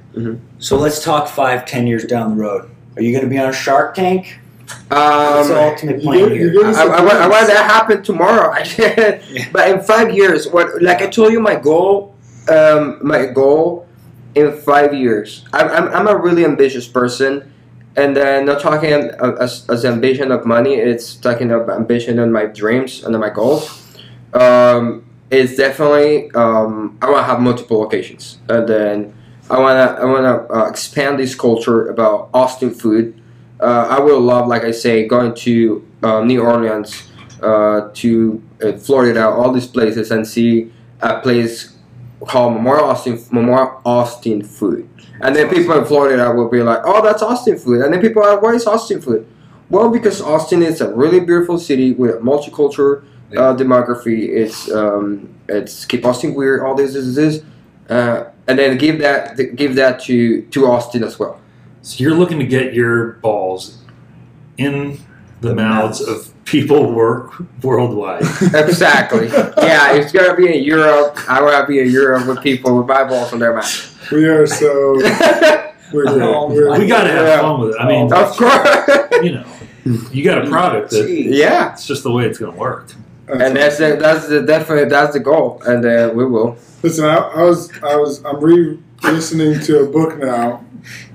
So 0.58 0.76
let's 0.78 1.02
talk 1.04 1.28
five, 1.28 1.66
ten 1.66 1.86
years 1.86 2.04
down 2.04 2.36
the 2.38 2.42
road. 2.42 2.70
Are 2.96 3.02
you 3.02 3.10
going 3.12 3.24
to 3.24 3.28
be 3.28 3.38
on 3.38 3.52
Shark 3.52 3.94
Tank? 3.94 4.38
What's 4.88 5.48
the 5.48 5.58
Um, 5.58 5.70
ultimate 5.70 5.96
you 5.96 6.02
plan 6.02 6.18
did- 6.28 6.32
you 6.38 6.50
here? 6.50 6.52
did- 6.64 6.76
I, 6.76 6.82
I, 6.84 7.00
want, 7.00 7.14
I 7.14 7.28
want 7.28 7.46
that 7.46 7.56
to 7.62 7.72
happen 7.74 8.02
tomorrow. 8.02 8.52
but 9.52 9.70
in 9.70 9.80
five 9.80 10.12
years, 10.14 10.48
what 10.48 10.80
like 10.82 11.02
I 11.02 11.06
told 11.08 11.32
you, 11.32 11.40
my 11.40 11.56
goal, 11.56 12.14
um, 12.48 12.98
my 13.02 13.26
goal 13.26 13.86
in 14.34 14.52
five 14.52 14.94
years. 14.94 15.44
I'm, 15.52 15.68
I'm, 15.68 15.88
I'm 15.94 16.08
a 16.08 16.16
really 16.16 16.44
ambitious 16.44 16.86
person, 16.88 17.52
and 17.96 18.16
then 18.16 18.46
not 18.46 18.60
talking 18.60 18.92
as, 19.40 19.66
as 19.68 19.84
ambition 19.84 20.32
of 20.32 20.44
money. 20.46 20.74
It's 20.74 21.14
talking 21.16 21.50
of 21.50 21.68
ambition 21.68 22.18
and 22.18 22.32
my 22.32 22.46
dreams 22.46 23.02
and 23.04 23.18
my 23.18 23.30
goals. 23.30 23.80
Um, 24.34 25.04
it's 25.30 25.56
definitely 25.56 26.30
um, 26.32 26.98
I 27.02 27.06
want 27.10 27.18
to 27.20 27.24
have 27.24 27.40
multiple 27.40 27.78
locations, 27.80 28.38
and 28.48 28.68
then 28.68 29.14
I 29.50 29.58
wanna 29.58 29.96
I 30.00 30.04
wanna 30.04 30.46
uh, 30.52 30.66
expand 30.68 31.18
this 31.18 31.34
culture 31.34 31.88
about 31.88 32.30
Austin 32.34 32.70
food. 32.70 33.14
Uh, 33.62 33.86
I 33.96 34.00
will 34.00 34.20
love, 34.20 34.48
like 34.48 34.64
I 34.64 34.72
say, 34.72 35.06
going 35.06 35.34
to 35.46 35.86
uh, 36.02 36.24
New 36.24 36.42
Orleans, 36.42 37.10
uh, 37.40 37.90
to 37.94 38.42
uh, 38.62 38.72
Florida, 38.72 39.28
all 39.28 39.52
these 39.52 39.66
places, 39.66 40.10
and 40.10 40.26
see 40.26 40.72
a 41.00 41.20
place 41.20 41.76
called 42.26 42.54
Memora 42.54 42.82
Austin 42.82 43.16
Memora 43.30 43.80
Austin 43.84 44.42
Food. 44.42 44.88
And 45.20 45.36
then 45.36 45.48
people 45.48 45.78
in 45.78 45.84
Florida 45.84 46.32
will 46.32 46.48
be 46.48 46.62
like, 46.62 46.80
"Oh, 46.84 47.02
that's 47.02 47.22
Austin 47.22 47.56
food." 47.56 47.82
And 47.82 47.92
then 47.92 48.00
people 48.00 48.22
are 48.22 48.34
like, 48.34 48.42
"Why 48.42 48.54
is 48.54 48.66
Austin 48.66 49.00
food?" 49.00 49.26
Well, 49.70 49.88
because 49.88 50.20
Austin 50.20 50.62
is 50.62 50.80
a 50.80 50.92
really 50.94 51.20
beautiful 51.20 51.58
city 51.58 51.92
with 51.92 52.16
multicultural 52.16 53.04
uh, 53.36 53.54
demography. 53.56 54.28
It's 54.28 54.70
um, 54.70 55.28
it's 55.48 55.84
keep 55.84 56.04
Austin 56.04 56.34
weird. 56.34 56.62
All 56.62 56.74
this, 56.74 56.94
this, 56.94 57.14
this, 57.14 57.42
uh, 57.88 58.24
and 58.46 58.58
then 58.58 58.76
give 58.78 58.98
that 58.98 59.36
give 59.56 59.76
that 59.76 60.00
to 60.04 60.42
to 60.42 60.66
Austin 60.66 61.04
as 61.04 61.18
well. 61.18 61.40
So 61.82 62.02
you're 62.02 62.14
looking 62.14 62.38
to 62.38 62.46
get 62.46 62.74
your 62.74 63.12
balls 63.22 63.78
in 64.58 64.98
the, 65.40 65.48
The 65.48 65.54
mouths 65.54 66.00
mouths. 66.06 66.26
of 66.28 66.44
people 66.44 66.92
wor- 66.92 67.30
worldwide. 67.62 68.22
Exactly. 68.54 69.26
yeah, 69.28 69.92
it's 69.94 70.12
gonna 70.12 70.36
be 70.36 70.56
in 70.56 70.62
Europe. 70.64 71.18
I 71.28 71.42
want 71.42 71.60
to 71.60 71.66
be 71.66 71.80
in 71.80 71.90
Europe 71.90 72.26
with 72.26 72.40
people 72.42 72.80
with 72.80 72.90
eyeballs 72.90 73.32
in 73.32 73.38
their 73.40 73.54
mouth. 73.54 74.10
We 74.12 74.26
are 74.26 74.46
so 74.46 74.94
we're 75.92 76.06
great. 76.06 76.22
Oh, 76.22 76.48
We're- 76.48 76.78
we 76.78 76.86
got 76.86 77.04
to 77.04 77.10
have 77.10 77.26
Yeah. 77.26 77.40
fun 77.40 77.60
with 77.60 77.70
it. 77.74 77.80
I 77.80 77.88
mean, 77.88 78.12
of 78.12 78.36
course. 78.36 79.24
you 79.24 79.32
know, 79.32 79.44
you 80.12 80.22
got 80.24 80.44
a 80.46 80.48
product 80.48 80.90
that 80.90 81.08
yeah, 81.10 81.72
it's 81.72 81.86
just 81.86 82.02
the 82.04 82.12
way 82.12 82.26
it's 82.26 82.38
going 82.38 82.52
to 82.52 82.58
work. 82.58 82.92
and 83.28 83.56
that's 83.56 83.78
the, 83.78 83.96
that's 83.96 84.28
the 84.28 84.42
definitely 84.42 84.84
that's 84.88 85.14
the 85.14 85.20
goal, 85.20 85.60
and 85.66 85.84
uh, 85.84 86.12
we 86.14 86.24
will. 86.26 86.56
Listen, 86.82 87.04
I, 87.06 87.16
I 87.16 87.42
was 87.42 87.70
I 87.82 87.96
was 87.96 88.24
I'm 88.24 88.38
re-listening 88.40 89.60
to 89.60 89.80
a 89.80 89.86
book 89.86 90.18
now 90.18 90.64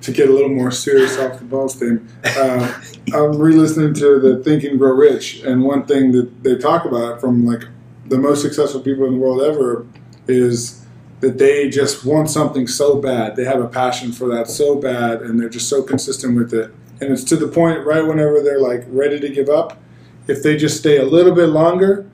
to 0.02 0.12
get 0.12 0.30
a 0.30 0.32
little 0.32 0.50
more 0.50 0.72
serious 0.72 1.18
off 1.18 1.40
the 1.40 1.46
balls 1.46 1.76
theme, 1.76 2.08
uh, 2.26 2.82
I'm 3.14 3.38
re-listening 3.38 3.94
to 3.96 4.20
the 4.20 4.44
Think 4.44 4.64
and 4.64 4.78
Grow 4.80 4.92
Rich, 4.94 5.42
and 5.44 5.64
one 5.64 5.86
thing 5.86 6.12
that 6.14 6.44
they 6.44 6.56
talk 6.58 6.86
about 6.86 7.20
from 7.22 7.46
like 7.46 7.64
the 8.08 8.18
most 8.18 8.42
successful 8.42 8.80
people 8.82 9.06
in 9.06 9.14
the 9.14 9.20
world 9.20 9.42
ever 9.42 9.86
is 10.28 10.86
that 11.20 11.38
they 11.38 11.68
just 11.70 12.06
want 12.06 12.30
something 12.30 12.68
so 12.68 12.96
bad. 13.02 13.36
They 13.36 13.44
have 13.46 13.60
a 13.60 13.68
passion 13.68 14.12
for 14.12 14.28
that 14.30 14.48
so 14.48 14.76
bad, 14.76 15.22
and 15.22 15.40
they're 15.40 15.50
just 15.50 15.68
so 15.68 15.82
consistent 15.84 16.36
with 16.36 16.54
it. 16.54 16.72
And 17.02 17.12
it's 17.12 17.24
to 17.26 17.36
the 17.36 17.48
point 17.48 17.86
right 17.86 18.06
whenever 18.06 18.42
they're 18.42 18.60
like 18.62 18.84
ready 18.88 19.20
to 19.20 19.30
give 19.30 19.50
up, 19.50 19.78
if 20.28 20.44
they 20.44 20.58
just 20.58 20.78
stay 20.78 20.98
a 20.98 21.06
little 21.06 21.34
bit 21.34 21.48
longer, 21.48 22.06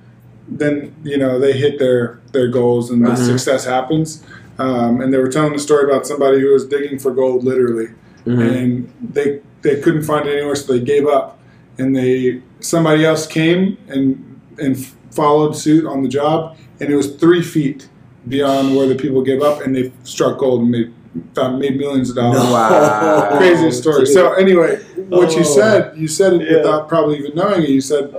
then 0.47 0.93
you 1.03 1.17
know 1.17 1.39
they 1.39 1.53
hit 1.53 1.79
their 1.79 2.19
their 2.31 2.47
goals 2.47 2.89
and 2.91 3.05
the 3.05 3.09
Mhm. 3.11 3.25
success 3.25 3.65
happens. 3.65 4.23
Um, 4.59 5.01
and 5.01 5.11
they 5.13 5.17
were 5.17 5.29
telling 5.29 5.55
a 5.55 5.59
story 5.59 5.89
about 5.89 6.05
somebody 6.05 6.39
who 6.39 6.53
was 6.53 6.65
digging 6.65 6.99
for 6.99 7.11
gold, 7.11 7.43
literally, 7.43 7.87
Mhm. 8.25 8.55
and 8.57 8.89
they 9.13 9.39
they 9.63 9.77
couldn't 9.77 10.03
find 10.03 10.27
it 10.27 10.33
anywhere, 10.37 10.55
so 10.55 10.73
they 10.73 10.79
gave 10.79 11.07
up. 11.07 11.39
And 11.77 11.95
they 11.95 12.41
somebody 12.59 13.03
else 13.05 13.25
came 13.25 13.77
and 13.87 14.23
and 14.59 14.77
followed 15.11 15.55
suit 15.55 15.85
on 15.85 16.03
the 16.03 16.09
job, 16.09 16.55
and 16.79 16.89
it 16.91 16.95
was 16.95 17.07
three 17.15 17.41
feet 17.41 17.87
beyond 18.27 18.75
where 18.75 18.87
the 18.87 18.95
people 18.95 19.21
gave 19.23 19.41
up, 19.41 19.61
and 19.65 19.75
they 19.75 19.91
struck 20.03 20.37
gold 20.37 20.61
and 20.61 20.71
made 20.71 20.91
found, 21.35 21.59
made 21.59 21.77
millions 21.77 22.09
of 22.09 22.15
dollars. 22.15 22.39
Wow. 22.41 23.37
Craziest 23.37 23.81
story. 23.81 24.05
So 24.07 24.33
anyway, 24.33 24.79
what 25.09 25.31
you 25.33 25.41
Oh. 25.41 25.43
said, 25.43 25.91
you 25.95 26.07
said 26.07 26.33
it 26.33 26.41
Yeah. 26.49 26.57
without 26.57 26.87
probably 26.89 27.17
even 27.19 27.31
knowing 27.35 27.61
it. 27.63 27.69
You 27.69 27.81
said, 27.81 28.13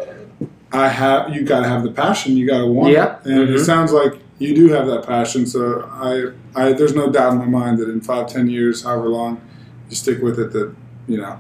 "I 0.73 0.89
have." 0.89 1.35
You 1.35 1.43
got 1.43 1.61
to 1.61 1.69
have 1.69 1.83
the 1.85 1.91
passion. 1.91 2.37
You 2.37 2.47
got 2.47 2.59
to 2.59 2.67
want 2.67 2.93
Yeah. 2.93 3.17
it, 3.25 3.31
and 3.31 3.49
Mhm. 3.49 3.55
it 3.57 3.61
sounds 3.65 3.93
like 3.93 4.15
you 4.39 4.55
do 4.55 4.69
have 4.71 4.87
that 4.87 5.07
passion. 5.07 5.47
So 5.47 5.89
I, 5.93 6.33
I, 6.61 6.73
there's 6.73 6.95
no 6.95 7.11
doubt 7.11 7.33
in 7.33 7.39
my 7.39 7.47
mind 7.47 7.79
that 7.79 7.89
in 7.89 8.01
five, 8.01 8.27
ten 8.29 8.49
years, 8.49 8.83
however 8.83 9.09
long, 9.09 9.41
you 9.89 9.97
stick 9.97 10.21
with 10.23 10.39
it. 10.39 10.53
That 10.53 10.75
you 11.07 11.19
know. 11.19 11.39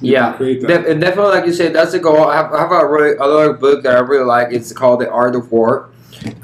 you 0.00 0.12
Yeah. 0.12 0.32
create 0.34 0.60
that. 0.62 0.86
And 0.86 1.00
definitely, 1.00 1.32
like 1.32 1.46
you 1.46 1.52
said, 1.52 1.72
that's 1.74 1.92
the 1.92 1.98
goal. 1.98 2.24
I 2.28 2.36
have, 2.36 2.52
I 2.52 2.60
have 2.60 2.70
a 2.72 2.86
really 2.86 3.14
another 3.16 3.52
book 3.54 3.82
that 3.82 3.96
I 3.96 4.00
really 4.00 4.24
like. 4.24 4.52
It's 4.52 4.72
called 4.72 5.00
The 5.00 5.10
Art 5.10 5.34
of 5.34 5.50
War. 5.50 5.90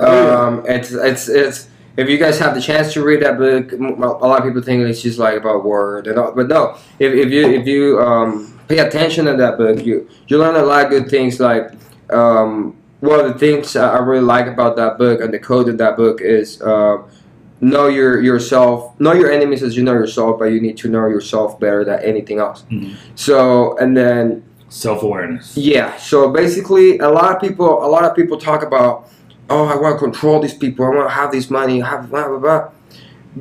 Um, 0.01 0.65
it's 0.67 0.93
it's 0.93 1.29
it's 1.29 1.69
if 1.97 2.09
you 2.09 2.19
guys 2.19 2.39
have 2.39 2.55
the 2.55 2.61
chance 2.61 2.93
to 2.95 3.05
read 3.05 3.23
that 3.23 3.39
book, 3.39 3.73
a 3.73 4.27
lot 4.27 4.41
of 4.41 4.45
people 4.45 4.63
think 4.63 4.83
it's 4.83 5.03
just 5.03 5.19
like 5.19 5.37
about 5.37 5.65
war, 5.65 5.99
and 5.99 6.19
all, 6.19 6.33
but 6.33 6.49
no. 6.49 6.77
If, 6.99 7.13
if 7.13 7.31
you 7.31 7.49
if 7.51 7.67
you 7.67 8.01
um, 8.01 8.59
pay 8.69 8.79
attention 8.79 9.27
to 9.27 9.37
that 9.37 9.59
book, 9.59 9.85
you 9.85 10.09
you 10.29 10.39
learn 10.39 10.57
a 10.57 10.63
lot 10.65 10.85
of 10.85 10.91
good 10.91 11.09
things. 11.09 11.39
Like 11.41 11.71
um, 12.11 12.77
one 13.11 13.19
of 13.21 13.27
the 13.33 13.39
things 13.39 13.77
I 13.77 13.99
really 13.99 14.23
like 14.35 14.47
about 14.47 14.77
that 14.77 14.99
book 14.99 15.21
and 15.23 15.31
the 15.33 15.39
code 15.39 15.69
of 15.69 15.77
that 15.79 15.97
book 15.97 16.21
is. 16.21 16.61
Uh, 16.61 16.99
Know 17.61 17.87
your 17.87 18.21
yourself. 18.21 18.77
Know 19.01 19.15
your 19.15 19.31
enemies 19.33 19.63
as 19.63 19.75
you 19.77 19.83
know 19.89 19.95
yourself, 19.95 20.39
but 20.41 20.47
you 20.55 20.61
need 20.61 20.77
to 20.83 20.89
know 20.95 21.07
yourself 21.07 21.59
better 21.65 21.83
than 21.89 21.99
anything 22.03 22.39
else. 22.39 22.65
Mhm. 22.71 22.93
So, 23.15 23.37
and 23.79 23.97
then 23.97 24.43
Self 24.69 25.03
awareness. 25.03 25.57
yeah. 25.57 25.97
So 25.97 26.29
basically, 26.43 26.99
a 26.99 27.09
lot 27.09 27.29
of 27.35 27.41
people, 27.41 27.71
a 27.87 27.89
lot 27.97 28.05
of 28.05 28.13
people 28.15 28.37
talk 28.37 28.63
about, 28.71 29.09
oh, 29.49 29.65
I 29.65 29.77
want 29.83 29.95
to 29.97 30.01
control 30.07 30.41
these 30.45 30.53
people. 30.65 30.85
I 30.85 30.91
want 30.91 31.09
to 31.09 31.15
have 31.15 31.31
this 31.33 31.49
money. 31.49 31.81
Have 31.81 32.11
blah 32.11 32.29
blah 32.29 32.39
blah. 32.47 32.61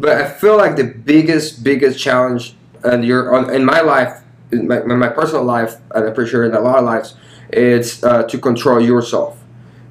But 0.03 0.13
I 0.21 0.25
feel 0.41 0.55
like 0.63 0.77
the 0.77 0.85
biggest, 0.85 1.63
biggest 1.63 1.99
challenge, 1.99 2.55
and 2.89 3.03
you're 3.03 3.35
on 3.35 3.49
in 3.57 3.65
my 3.65 3.81
life, 3.81 4.13
in 4.53 4.67
my, 4.69 4.77
in 4.81 4.99
my 5.05 5.09
personal 5.09 5.43
life, 5.43 5.73
and 5.93 6.05
I'm 6.05 6.13
pretty 6.13 6.29
sure 6.31 6.45
in 6.45 6.53
a 6.53 6.61
lot 6.61 6.77
of 6.77 6.85
lives, 6.85 7.15
it's 7.49 7.91
uh, 8.03 8.23
to 8.31 8.37
control 8.37 8.79
yourself. 8.79 9.33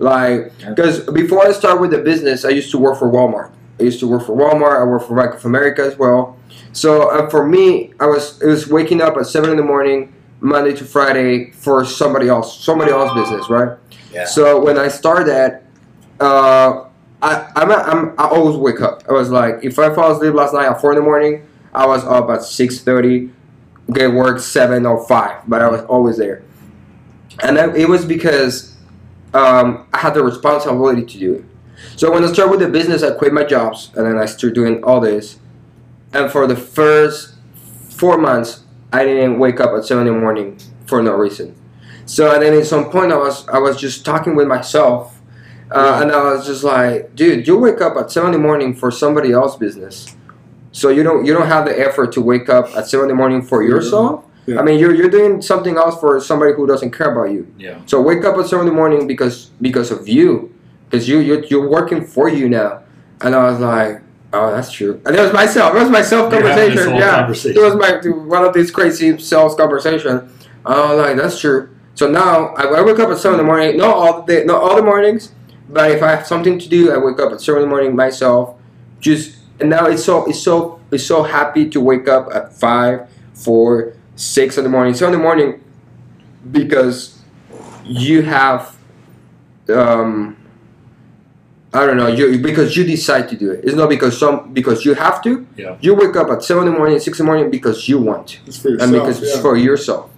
Like, 0.02 0.50
because 0.58 0.98
before 1.12 1.46
I 1.46 1.52
started 1.52 1.80
with 1.80 1.92
the 1.92 1.98
business, 1.98 2.44
I 2.44 2.48
used 2.48 2.72
to 2.72 2.78
work 2.78 2.98
for 2.98 3.08
Walmart. 3.08 3.52
I 3.78 3.84
used 3.84 4.00
to 4.00 4.08
work 4.08 4.26
for 4.26 4.36
Walmart. 4.36 4.80
I 4.80 4.82
worked 4.82 5.06
for 5.06 5.14
Bank 5.14 5.34
of 5.34 5.44
America 5.44 5.82
as 5.82 5.96
well. 5.96 6.36
So 6.72 7.08
uh, 7.08 7.30
for 7.30 7.46
me, 7.46 7.94
I 8.00 8.06
was 8.06 8.42
it 8.42 8.48
was 8.48 8.66
waking 8.66 9.00
up 9.00 9.16
at 9.16 9.26
seven 9.26 9.50
in 9.50 9.56
the 9.56 9.62
morning, 9.62 10.12
Monday 10.40 10.74
to 10.74 10.84
Friday 10.84 11.52
for 11.52 11.84
somebody 11.84 12.28
else, 12.28 12.64
somebody 12.64 12.90
else's 12.90 13.14
business, 13.22 13.48
right? 13.48 13.78
Yeah. 14.12 14.24
So 14.24 14.60
when 14.60 14.76
I 14.76 14.88
started, 14.88 15.62
uh, 16.18 16.88
I 17.22 17.52
I'm, 17.54 17.70
a, 17.70 17.74
I'm 17.74 18.10
I 18.18 18.26
always 18.26 18.56
wake 18.56 18.80
up. 18.80 19.04
I 19.08 19.12
was 19.12 19.30
like, 19.30 19.62
if 19.62 19.78
I 19.78 19.94
fall 19.94 20.10
asleep 20.10 20.34
last 20.34 20.52
night 20.52 20.66
at 20.66 20.80
four 20.80 20.90
in 20.90 20.96
the 20.96 21.04
morning, 21.04 21.46
I 21.72 21.86
was 21.86 22.04
up 22.04 22.28
at 22.28 22.42
six 22.42 22.80
thirty, 22.80 23.30
get 23.92 24.12
work 24.12 24.40
seven 24.40 24.84
or 24.84 25.06
five, 25.06 25.48
but 25.48 25.62
I 25.62 25.68
was 25.68 25.82
always 25.82 26.16
there, 26.16 26.42
and 27.40 27.56
it 27.76 27.88
was 27.88 28.04
because 28.04 28.71
um, 29.34 29.86
I 29.92 29.98
had 29.98 30.14
the 30.14 30.22
responsibility 30.22 31.04
to 31.04 31.18
do 31.18 31.34
it. 31.34 31.44
So 31.96 32.12
when 32.12 32.24
I 32.24 32.32
started 32.32 32.50
with 32.50 32.60
the 32.60 32.68
business, 32.68 33.02
I 33.02 33.12
quit 33.12 33.32
my 33.32 33.44
jobs, 33.44 33.90
and 33.96 34.06
then 34.06 34.18
I 34.18 34.26
started 34.26 34.54
doing 34.54 34.82
all 34.84 35.00
this. 35.00 35.38
And 36.12 36.30
for 36.30 36.46
the 36.46 36.56
first 36.56 37.34
four 37.90 38.18
months, 38.18 38.64
I 38.92 39.04
didn't 39.04 39.38
wake 39.38 39.60
up 39.60 39.70
at 39.76 39.84
seven 39.84 40.06
in 40.06 40.14
the 40.14 40.20
morning 40.20 40.58
for 40.86 41.02
no 41.02 41.14
reason. 41.14 41.56
So 42.04 42.32
and 42.32 42.42
then 42.42 42.52
at 42.54 42.66
some 42.66 42.90
point, 42.90 43.12
I 43.12 43.16
was 43.16 43.48
I 43.48 43.58
was 43.58 43.78
just 43.78 44.04
talking 44.04 44.34
with 44.36 44.46
myself, 44.46 45.18
uh, 45.70 46.00
and 46.02 46.12
I 46.12 46.22
was 46.32 46.46
just 46.46 46.64
like, 46.64 47.14
dude, 47.14 47.46
you 47.46 47.58
wake 47.58 47.80
up 47.80 47.96
at 47.96 48.10
seven 48.10 48.34
in 48.34 48.40
the 48.40 48.46
morning 48.46 48.74
for 48.74 48.90
somebody 48.90 49.32
else's 49.32 49.58
business. 49.58 50.14
So 50.72 50.88
you 50.88 51.02
don't 51.02 51.24
you 51.24 51.32
don't 51.32 51.46
have 51.46 51.64
the 51.64 51.78
effort 51.78 52.12
to 52.12 52.20
wake 52.20 52.48
up 52.48 52.74
at 52.76 52.86
seven 52.86 53.04
in 53.04 53.08
the 53.08 53.14
morning 53.14 53.42
for 53.42 53.62
yourself. 53.62 54.24
Yeah. 54.46 54.58
I 54.58 54.62
mean, 54.62 54.78
you're 54.78 54.94
you're 54.94 55.10
doing 55.10 55.40
something 55.40 55.76
else 55.76 56.00
for 56.00 56.20
somebody 56.20 56.52
who 56.52 56.66
doesn't 56.66 56.90
care 56.90 57.12
about 57.12 57.32
you. 57.32 57.52
Yeah. 57.58 57.80
So 57.86 58.00
wake 58.00 58.24
up 58.24 58.36
at 58.38 58.46
seven 58.46 58.66
in 58.66 58.72
the 58.72 58.76
morning 58.76 59.06
because 59.06 59.50
because 59.60 59.90
of 59.90 60.08
you, 60.08 60.52
because 60.90 61.08
you 61.08 61.18
you're, 61.20 61.44
you're 61.44 61.68
working 61.68 62.04
for 62.04 62.28
you 62.28 62.48
now. 62.48 62.82
And 63.20 63.36
I 63.36 63.50
was 63.50 63.60
like, 63.60 64.02
oh, 64.32 64.50
that's 64.50 64.72
true. 64.72 65.00
And 65.06 65.14
it 65.14 65.20
was 65.20 65.32
myself. 65.32 65.76
It 65.76 65.78
was 65.78 65.90
my 65.90 66.02
self 66.02 66.32
You're 66.32 66.42
having 66.42 66.74
this 66.74 66.84
conversation. 66.84 67.00
Yeah, 67.00 67.16
conversation. 67.20 67.62
it 67.62 67.64
was 67.64 67.76
my 67.76 68.10
one 68.26 68.44
of 68.44 68.52
these 68.52 68.70
crazy 68.70 69.18
self 69.18 69.56
conversation. 69.56 70.28
I 70.66 70.92
was 70.92 70.98
like, 70.98 71.16
that's 71.16 71.40
true. 71.40 71.68
So 71.94 72.10
now 72.10 72.48
I, 72.54 72.64
I 72.64 72.82
wake 72.82 72.98
up 72.98 73.10
at 73.10 73.18
seven 73.18 73.38
in 73.38 73.46
the 73.46 73.50
morning. 73.50 73.76
Not 73.76 73.94
all 73.94 74.22
the 74.22 74.34
day, 74.34 74.44
not 74.44 74.60
all 74.60 74.74
the 74.74 74.82
mornings, 74.82 75.32
but 75.68 75.90
if 75.90 76.02
I 76.02 76.10
have 76.16 76.26
something 76.26 76.58
to 76.58 76.68
do, 76.68 76.92
I 76.92 76.98
wake 76.98 77.20
up 77.20 77.32
at 77.32 77.40
seven 77.40 77.62
in 77.62 77.68
the 77.68 77.70
morning 77.70 77.94
myself. 77.94 78.56
Just 78.98 79.36
and 79.60 79.70
now 79.70 79.86
it's 79.86 80.04
so 80.04 80.28
it's 80.28 80.40
so 80.40 80.80
it's 80.90 81.06
so 81.06 81.22
happy 81.22 81.68
to 81.70 81.80
wake 81.80 82.08
up 82.08 82.28
at 82.34 82.52
five, 82.52 83.08
four, 83.34 83.94
six 84.16 84.58
in 84.58 84.64
the 84.64 84.70
morning, 84.70 84.94
seven 84.94 85.14
in 85.14 85.20
the 85.20 85.24
morning, 85.24 85.62
because 86.50 87.18
you 87.84 88.22
have 88.22 88.76
um 89.68 90.36
I 91.74 91.86
don't 91.86 91.96
know, 91.96 92.06
you 92.08 92.38
because 92.38 92.76
you 92.76 92.84
decide 92.84 93.30
to 93.30 93.36
do 93.36 93.50
it. 93.50 93.64
It's 93.64 93.74
not 93.74 93.88
because 93.88 94.18
some 94.18 94.52
because 94.52 94.84
you 94.84 94.92
have 94.94 95.22
to. 95.22 95.46
Yeah. 95.56 95.78
You 95.80 95.94
wake 95.94 96.14
up 96.16 96.28
at 96.28 96.42
seven 96.44 96.66
in 96.66 96.72
the 96.74 96.78
morning, 96.78 96.98
six 96.98 97.18
in 97.18 97.24
the 97.24 97.32
morning 97.32 97.50
because 97.50 97.88
you 97.88 97.98
want 97.98 98.28
to 98.28 98.38
It's 98.46 98.58
for 98.58 98.68
yourself. 98.68 98.82
and 98.82 99.00
because 99.00 99.22
it's 99.22 99.36
yeah. 99.36 99.42
for 99.42 99.56
yourself. 99.56 100.10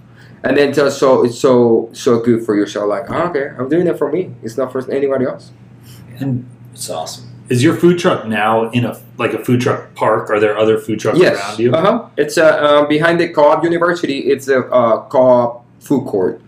And 0.43 0.57
then 0.59 0.75
just 0.75 0.99
so 0.99 1.25
it's 1.25 1.39
so 1.39 1.91
so 1.93 2.21
good 2.21 2.45
for 2.45 2.57
yourself. 2.57 2.89
Like, 2.89 3.09
oh, 3.09 3.29
okay, 3.29 3.53
I'm 3.57 3.69
doing 3.69 3.87
it 3.87 3.97
for 3.97 4.11
me. 4.11 4.35
It's 4.43 4.57
not 4.57 4.73
for 4.73 4.91
anybody 4.91 5.27
else. 5.27 5.53
And 6.19 6.45
It's 6.73 6.91
awesome. 6.91 7.31
Is 7.49 7.63
your 7.63 7.77
food 7.77 7.99
truck 7.99 8.27
now 8.27 8.71
in 8.71 8.85
a 8.85 9.01
like 9.19 9.33
a 9.33 9.45
food 9.45 9.61
truck 9.61 9.95
park? 9.95 10.31
Are 10.31 10.41
there 10.41 10.57
other 10.57 10.79
food 10.79 11.01
trucks 11.01 11.19
yes. 11.19 11.39
around 11.39 11.59
you? 11.59 11.73
Uh 11.73 11.81
huh. 11.81 12.09
It's 12.17 12.39
uh, 12.39 12.45
uh, 12.45 12.87
behind 12.87 13.21
the 13.21 13.29
Co-op 13.29 13.65
University. 13.65 14.21
It's 14.31 14.49
a 14.49 14.61
uh, 14.67 15.09
Co-op 15.09 15.65
food 15.81 16.07
court. 16.07 16.41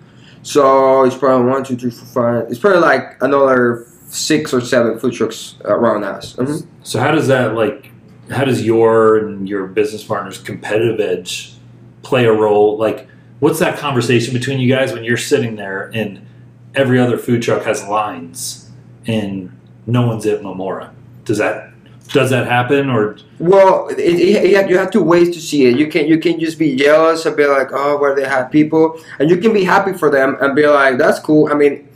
So 0.43 1.05
it's 1.05 1.17
probably 1.17 1.51
one, 1.51 1.65
two, 1.65 1.77
three, 1.77 1.91
four, 1.91 2.07
five. 2.07 2.51
It's 2.51 2.59
probably 2.59 2.81
like 2.81 3.17
another 3.21 3.87
six 4.09 4.55
or 4.55 4.61
seven 4.61 4.99
food 4.99 5.13
trucks 5.13 5.57
around 5.65 6.05
us. 6.05 6.37
Mhm. 6.37 6.67
So 6.83 7.01
how 7.01 7.11
does 7.11 7.29
that 7.29 7.55
like? 7.55 7.91
How 8.31 8.45
does 8.45 8.65
your 8.65 9.19
and 9.19 9.49
your 9.49 9.67
business 9.67 10.03
partners' 10.03 10.39
competitive 10.39 10.99
edge 10.99 11.55
play 12.03 12.25
a 12.25 12.33
role? 12.33 12.77
Like, 12.77 13.07
what's 13.39 13.59
that 13.61 13.79
conversation 13.79 14.33
between 14.33 14.59
you 14.59 14.73
guys 14.73 14.93
when 14.93 15.05
you're 15.05 15.17
sitting 15.17 15.57
there 15.57 15.91
and 15.95 16.27
every 16.75 16.99
other 16.99 17.19
food 17.19 17.43
truck 17.43 17.65
has 17.65 17.87
lines 17.87 18.71
and 19.07 19.56
no 19.87 20.07
one's 20.07 20.27
at 20.27 20.43
Memora? 20.43 20.91
Does 21.25 21.39
that 21.39 21.71
does 22.09 22.31
that 22.31 22.47
happen 22.47 22.89
or 22.89 23.17
Well, 23.41 23.89
it, 23.89 23.99
it, 23.99 24.21
it- 24.55 24.71
you 24.71 24.79
have 24.79 24.91
two 24.93 25.03
ways 25.03 25.35
to 25.35 25.41
see 25.41 25.67
it. 25.67 25.77
You 25.77 25.89
can 25.89 26.07
you 26.07 26.19
can 26.19 26.39
just 26.39 26.59
be 26.59 26.77
jealous 26.77 27.27
and 27.27 27.37
be 27.37 27.47
like, 27.47 27.69
oh, 27.73 27.99
where 27.99 28.15
they 28.15 28.25
have 28.29 28.51
people, 28.51 29.01
and 29.19 29.29
you 29.31 29.37
can 29.39 29.53
be 29.53 29.65
happy 29.65 29.93
for 29.93 30.11
them 30.11 30.37
and 30.41 30.55
be 30.55 30.67
like, 30.67 30.99
that's 30.99 31.19
cool. 31.19 31.49
I 31.51 31.55
mean, 31.55 31.89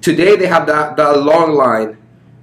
today 0.00 0.36
they 0.36 0.46
have 0.46 0.66
that 0.66 0.96
that 0.96 1.18
long 1.22 1.52
line, 1.54 1.96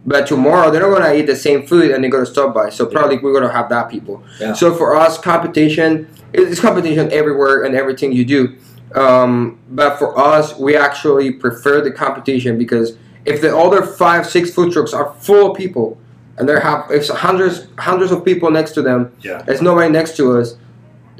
but 0.05 0.27
tomorrow 0.27 0.71
they're 0.71 0.81
not 0.81 0.97
gonna 0.99 1.13
eat 1.13 1.27
the 1.27 1.35
same 1.35 1.65
food 1.65 1.91
and 1.91 2.03
they're 2.03 2.11
gonna 2.11 2.25
stop 2.25 2.53
by. 2.53 2.69
So 2.69 2.85
probably 2.85 3.17
we're 3.19 3.33
gonna 3.33 3.51
have 3.53 3.69
that 3.69 3.89
people. 3.89 4.23
Yeah. 4.39 4.53
So 4.53 4.73
for 4.75 4.95
us, 4.95 5.17
competition 5.17 6.07
it's 6.33 6.59
competition 6.59 7.11
everywhere 7.11 7.63
and 7.63 7.75
everything 7.75 8.11
you 8.11 8.25
do. 8.25 8.55
Um, 8.95 9.59
but 9.69 9.97
for 9.99 10.17
us, 10.17 10.57
we 10.57 10.75
actually 10.75 11.31
prefer 11.31 11.81
the 11.81 11.91
competition 11.91 12.57
because 12.57 12.97
if 13.25 13.41
the 13.41 13.55
other 13.55 13.83
five, 13.85 14.25
six 14.29 14.51
food 14.53 14.73
trucks 14.73 14.93
are 14.93 15.13
full 15.19 15.51
of 15.51 15.57
people, 15.57 15.97
and 16.37 16.47
there 16.49 16.59
have 16.59 16.89
if 16.91 17.07
hundreds 17.07 17.67
hundreds 17.77 18.11
of 18.11 18.23
people 18.25 18.49
next 18.51 18.71
to 18.73 18.81
them, 18.81 19.11
Yeah. 19.21 19.41
there's 19.43 19.61
nobody 19.61 19.89
next 19.91 20.17
to 20.17 20.37
us. 20.39 20.55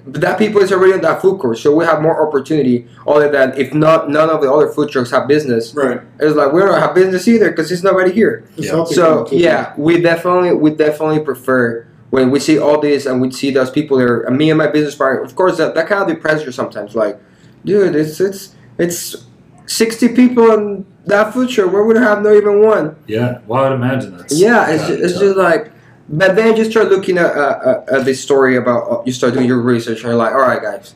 But 0.06 0.20
that 0.20 0.38
people 0.38 0.60
is 0.62 0.74
already 0.74 0.94
in 0.94 1.02
that 1.02 1.22
food 1.22 1.40
court, 1.40 1.58
so 1.60 1.74
we 1.74 1.86
have 1.86 2.02
more 2.02 2.28
opportunity. 2.28 2.88
Other 3.08 3.30
than 3.32 3.54
if 3.58 3.74
not, 3.74 4.10
none 4.10 4.30
of 4.30 4.42
the 4.42 4.52
other 4.52 4.68
food 4.68 4.90
trucks 4.90 5.12
have 5.12 5.30
business. 5.30 5.74
right. 5.76 6.02
It's 6.20 6.36
like 6.36 6.52
we 6.52 6.60
don't 6.62 6.78
have 6.78 6.94
business 6.94 7.26
either 7.28 7.52
because 7.52 7.70
there's 7.70 7.84
nobody 7.84 8.12
here. 8.12 8.44
Yeah. 8.58 8.84
So 8.84 9.28
yeah, 9.32 9.74
we 9.78 10.02
definitely 10.02 10.54
we 10.56 10.72
definitely 10.72 11.22
prefer 11.22 11.86
when 12.10 12.32
we 12.32 12.40
see 12.42 12.60
all 12.60 12.82
this 12.82 13.06
and 13.06 13.22
we 13.22 13.32
see 13.32 13.50
those 13.52 13.70
people 13.72 13.98
there, 13.98 14.22
and 14.24 14.38
me 14.38 14.50
and 14.50 14.58
my 14.58 14.68
business 14.68 14.94
partner, 14.94 15.22
of 15.24 15.36
course, 15.36 15.56
that, 15.58 15.74
that 15.74 15.88
kind 15.88 16.02
of 16.02 16.08
depresses 16.10 16.46
you 16.46 16.52
sometimes. 16.52 16.96
Like, 16.96 17.18
dude, 17.64 17.96
it's 17.96 18.20
it's 18.20 18.54
it's 18.78 19.24
sixty 19.66 20.10
people 20.10 20.52
in 20.52 20.86
that 21.06 21.34
food 21.34 21.50
truck. 21.50 21.72
Where 21.72 21.84
would 21.84 21.98
I 21.98 22.04
have 22.04 22.22
no 22.22 22.34
even 22.34 22.62
one? 22.62 22.96
Yeah, 23.08 23.40
well, 23.48 23.64
I 23.64 23.70
would 23.70 23.76
imagine 23.76 24.18
that's. 24.18 24.40
Yeah, 24.40 24.70
it's 24.70 24.88
just, 24.88 25.02
it's 25.02 25.20
just 25.20 25.38
like, 25.38 25.72
but 26.10 26.36
then 26.36 26.56
you 26.56 26.70
start 26.70 26.90
looking 26.90 27.18
at, 27.18 27.36
uh, 27.36 27.84
at 27.92 28.06
this 28.06 28.22
story 28.22 28.56
about 28.58 28.92
uh, 28.92 29.04
you 29.06 29.12
start 29.12 29.34
doing 29.34 29.48
your 29.48 29.62
research 29.62 30.00
and 30.00 30.08
you're 30.08 30.16
like, 30.16 30.34
all 30.34 30.42
right, 30.42 30.62
guys, 30.62 30.96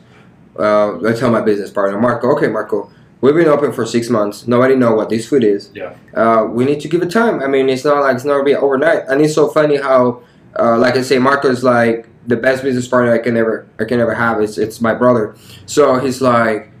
uh, 0.58 0.98
I 1.06 1.12
tell 1.12 1.30
my 1.30 1.40
business 1.40 1.70
partner 1.70 1.98
Marco, 2.00 2.34
okay, 2.36 2.48
Marco, 2.48 2.90
we've 3.20 3.34
been 3.34 3.48
open 3.48 3.72
for 3.72 3.84
six 3.84 4.08
months. 4.08 4.46
Nobody 4.46 4.76
know 4.76 4.94
what 4.94 5.08
this 5.08 5.28
food 5.28 5.44
is. 5.44 5.70
Yeah. 5.74 5.94
Uh, 6.14 6.44
we 6.50 6.64
need 6.64 6.80
to 6.80 6.88
give 6.88 7.02
it 7.02 7.10
time. 7.10 7.42
I 7.42 7.46
mean, 7.46 7.68
it's 7.68 7.84
not 7.84 8.00
like 8.00 8.16
it's 8.16 8.24
not 8.24 8.34
gonna 8.34 8.44
be 8.44 8.54
overnight. 8.54 9.04
And 9.08 9.20
it's 9.20 9.34
so 9.34 9.48
funny 9.48 9.76
how, 9.76 10.22
uh, 10.58 10.78
like 10.78 10.96
I 10.96 11.02
say, 11.02 11.18
Marco 11.18 11.50
is 11.50 11.62
like 11.62 12.08
the 12.26 12.36
best 12.36 12.62
business 12.62 12.88
partner 12.88 13.12
I 13.12 13.18
can 13.18 13.36
ever 13.36 13.66
I 13.78 13.84
can 13.84 14.00
ever 14.00 14.14
have. 14.14 14.40
It's 14.40 14.56
it's 14.56 14.80
my 14.80 14.94
brother. 14.94 15.36
So 15.66 15.98
he's 15.98 16.22
like. 16.22 16.72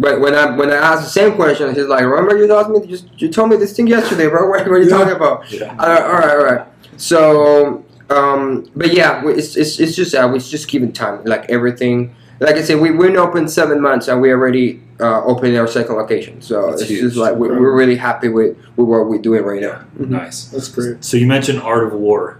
But 0.00 0.20
when 0.20 0.34
I 0.34 0.54
when 0.56 0.70
I 0.70 0.76
ask 0.76 1.02
the 1.02 1.10
same 1.10 1.34
question, 1.34 1.74
he's 1.74 1.86
like, 1.86 2.02
"Remember 2.04 2.36
you 2.36 2.46
told 2.46 2.70
me 2.70 2.86
you, 2.88 2.98
you 3.16 3.28
told 3.28 3.50
me 3.50 3.56
this 3.56 3.74
thing 3.74 3.86
yesterday, 3.88 4.28
bro. 4.28 4.48
What, 4.48 4.60
what 4.68 4.70
are 4.70 4.78
you 4.82 4.88
Yeah. 4.90 4.96
talking 4.98 5.16
about?" 5.16 5.50
Yeah. 5.52 5.70
All 5.78 5.88
right, 5.88 6.02
all 6.02 6.12
right, 6.12 6.30
all 6.30 6.44
right. 6.44 6.66
So, 6.96 7.84
um, 8.10 8.70
but 8.76 8.92
yeah, 8.92 9.22
it's, 9.26 9.56
it's, 9.56 9.78
it's 9.80 9.96
just 9.96 10.12
that 10.12 10.30
we 10.32 10.38
just 10.38 10.68
keeping 10.68 10.92
time. 10.92 11.24
Like 11.24 11.48
everything, 11.50 12.14
like 12.40 12.56
I 12.56 12.62
said, 12.62 12.80
we 12.80 12.90
we've 12.90 13.08
been 13.08 13.16
open 13.16 13.48
seven 13.48 13.80
months 13.80 14.08
and 14.08 14.20
we 14.20 14.30
already 14.30 14.82
uh, 15.00 15.24
opened 15.24 15.56
our 15.56 15.66
second 15.66 15.96
location. 15.96 16.42
So 16.42 16.70
That's 16.70 16.82
it's 16.82 16.90
huge. 16.90 17.02
just 17.02 17.16
like 17.16 17.34
we, 17.36 17.48
we're 17.48 17.76
really 17.76 17.96
happy 17.96 18.28
with, 18.28 18.56
with 18.76 18.86
what 18.86 19.08
we're 19.08 19.18
doing 19.22 19.42
right 19.44 19.60
now. 19.60 19.84
Mhm. 19.98 20.08
Nice. 20.10 20.44
That's 20.46 20.68
great. 20.68 21.02
So 21.04 21.16
you 21.16 21.26
mentioned 21.26 21.60
Art 21.60 21.84
of 21.84 21.92
War. 21.92 22.38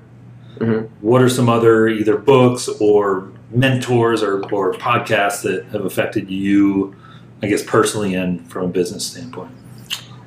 Mhm. 0.58 0.88
What 1.00 1.22
are 1.22 1.28
some 1.28 1.48
other 1.48 1.88
either 1.88 2.16
books 2.16 2.68
or 2.80 3.28
mentors 3.50 4.22
or, 4.22 4.42
or 4.52 4.72
podcasts 4.74 5.42
that 5.42 5.66
have 5.72 5.84
affected 5.84 6.28
you, 6.30 6.94
I 7.42 7.46
guess 7.46 7.62
personally 7.62 8.14
and 8.14 8.48
from 8.50 8.64
a 8.64 8.68
business 8.68 9.06
standpoint? 9.06 9.52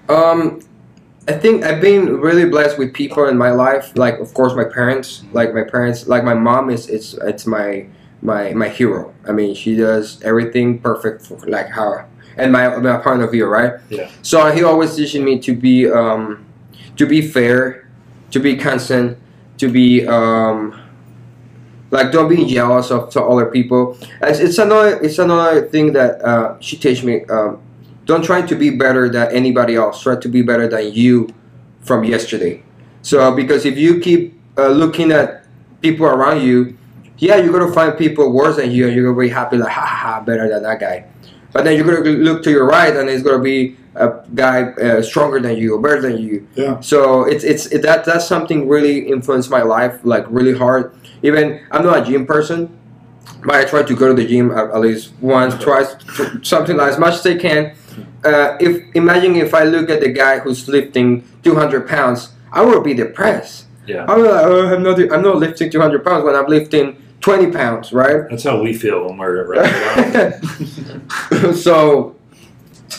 Um, 0.09 0.61
I 1.27 1.33
think 1.33 1.63
I've 1.63 1.81
been 1.81 2.17
really 2.17 2.45
blessed 2.45 2.77
with 2.77 2.93
people 2.93 3.27
in 3.27 3.37
my 3.37 3.51
life. 3.51 3.95
Like, 3.95 4.19
of 4.19 4.33
course, 4.33 4.55
my 4.55 4.63
parents. 4.63 5.23
Like 5.31 5.53
my 5.53 5.63
parents, 5.63 6.07
like 6.07 6.23
my 6.23 6.33
mom 6.33 6.69
is 6.69 6.89
it's 6.89 7.13
it's 7.13 7.45
my 7.45 7.87
my 8.21 8.53
my 8.53 8.69
hero. 8.69 9.13
I 9.27 9.31
mean, 9.31 9.53
she 9.55 9.75
does 9.75 10.21
everything 10.23 10.79
perfect, 10.79 11.25
for, 11.25 11.37
like 11.47 11.69
how 11.69 12.05
and 12.37 12.51
my 12.51 12.75
my 12.77 12.97
point 12.97 13.21
of 13.21 13.31
view, 13.31 13.45
right? 13.45 13.73
Yeah. 13.89 14.09
So 14.21 14.51
he 14.51 14.63
always 14.63 14.95
teaching 14.95 15.23
me 15.23 15.39
to 15.39 15.53
be 15.53 15.89
um 15.89 16.45
to 16.97 17.05
be 17.05 17.21
fair, 17.21 17.87
to 18.31 18.39
be 18.39 18.55
constant, 18.55 19.17
to 19.57 19.67
be 19.67 20.07
um 20.07 20.80
like 21.91 22.11
don't 22.11 22.29
be 22.29 22.45
jealous 22.45 22.89
of 22.89 23.09
to 23.11 23.21
other 23.21 23.51
people. 23.51 23.97
It's, 24.21 24.39
it's 24.39 24.57
another 24.57 24.99
it's 25.01 25.19
another 25.19 25.67
thing 25.67 25.93
that 25.93 26.21
uh, 26.23 26.59
she 26.59 26.77
teach 26.77 27.03
me. 27.03 27.25
Um, 27.25 27.61
don't 28.05 28.23
try 28.23 28.41
to 28.41 28.55
be 28.55 28.71
better 28.71 29.09
than 29.09 29.31
anybody 29.31 29.75
else. 29.75 30.01
Try 30.01 30.15
to 30.15 30.29
be 30.29 30.41
better 30.41 30.67
than 30.67 30.91
you 30.91 31.33
from 31.81 32.03
yesterday. 32.03 32.63
So 33.03 33.33
because 33.35 33.65
if 33.65 33.77
you 33.77 33.99
keep 33.99 34.39
uh, 34.57 34.69
looking 34.69 35.11
at 35.11 35.45
people 35.81 36.05
around 36.05 36.41
you, 36.41 36.77
yeah, 37.17 37.35
you're 37.37 37.53
gonna 37.53 37.71
find 37.71 37.97
people 37.97 38.31
worse 38.31 38.55
than 38.55 38.71
you, 38.71 38.87
and 38.87 38.95
you're 38.95 39.13
gonna 39.13 39.27
be 39.27 39.29
happy 39.29 39.57
like, 39.57 39.71
ha 39.71 39.85
ha, 39.85 39.95
ha 39.95 40.21
better 40.21 40.49
than 40.49 40.63
that 40.63 40.79
guy. 40.79 41.05
But 41.51 41.65
then 41.65 41.75
you're 41.77 41.85
gonna 41.85 42.09
look 42.09 42.43
to 42.43 42.51
your 42.51 42.65
right, 42.65 42.95
and 42.95 43.09
it's 43.09 43.23
gonna 43.23 43.43
be 43.43 43.75
a 43.95 44.23
guy 44.33 44.71
uh, 44.71 45.01
stronger 45.01 45.39
than 45.39 45.57
you 45.57 45.75
or 45.75 45.81
better 45.81 46.01
than 46.01 46.17
you. 46.17 46.47
Yeah. 46.55 46.79
So 46.79 47.25
it's 47.25 47.43
it's 47.43 47.67
it, 47.67 47.81
that 47.81 48.05
that's 48.05 48.27
something 48.27 48.67
really 48.67 48.99
influenced 48.99 49.49
my 49.49 49.61
life 49.61 49.99
like 50.03 50.25
really 50.29 50.57
hard. 50.57 50.95
Even 51.23 51.65
I'm 51.71 51.83
not 51.83 52.01
a 52.01 52.05
gym 52.05 52.25
person, 52.25 52.77
but 53.45 53.55
I 53.55 53.65
try 53.65 53.83
to 53.83 53.95
go 53.95 54.07
to 54.07 54.13
the 54.13 54.27
gym 54.27 54.51
at, 54.51 54.79
least 54.79 55.13
once, 55.21 55.55
twice, 55.61 55.95
something 56.41 56.77
like 56.77 56.93
as 56.93 56.99
much 56.99 57.13
as 57.15 57.25
I 57.25 57.37
can. 57.37 57.75
Uh, 58.23 58.57
if 58.59 58.95
imagine 58.95 59.35
if 59.35 59.53
I 59.53 59.63
look 59.63 59.89
at 59.89 60.01
the 60.01 60.09
guy 60.09 60.39
who's 60.39 60.67
lifting 60.67 61.27
200 61.43 61.87
pounds, 61.87 62.29
I 62.51 62.61
will 62.61 62.81
be 62.81 62.93
depressed. 62.93 63.65
Yeah. 63.87 64.05
I'm 64.07 64.21
like, 64.21 64.45
oh, 64.45 64.75
I'm 64.75 64.83
not 64.83 64.99
I'm 65.11 65.21
not 65.21 65.37
lifting 65.37 65.69
200 65.69 66.03
pounds 66.03 66.23
when 66.23 66.35
I'm 66.35 66.47
lifting 66.47 67.01
20 67.21 67.51
pounds, 67.51 67.93
right? 67.93 68.29
That's 68.29 68.43
how 68.43 68.61
we 68.61 68.73
feel 68.73 69.07
when 69.07 69.17
we're 69.17 69.43
around. 69.43 70.45
so 71.55 72.15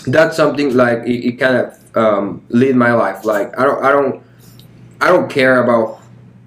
that's 0.06 0.36
something 0.36 0.74
like 0.74 0.98
it, 1.06 1.26
it 1.26 1.32
kind 1.32 1.56
of 1.56 1.96
um, 1.96 2.44
lead 2.48 2.76
my 2.76 2.92
life. 2.92 3.24
Like 3.24 3.58
I 3.58 3.64
don't 3.64 3.84
I 3.84 3.92
don't 3.92 4.22
I 5.00 5.08
don't 5.08 5.30
care 5.30 5.62
about 5.62 6.00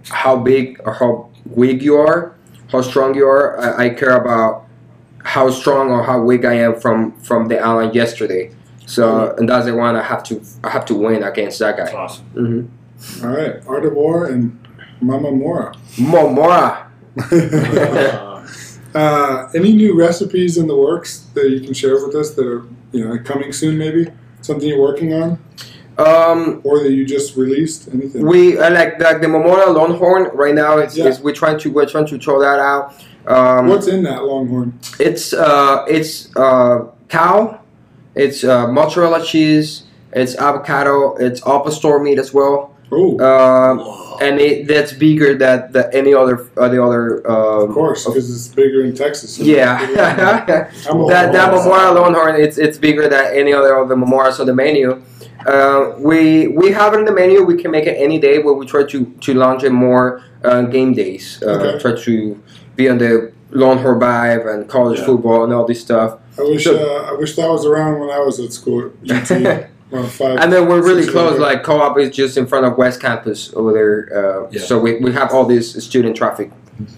how 0.09 0.38
big 0.38 0.82
or 0.86 0.93
how 0.93 1.30
weak 1.45 1.81
you 1.81 1.97
are, 1.97 2.35
how 2.71 2.81
strong 2.81 3.15
you 3.15 3.27
are. 3.27 3.59
I, 3.59 3.85
I 3.85 3.89
care 3.89 4.15
about 4.17 4.65
how 5.23 5.49
strong 5.49 5.89
or 5.89 6.03
how 6.03 6.21
weak 6.21 6.45
I 6.45 6.53
am 6.53 6.79
from 6.79 7.13
from 7.21 7.47
the 7.47 7.59
island 7.59 7.95
yesterday. 7.95 8.51
So 8.85 9.33
and 9.37 9.49
that's 9.49 9.65
the 9.65 9.75
one 9.75 9.95
I 9.95 10.03
have 10.03 10.23
to 10.25 10.41
I 10.63 10.69
have 10.69 10.85
to 10.85 10.95
win 10.95 11.23
against 11.23 11.59
that 11.59 11.77
That's 11.77 11.91
guy. 11.91 11.97
awesome. 11.97 12.25
hmm 13.19 13.25
All 13.25 13.31
right. 13.31 13.65
Art 13.67 13.85
of 13.85 13.93
War 13.93 14.27
and 14.27 14.57
Mama 15.01 15.31
Mora. 15.31 15.73
Momora. 15.97 16.85
uh, 18.95 19.49
any 19.55 19.73
new 19.73 19.97
recipes 19.97 20.57
in 20.57 20.67
the 20.67 20.75
works 20.75 21.19
that 21.33 21.49
you 21.49 21.61
can 21.61 21.73
share 21.73 22.05
with 22.05 22.15
us 22.15 22.31
that 22.35 22.45
are 22.45 22.63
you 22.91 23.07
know 23.07 23.17
coming 23.23 23.51
soon? 23.51 23.77
Maybe 23.77 24.07
something 24.41 24.67
you're 24.67 24.79
working 24.81 25.13
on 25.13 25.39
Um, 25.97 26.61
or 26.65 26.83
that 26.83 26.91
you 26.91 27.05
just 27.05 27.35
released. 27.37 27.87
Anything? 27.93 28.25
we 28.25 28.57
uh, 28.57 28.69
like 28.71 28.99
like 28.99 29.21
the 29.21 29.27
Momora 29.27 29.73
Longhorn 29.73 30.29
right 30.33 30.53
now. 30.53 30.77
It's, 30.77 30.97
Yeah. 30.97 31.05
it's 31.07 31.19
we're 31.19 31.33
trying 31.33 31.57
to 31.59 31.71
we're 31.71 31.85
trying 31.85 32.07
to 32.07 32.17
throw 32.19 32.39
that 32.41 32.59
out. 32.59 32.93
Um, 33.27 33.67
What's 33.67 33.87
in 33.87 34.03
that 34.03 34.23
Longhorn? 34.23 34.77
It's 34.99 35.33
uh, 35.33 35.85
it's 35.87 36.35
uh, 36.35 36.87
cow, 37.07 37.61
it's 38.13 38.43
uh, 38.43 38.67
mozzarella 38.67 39.23
cheese, 39.25 39.83
it's 40.11 40.35
avocado, 40.35 41.15
it's 41.15 41.41
apple 41.41 41.71
store 41.71 42.03
meat 42.03 42.19
as 42.19 42.33
well, 42.33 42.75
Oh, 42.91 43.17
um, 43.19 43.79
Whoa. 43.79 44.17
and 44.21 44.39
it, 44.39 44.67
that's 44.67 44.93
bigger 44.93 45.35
than, 45.35 45.71
than 45.71 45.89
any 45.91 46.13
other 46.13 46.47
uh, 46.57 46.67
the 46.69 46.83
other. 46.83 47.25
Um, 47.29 47.69
of 47.69 47.73
course, 47.73 48.05
because 48.05 48.29
it's 48.29 48.53
bigger 48.53 48.83
in 48.83 48.93
Texas. 48.93 49.39
Yeah, 49.39 49.83
that 49.95 50.69
that 50.85 51.53
Momora 51.53 51.95
Longhorn, 51.95 52.35
it's 52.39 52.57
it's 52.57 52.77
bigger 52.77 53.07
than 53.09 53.33
any 53.35 53.53
other 53.53 53.75
of 53.75 53.89
the 53.89 53.95
momoras 53.95 54.39
on 54.39 54.45
the 54.45 54.53
menu. 54.53 55.01
Uh, 55.45 55.93
we 55.99 56.47
we 56.47 56.71
have 56.71 56.93
it 56.93 56.99
in 56.99 57.05
the 57.05 57.11
menu. 57.11 57.43
We 57.43 57.55
can 57.61 57.71
make 57.71 57.85
it 57.85 57.95
any 57.97 58.19
day, 58.19 58.41
but 58.41 58.55
we 58.55 58.65
try 58.65 58.83
to 58.83 59.05
to 59.05 59.33
launch 59.33 59.63
it 59.63 59.71
more 59.71 60.21
uh, 60.43 60.61
game 60.63 60.93
days. 60.93 61.41
Uh, 61.43 61.51
Okay. 61.51 61.79
Try 61.79 61.95
to 62.03 62.41
be 62.75 62.89
on 62.89 62.97
the 62.97 63.31
Longhorn 63.51 63.99
vibe 63.99 64.51
and 64.53 64.67
college 64.67 64.99
Yeah. 64.99 65.05
football 65.05 65.43
and 65.43 65.53
all 65.53 65.65
this 65.65 65.81
stuff. 65.81 66.17
I 66.39 66.41
wish 66.43 66.65
uh, 66.67 66.73
I 67.11 67.13
wish 67.13 67.35
that 67.35 67.47
was 67.47 67.65
around 67.65 67.99
when 67.99 68.09
I 68.09 68.19
was 68.19 68.39
at 68.39 68.51
school. 68.53 68.85
at 69.09 69.23
GT. 69.29 69.67
Five, 70.09 70.39
And 70.39 70.51
then 70.51 70.67
we're 70.67 70.81
really 70.83 71.07
close. 71.07 71.33
years. 71.33 71.39
Like 71.39 71.63
co-op 71.63 71.97
is 71.99 72.09
just 72.13 72.35
in 72.37 72.47
front 72.47 72.65
of 72.65 72.75
West 72.77 72.99
Campus 72.99 73.53
over 73.53 73.71
there. 73.71 73.97
Uh, 74.11 74.47
Yeah. 74.51 74.61
So 74.61 74.77
we, 74.79 74.97
we 74.99 75.11
have 75.13 75.31
all 75.31 75.45
this 75.45 75.71
student 75.85 76.17
traffic. 76.17 76.51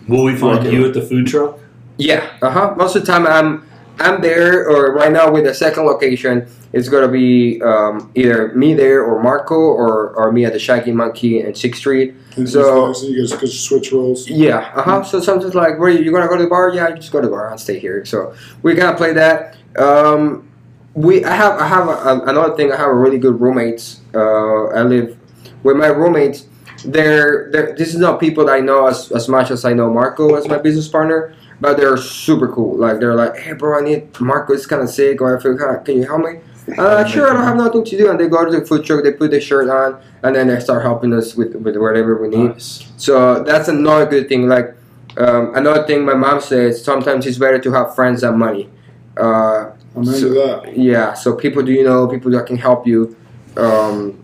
Will 0.08 0.24
we 0.24 0.36
find 0.36 0.66
you 0.66 0.86
at 0.88 0.94
the 0.94 1.02
food 1.02 1.28
truck? 1.28 1.60
Yeah. 1.98 2.22
Uh 2.42 2.50
huh. 2.50 2.74
Most 2.78 2.96
of 2.96 3.06
the 3.06 3.12
time 3.12 3.28
I'm 3.28 3.68
I'm 4.00 4.22
there, 4.22 4.70
or 4.70 4.94
right 4.94 5.12
now 5.12 5.32
with 5.32 5.46
the 5.46 5.54
second 5.54 5.86
location, 5.86 6.48
it's 6.74 6.88
gonna 6.90 7.08
be 7.08 7.62
um, 7.62 8.12
either 8.16 8.50
me 8.54 8.74
there 8.74 9.04
or 9.04 9.22
Marco 9.22 9.56
or, 9.56 10.12
or 10.16 10.32
me 10.32 10.46
at 10.46 10.54
the 10.54 10.60
Shaggy 10.60 10.92
Monkey 10.92 11.42
and 11.42 11.58
Sixth 11.58 11.80
Street. 11.80 12.14
And 12.36 12.48
so- 12.48 12.94
so, 12.94 13.08
you 13.08 13.20
guys 13.20 13.34
could 13.40 13.50
switch 13.50 13.92
roles. 13.92 14.30
Yeah. 14.30 14.72
Uh 14.76 14.82
huh. 14.84 15.04
So 15.04 15.20
sometimes 15.20 15.56
like, 15.56 15.80
where 15.80 15.90
you 15.90 16.12
gonna 16.12 16.28
go 16.28 16.38
to 16.38 16.44
the 16.44 16.50
bar? 16.50 16.70
Yeah, 16.70 16.90
you 16.90 16.96
just 16.98 17.12
go 17.12 17.22
to 17.22 17.28
the 17.28 17.32
bar. 17.32 17.50
I'll 17.50 17.58
stay 17.58 17.80
here. 17.80 18.06
So 18.06 18.36
we 18.62 18.76
gotta 18.76 18.96
play 18.98 19.14
that. 19.14 19.58
Um, 19.78 20.48
we 20.94 21.24
I 21.26 21.34
have 21.34 21.60
I 21.60 21.68
have 21.68 21.88
a, 21.88 22.22
another 22.28 22.56
thing. 22.56 22.72
I 22.72 22.78
have 22.78 22.90
a 22.90 22.94
really 22.94 23.18
good 23.20 23.40
roommates. 23.40 24.02
Uh, 24.14 24.66
I 24.68 24.84
live 24.84 25.18
with 25.64 25.78
my 25.78 25.88
roommates. 25.88 26.46
They're, 26.86 27.50
they're 27.52 27.76
this 27.76 27.90
is 27.96 28.00
not 28.00 28.20
people 28.20 28.46
that 28.46 28.54
I 28.54 28.60
know 28.60 28.86
as, 28.86 29.12
as 29.12 29.28
much 29.28 29.50
as 29.50 29.66
I 29.66 29.74
know 29.74 29.92
Marco 29.92 30.36
as 30.36 30.48
my 30.48 30.58
business 30.60 30.88
partner, 30.88 31.34
but 31.60 31.78
they're 31.78 31.98
super 31.98 32.48
cool. 32.52 32.78
Like 32.78 33.00
they're 33.00 33.16
like, 33.16 33.38
hey 33.38 33.54
bro, 33.54 33.80
I 33.80 33.82
need 33.82 34.20
Marco 34.20 34.54
is 34.54 34.66
kind 34.68 34.82
of 34.82 34.90
sick, 34.90 35.22
or 35.22 35.38
I 35.38 35.42
feel 35.42 35.58
kind 35.58 35.76
of, 35.78 35.84
can 35.84 35.98
you 35.98 36.06
help 36.06 36.22
me? 36.24 36.40
Uh, 36.78 37.06
sure, 37.06 37.30
I 37.30 37.34
don't 37.34 37.44
have 37.46 37.56
nothing 37.56 37.86
to 37.86 37.98
do, 37.98 38.10
and 38.10 38.20
they 38.20 38.28
go 38.28 38.44
to 38.44 38.52
the 38.60 38.66
food 38.66 38.86
truck, 38.86 39.02
they 39.04 39.14
put 39.14 39.32
the 39.32 39.40
shirt 39.40 39.70
on, 39.70 40.02
and 40.24 40.36
then 40.36 40.48
they 40.50 40.60
start 40.60 40.82
helping 40.84 41.14
us 41.14 41.34
with 41.36 41.56
with 41.56 41.78
whatever 41.78 42.22
we 42.22 42.28
need. 42.28 42.50
Nice. 42.52 42.92
So 42.98 43.42
that's 43.44 43.70
another 43.70 44.06
good 44.06 44.28
thing. 44.28 44.50
Like 44.50 44.76
um, 45.18 45.56
another 45.56 45.86
thing, 45.88 46.04
my 46.06 46.14
mom 46.14 46.42
says 46.42 46.84
sometimes 46.84 47.26
it's 47.26 47.38
better 47.38 47.58
to 47.60 47.72
have 47.72 47.96
friends 47.96 48.22
than 48.22 48.38
money. 48.38 48.70
Uh, 49.16 49.72
So- 50.04 50.30
that. 50.30 50.78
yeah, 50.78 51.14
so 51.14 51.34
people 51.36 51.64
do 51.64 51.72
you 51.72 51.84
know, 51.84 52.08
people 52.08 52.30
that 52.32 52.46
can 52.46 52.58
help 52.58 52.86
you. 52.86 53.16
Um, 53.56 54.20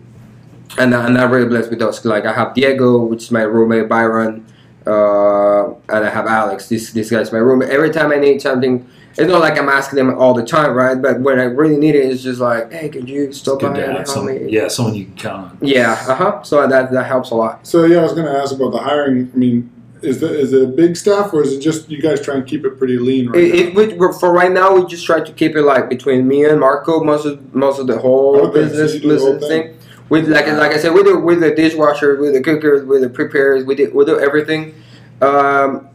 and 0.78 0.94
I'm 0.94 1.30
really 1.32 1.48
blessed 1.48 1.70
with 1.70 1.78
those. 1.80 2.04
Like 2.04 2.26
I 2.26 2.32
have 2.32 2.54
Diego, 2.54 2.98
which 3.04 3.24
is 3.24 3.30
my 3.30 3.42
roommate, 3.42 3.88
Byron, 3.88 4.44
uh, 4.86 5.66
and 5.88 6.04
I 6.06 6.10
have 6.10 6.26
Alex. 6.26 6.68
This 6.68 6.92
this 6.92 7.10
guy's 7.10 7.32
my 7.32 7.38
roommate. 7.38 7.70
Every 7.70 7.90
time 7.90 8.12
I 8.12 8.16
need 8.16 8.40
something, 8.42 8.86
it's 9.16 9.28
not 9.28 9.40
like 9.40 9.58
I'm 9.58 9.68
asking 9.68 9.96
them 9.96 10.18
all 10.18 10.34
the 10.34 10.44
time, 10.44 10.74
right? 10.74 11.00
But 11.00 11.20
when 11.20 11.38
I 11.38 11.44
really 11.44 11.76
need 11.76 11.94
it, 11.94 12.10
it's 12.10 12.22
just 12.22 12.40
like, 12.40 12.72
hey, 12.72 12.88
could 12.88 13.08
you 13.08 13.32
stop 13.32 13.60
by 13.60 13.68
and 13.68 13.76
help 13.94 14.06
some, 14.06 14.26
me? 14.26 14.46
yeah, 14.48 14.68
someone 14.68 14.94
you 14.94 15.06
can 15.06 15.16
count 15.16 15.50
on. 15.52 15.58
Yeah, 15.62 15.92
uh 16.08 16.14
huh. 16.14 16.42
So 16.42 16.66
that 16.66 16.90
that 16.92 17.06
helps 17.06 17.30
a 17.30 17.34
lot. 17.34 17.66
So 17.66 17.84
yeah, 17.84 17.98
I 17.98 18.02
was 18.02 18.12
going 18.12 18.26
to 18.26 18.38
ask 18.38 18.54
about 18.54 18.70
the 18.72 18.78
hiring. 18.78 19.30
I 19.32 19.36
mean, 19.36 19.70
is 20.02 20.20
the, 20.20 20.38
is 20.38 20.52
it 20.52 20.76
big 20.76 20.96
staff 20.96 21.32
or 21.32 21.42
is 21.42 21.52
it 21.52 21.60
just 21.60 21.88
you 21.88 22.00
guys 22.00 22.20
try 22.20 22.34
and 22.34 22.46
keep 22.46 22.64
it 22.64 22.76
pretty 22.78 22.98
lean 22.98 23.28
right 23.30 23.42
It, 23.42 23.54
it, 23.54 23.74
we- 23.74 24.12
for 24.20 24.32
right 24.32 24.52
now, 24.52 24.74
we 24.74 24.84
just 24.86 25.06
try 25.06 25.20
to 25.20 25.32
keep 25.32 25.56
it 25.56 25.62
like 25.62 25.88
between 25.88 26.28
me 26.28 26.44
and 26.44 26.60
Marco 26.60 27.02
most 27.02 27.24
of 27.24 27.54
most 27.54 27.78
of 27.78 27.86
the 27.86 27.98
whole 27.98 28.36
Okay, 28.36 28.46
so 28.46 28.52
business 28.52 28.94
you 29.02 29.18
whole 29.18 29.32
business 29.38 29.48
thing. 29.48 29.78
With 30.08 30.28
like 30.28 30.46
like 30.46 30.72
I 30.72 30.78
said, 30.78 30.92
with 30.92 31.06
the 31.06 31.18
with 31.18 31.40
the 31.40 31.54
dishwasher, 31.54 32.16
with 32.16 32.34
the 32.34 32.42
cookers, 32.42 32.84
with 32.84 33.00
the 33.00 33.08
preparers, 33.08 33.64
we 33.64 33.74
do 33.74 33.90
we 33.94 34.04
do 34.04 34.20
everything. 34.20 34.74
Um, 35.22 35.88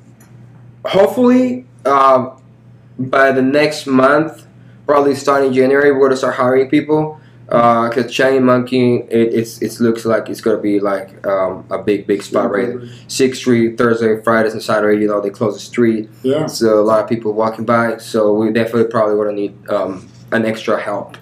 hopefully, 0.85 1.65
um, 1.85 2.41
by 2.97 3.31
the 3.31 3.41
next 3.41 3.85
month, 3.85 4.47
probably 4.85 5.15
starting 5.15 5.53
January, 5.53 5.91
we're 5.91 6.07
gonna 6.07 6.17
start 6.17 6.35
hiring 6.35 6.69
people. 6.69 7.19
Because 7.45 8.13
Shiny 8.13 8.37
Monkey, 8.37 8.97
it, 8.97 9.33
it's 9.33 9.59
it 9.61 9.79
looks 9.79 10.05
like 10.05 10.29
it's 10.29 10.39
gonna 10.39 10.61
be 10.61 10.79
like 10.79 11.25
um, 11.25 11.65
a 11.71 11.79
big 11.79 12.05
big 12.05 12.21
spot 12.21 12.51
right. 12.51 12.75
Sixth 13.07 13.41
Street 13.41 13.75
Thursday, 13.75 14.21
Fridays, 14.21 14.53
and 14.53 14.61
Saturday. 14.61 15.01
You 15.01 15.07
know 15.07 15.19
they 15.19 15.31
close 15.31 15.55
the 15.55 15.59
street. 15.59 16.09
Yeah. 16.21 16.45
So 16.45 16.79
a 16.79 16.85
lot 16.85 17.01
of 17.03 17.09
people 17.09 17.33
walking 17.33 17.65
by. 17.65 17.97
So 17.97 18.33
we 18.33 18.51
definitely 18.51 18.91
probably 18.91 19.15
going 19.15 19.35
to 19.35 19.41
need 19.41 19.69
um, 19.69 20.07
an 20.31 20.45
extra 20.45 20.79
help. 20.79 21.17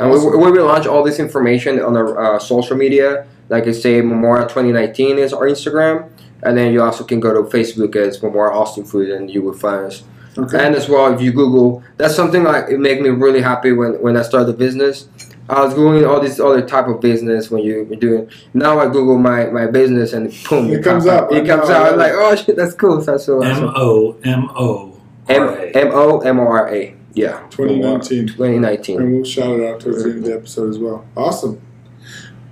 And 0.00 0.10
we, 0.10 0.18
we 0.18 0.50
will 0.50 0.66
launch 0.66 0.86
all 0.86 1.04
this 1.04 1.18
information 1.18 1.78
on 1.80 1.96
our 1.96 2.36
uh, 2.36 2.38
social 2.38 2.76
media. 2.76 3.26
Like 3.50 3.66
I 3.66 3.72
say, 3.72 4.00
Momora 4.00 4.42
2019 4.42 5.18
is 5.18 5.32
our 5.34 5.46
Instagram. 5.46 6.10
And 6.42 6.56
then 6.56 6.72
you 6.72 6.82
also 6.82 7.04
can 7.04 7.20
go 7.20 7.34
to 7.34 7.48
Facebook 7.54 7.94
as 7.96 8.18
Memora 8.20 8.54
Austin 8.54 8.84
Food 8.84 9.10
and 9.10 9.30
you 9.30 9.42
will 9.42 9.52
find 9.52 9.86
us. 9.86 10.02
Okay. 10.38 10.64
And 10.64 10.74
as 10.74 10.88
well, 10.88 11.12
if 11.12 11.20
you 11.20 11.32
Google, 11.32 11.82
that's 11.98 12.14
something 12.14 12.44
like 12.44 12.70
it 12.70 12.78
made 12.78 13.02
me 13.02 13.10
really 13.10 13.42
happy 13.42 13.72
when, 13.72 14.00
when 14.00 14.16
I 14.16 14.22
started 14.22 14.46
the 14.46 14.54
business. 14.54 15.08
I 15.50 15.64
was 15.64 15.74
googling 15.74 16.08
all 16.08 16.20
these 16.20 16.38
other 16.38 16.62
type 16.62 16.86
of 16.86 17.00
business 17.00 17.50
when 17.50 17.62
you, 17.62 17.84
you're 17.90 17.98
doing. 17.98 18.30
Now 18.54 18.78
I 18.78 18.86
Google 18.86 19.18
my, 19.18 19.46
my 19.46 19.66
business 19.66 20.12
and 20.12 20.32
boom, 20.48 20.72
It 20.72 20.82
comes 20.82 21.06
up. 21.06 21.32
It 21.32 21.46
comes 21.46 21.68
out. 21.68 21.86
I 21.86 21.90
I'm 21.90 21.98
like, 21.98 22.12
oh 22.14 22.36
shit, 22.36 22.56
that's 22.56 22.74
cool. 22.74 23.02
That's 23.02 23.24
so 23.24 23.42
M 23.42 23.50
awesome. 23.50 23.72
O 23.76 24.16
M 24.22 24.48
O 24.54 25.00
M 25.28 25.42
R 25.42 25.58
A. 25.58 25.72
M 25.72 25.90
O 25.92 26.20
M 26.20 26.40
O 26.40 26.46
R 26.46 26.72
A. 26.72 26.94
Yeah. 27.14 27.46
2019. 27.50 28.28
2019. 28.28 29.00
And 29.00 29.12
we'll 29.12 29.24
shout 29.24 29.58
it 29.58 29.66
out 29.68 29.80
towards 29.80 30.02
the 30.04 30.10
end 30.10 30.18
of 30.20 30.24
the 30.24 30.34
episode 30.34 30.70
as 30.70 30.78
well. 30.78 31.04
Awesome. 31.16 31.60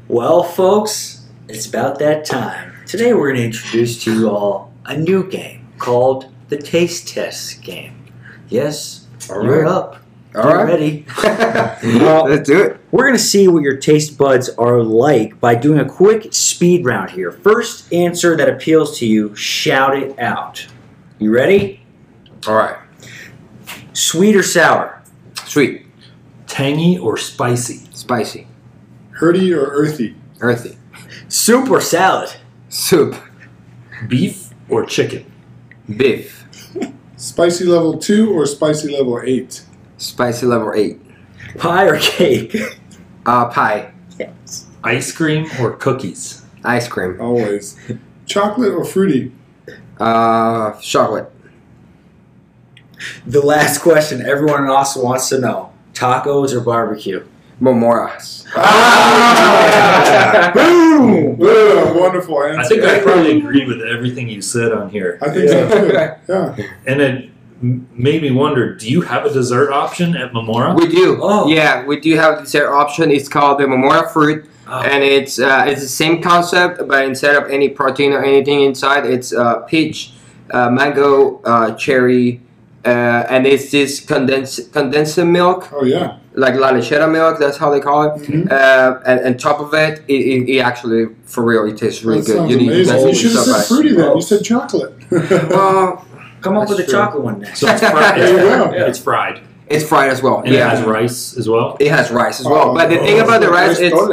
Well, 0.09 0.43
folks, 0.43 1.27
it's 1.49 1.67
about 1.67 1.99
that 2.01 2.25
time. 2.25 2.73
Today 2.87 3.13
we're 3.13 3.29
going 3.29 3.37
to 3.37 3.45
introduce 3.45 4.03
to 4.05 4.15
you 4.19 4.31
all 4.31 4.73
a 4.87 4.97
new 4.97 5.29
game 5.29 5.69
called 5.79 6.27
the 6.49 6.57
Taste 6.57 7.09
Test 7.09 7.63
game. 7.63 7.95
Yes, 8.49 9.07
All 9.31 9.45
you're 9.45 9.63
right. 9.65 9.71
up. 9.71 9.97
All 10.35 10.43
Get 10.45 10.53
right. 10.55 10.65
ready. 10.65 11.07
Let's 11.23 12.49
do 12.49 12.63
it. 12.63 12.81
We're 12.91 13.05
going 13.05 13.17
to 13.17 13.23
see 13.23 13.49
what 13.49 13.63
your 13.63 13.77
taste 13.77 14.17
buds 14.17 14.49
are 14.51 14.83
like 14.83 15.39
by 15.41 15.55
doing 15.55 15.81
a 15.81 15.89
quick 15.89 16.33
speed 16.33 16.85
round 16.85 17.11
here. 17.11 17.33
First 17.33 17.93
answer 17.93 18.37
that 18.37 18.49
appeals 18.49 18.99
to 18.99 19.07
you, 19.07 19.35
shout 19.35 19.97
it 19.97 20.19
out. 20.19 20.67
You 21.19 21.31
ready? 21.33 21.81
All 22.47 22.55
right. 22.55 22.77
Sweet 23.99 24.37
or 24.37 24.45
sour? 24.45 25.03
Sweet. 25.47 25.85
Tangy 26.47 26.97
or 26.99 27.17
spicy? 27.17 27.81
Spicy. 27.93 28.47
Herdy 29.19 29.53
or 29.53 29.65
earthy? 29.73 30.15
Earthy. 30.41 30.79
Soup 31.27 31.69
or 31.69 31.81
salad? 31.81 32.31
Soup. 32.69 33.17
Beef 34.07 34.51
or 34.69 34.87
chicken? 34.87 35.27
Beef. 35.97 36.47
Spicy 37.17 37.65
level 37.65 37.99
2 37.99 38.33
or 38.33 38.47
spicy 38.47 38.97
level 38.97 39.21
8? 39.21 39.65
Spicy 39.97 40.47
level 40.47 40.73
8. 40.77 41.01
Pie 41.59 41.87
or 41.87 41.99
cake? 41.99 42.57
Uh, 43.27 43.49
pie. 43.49 43.93
Yes. 44.17 44.69
Ice 44.85 45.11
cream 45.11 45.49
or 45.61 45.73
cookies? 45.73 46.47
Ice 46.63 46.87
cream. 46.87 47.21
Always. 47.21 47.77
Chocolate 48.27 48.75
or 48.75 48.85
fruity? 48.85 49.33
Uh, 49.99 50.75
chocolate. 50.75 51.33
The 53.27 53.41
last 53.41 53.81
question 53.81 54.23
everyone 54.23 54.69
also 54.69 55.05
wants 55.05 55.29
to 55.31 55.39
know 55.39 55.73
tacos 55.93 56.53
or 56.53 56.61
barbecue? 56.61 57.27
Momoras. 57.61 58.45
Boom! 60.55 61.37
Boom! 61.37 61.97
Wonderful 61.99 62.43
answer. 62.45 62.61
I 62.61 62.69
think 62.69 62.85
I 62.85 63.01
probably 63.01 63.39
agree 63.39 63.67
with 63.67 63.83
everything 63.83 64.29
you 64.29 64.41
said 64.41 64.71
on 64.73 64.91
here. 64.91 65.19
I 65.21 65.31
think 65.31 65.49
so 65.49 65.69
too. 65.69 65.89
Yeah. 66.29 66.57
And 66.87 67.01
it 67.01 67.31
made 67.61 68.23
me 68.23 68.31
wonder 68.31 68.77
do 68.77 68.89
you 68.89 69.01
have 69.01 69.27
a 69.27 69.33
dessert 69.33 69.73
option 69.73 70.17
at 70.17 70.33
Memora? 70.33 70.77
We 70.77 70.87
do. 70.89 71.19
Oh. 71.21 71.49
Yeah, 71.49 71.85
we 71.85 71.99
do 71.99 72.15
have 72.15 72.41
dessert 72.41 72.73
option. 72.73 73.11
It's 73.11 73.29
called 73.29 73.59
the 73.59 73.65
Memora 73.65 74.13
Fruit. 74.13 74.49
Oh. 74.69 74.83
And 74.83 75.03
it's 75.03 75.41
uh, 75.41 75.65
it's 75.67 75.81
the 75.81 75.89
same 75.89 76.23
concept, 76.23 76.87
but 76.87 77.05
instead 77.05 77.35
of 77.35 77.51
any 77.51 77.69
protein 77.71 78.13
or 78.13 78.23
anything 78.23 78.63
inside, 78.63 79.07
it's 79.07 79.33
uh, 79.33 79.61
peach, 79.61 80.13
uh, 80.51 80.71
mango, 80.71 81.41
uh, 81.43 81.75
cherry, 81.75 82.41
uh, 82.85 82.89
and 83.29 83.47
it's 83.47 83.71
this 83.71 84.01
condensed 84.01 84.73
condensed 84.73 85.19
milk, 85.19 85.69
Oh 85.73 85.85
yeah. 85.85 86.19
like 86.35 86.55
la 86.55 86.71
lechera 86.73 87.11
milk. 87.11 87.39
That's 87.39 87.57
how 87.59 87.71
they 87.71 87.81
call 87.81 88.03
it. 88.05 88.23
Mhm. 88.23 88.51
Uh, 88.51 89.01
and, 89.05 89.21
and 89.21 89.41
top 89.41 89.61
of 89.61 89.75
it, 89.75 90.03
it, 90.09 90.13
it, 90.15 90.49
it 90.49 90.61
actually, 90.61 91.07
for 91.25 91.45
real, 91.45 91.67
it 91.67 91.77
tastes 91.77 92.05
really 92.05 92.21
that 92.23 92.27
good. 92.33 92.51
You 92.51 92.57
need 92.59 92.69
amazing. 92.69 92.95
guys 92.95 93.01
You 93.03 93.07
need 93.09 93.13
to 93.15 93.19
should 93.21 93.33
have 93.33 93.45
said 93.45 93.53
by. 93.53 93.63
fruity 93.63 93.95
then. 93.97 94.17
You 94.17 94.23
said 94.23 94.45
chocolate. 94.45 94.95
Well, 95.51 96.05
Come 96.41 96.57
up 96.57 96.69
That's 96.69 96.79
with 96.79 96.87
a 96.87 96.91
true. 96.91 96.93
chocolate 97.01 97.25
one 97.25 97.41
next. 97.41 97.59
So 97.59 97.67
it's 97.69 97.81
fried. 97.81 98.17
There 98.21 98.31
you 98.31 98.37
go. 98.81 98.87
It's 98.87 98.99
fried. 99.01 99.41
it's 99.67 99.85
fried 99.85 100.09
as 100.11 100.23
well. 100.23 100.39
And 100.45 100.55
yeah, 100.55 100.69
it 100.73 100.77
has 100.77 100.87
rice 100.87 101.37
as 101.37 101.49
well. 101.49 101.77
it 101.81 101.91
has 101.91 102.13
rice 102.13 102.39
as 102.39 102.47
well. 102.47 102.71
Oh, 102.71 102.75
but 102.75 102.89
the 102.91 102.99
thing 102.99 103.19
oh, 103.19 103.25
about 103.25 103.41
the 103.41 103.51
rice, 103.51 103.71
rice 103.71 103.81
it's 103.81 103.95
tole. 103.97 104.07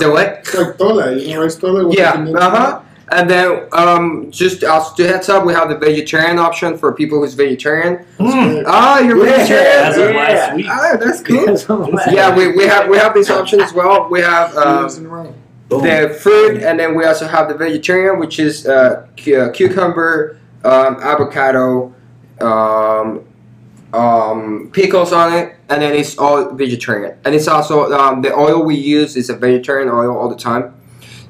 the 0.00 0.10
what? 0.10 0.28
Like 0.56 0.78
tole. 0.78 1.18
You 1.18 1.34
know 1.34 1.42
rice 1.42 1.56
tole? 1.56 1.94
Yeah, 1.94 2.12
uh 2.34 2.50
huh. 2.50 2.80
Milk? 3.10 3.20
And 3.20 3.30
then, 3.30 3.68
um, 3.72 4.30
just 4.30 4.64
also 4.64 4.94
to 4.96 5.06
heads 5.08 5.28
up, 5.28 5.44
we 5.44 5.52
have 5.52 5.68
the 5.68 5.76
vegetarian 5.78 6.38
option 6.38 6.78
for 6.78 6.92
people 6.92 7.18
who's 7.20 7.34
vegetarian. 7.34 8.04
Mm. 8.18 8.64
Ah, 8.66 9.00
you're 9.00 9.24
Yeah, 9.26 9.36
vegetarian. 9.36 9.66
As 9.86 9.96
of 9.98 10.10
Yeah. 10.10 10.16
last 10.16 10.56
week. 10.56 10.66
Ah, 10.68 10.96
that's 10.98 11.22
cool. 11.22 11.88
Yeah. 12.06 12.10
yeah, 12.30 12.36
we, 12.36 12.52
we 12.52 12.64
have 12.66 12.88
we 12.88 12.96
have 12.98 13.14
this 13.14 13.30
option 13.30 13.60
as 13.60 13.72
well. 13.72 14.08
We 14.10 14.20
have 14.20 14.52
Three 14.52 14.62
um, 14.62 14.82
days 14.84 14.98
in 14.98 15.06
a 15.06 15.08
row. 15.08 15.34
Boom. 15.68 15.82
the 15.84 16.08
fruit, 16.20 16.62
and 16.64 16.80
then 16.80 16.96
we 16.96 17.04
also 17.04 17.28
have 17.28 17.46
the 17.48 17.54
vegetarian, 17.54 18.18
which 18.18 18.40
is 18.40 18.66
uh, 18.66 19.06
cu- 19.16 19.36
uh, 19.36 19.52
cucumber, 19.52 20.36
um, 20.64 20.96
avocado, 21.00 21.94
um, 22.40 23.22
um, 23.92 24.68
pickles 24.72 25.12
on 25.12 25.32
it, 25.32 25.54
and 25.68 25.80
then 25.80 25.94
it's 25.94 26.18
all 26.18 26.50
vegetarian. 26.56 27.16
And 27.24 27.36
it's 27.36 27.46
also 27.46 27.92
um, 27.92 28.20
the 28.20 28.34
oil 28.34 28.64
we 28.64 28.74
use 28.74 29.16
is 29.16 29.30
a 29.30 29.36
vegetarian 29.36 29.88
oil 29.88 30.18
all 30.18 30.28
the 30.28 30.34
time. 30.36 30.74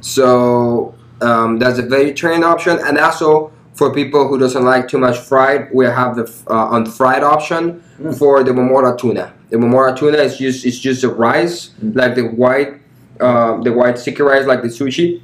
So 0.01 0.95
um, 1.23 1.59
that's 1.59 1.79
a 1.79 1.83
vegetarian 1.83 2.45
option, 2.45 2.79
and 2.87 2.99
also 2.99 3.53
for 3.75 3.93
people 3.93 4.29
who 4.29 4.39
doesn't 4.39 4.65
like 4.65 4.89
too 4.89 4.99
much 4.99 5.19
fried, 5.19 5.69
we 5.73 5.85
have 5.87 6.17
the 6.17 6.25
uh, 6.49 6.71
unfried 6.77 7.23
option 7.23 7.83
Mm. 8.01 8.17
for 8.19 8.43
the 8.43 8.51
momora 8.51 8.97
tuna. 8.97 9.31
The 9.51 9.59
momora 9.59 9.95
tuna 9.95 10.17
is 10.19 10.39
just 10.39 10.65
it's 10.65 10.79
just 10.79 11.03
the 11.03 11.09
rice, 11.09 11.71
Mm. 11.85 11.95
like 11.97 12.15
the 12.15 12.23
white, 12.43 12.81
uh, 13.21 13.61
the 13.63 13.73
white 13.73 13.99
sticky 13.99 14.23
rice, 14.23 14.47
like 14.47 14.63
the 14.63 14.69
sushi. 14.69 15.21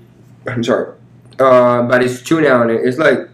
I'm 0.47 0.63
sorry, 0.63 0.89
uh, 1.39 1.83
but 1.89 2.03
it's 2.03 2.21
tuna 2.23 2.51
on 2.51 2.69
it. 2.71 2.81
It's 2.85 2.99
like 2.99 3.29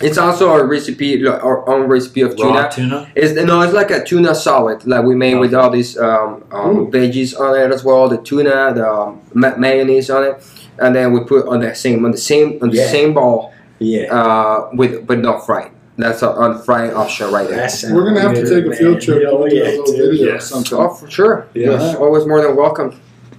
it's 0.00 0.18
also 0.18 0.50
our 0.50 0.66
recipe, 0.66 1.26
our 1.26 1.68
own 1.68 1.88
recipe 1.88 2.20
of 2.22 2.30
Raw 2.38 2.68
tuna. 2.68 2.70
tuna. 2.72 3.12
It's 3.14 3.34
no, 3.34 3.60
it's 3.62 3.72
like 3.74 3.90
a 3.90 4.04
tuna 4.04 4.34
salad, 4.34 4.86
like 4.86 5.04
we 5.04 5.14
made 5.14 5.34
with 5.36 5.52
all 5.54 5.70
these 5.70 5.98
um, 5.98 6.44
um, 6.52 6.90
veggies 6.90 7.38
on 7.38 7.58
it 7.58 7.72
as 7.72 7.82
well. 7.84 8.08
The 8.08 8.18
tuna, 8.18 8.72
the 8.74 8.88
um, 8.90 9.20
ma- 9.34 9.56
mayonnaise 9.56 10.08
on 10.10 10.24
it, 10.24 10.42
and 10.78 10.94
then 10.94 11.12
we 11.12 11.20
put 11.24 11.46
on 11.48 11.60
the 11.60 11.74
same 11.74 12.04
on 12.04 12.12
the 12.12 12.18
same 12.18 12.58
on 12.62 12.70
the 12.70 12.76
Yeah. 12.76 12.86
same 12.88 13.14
ball 13.14 13.52
Yeah. 13.78 14.14
uh, 14.14 14.70
with 14.74 15.06
but 15.06 15.18
not 15.18 15.44
fried. 15.44 15.70
That's 15.98 16.22
an 16.22 16.30
unfried 16.30 16.94
option 16.94 17.30
right 17.30 17.46
there. 17.46 17.56
That 17.58 17.70
sounds 17.72 17.92
We're 17.92 18.04
gonna 18.06 18.20
have 18.20 18.34
to 18.34 18.42
good, 18.42 18.64
take 18.64 18.72
a 18.72 18.76
field 18.76 18.92
man. 18.92 19.00
trip 19.02 19.22
Oh, 19.28 19.42
and 19.42 19.50
do 19.50 19.56
yeah, 19.56 19.62
a 19.64 19.70
little 19.70 19.84
dude. 19.86 20.10
video 20.12 20.28
or 20.30 20.32
Yes. 20.34 20.46
something. 20.46 20.78
Oh, 20.78 20.88
for 20.94 21.10
sure. 21.10 21.46
Yeah. 21.52 21.70
Yes, 21.72 21.96
always 21.96 22.24
more 22.26 22.40
than 22.40 22.56
welcome. 22.56 22.98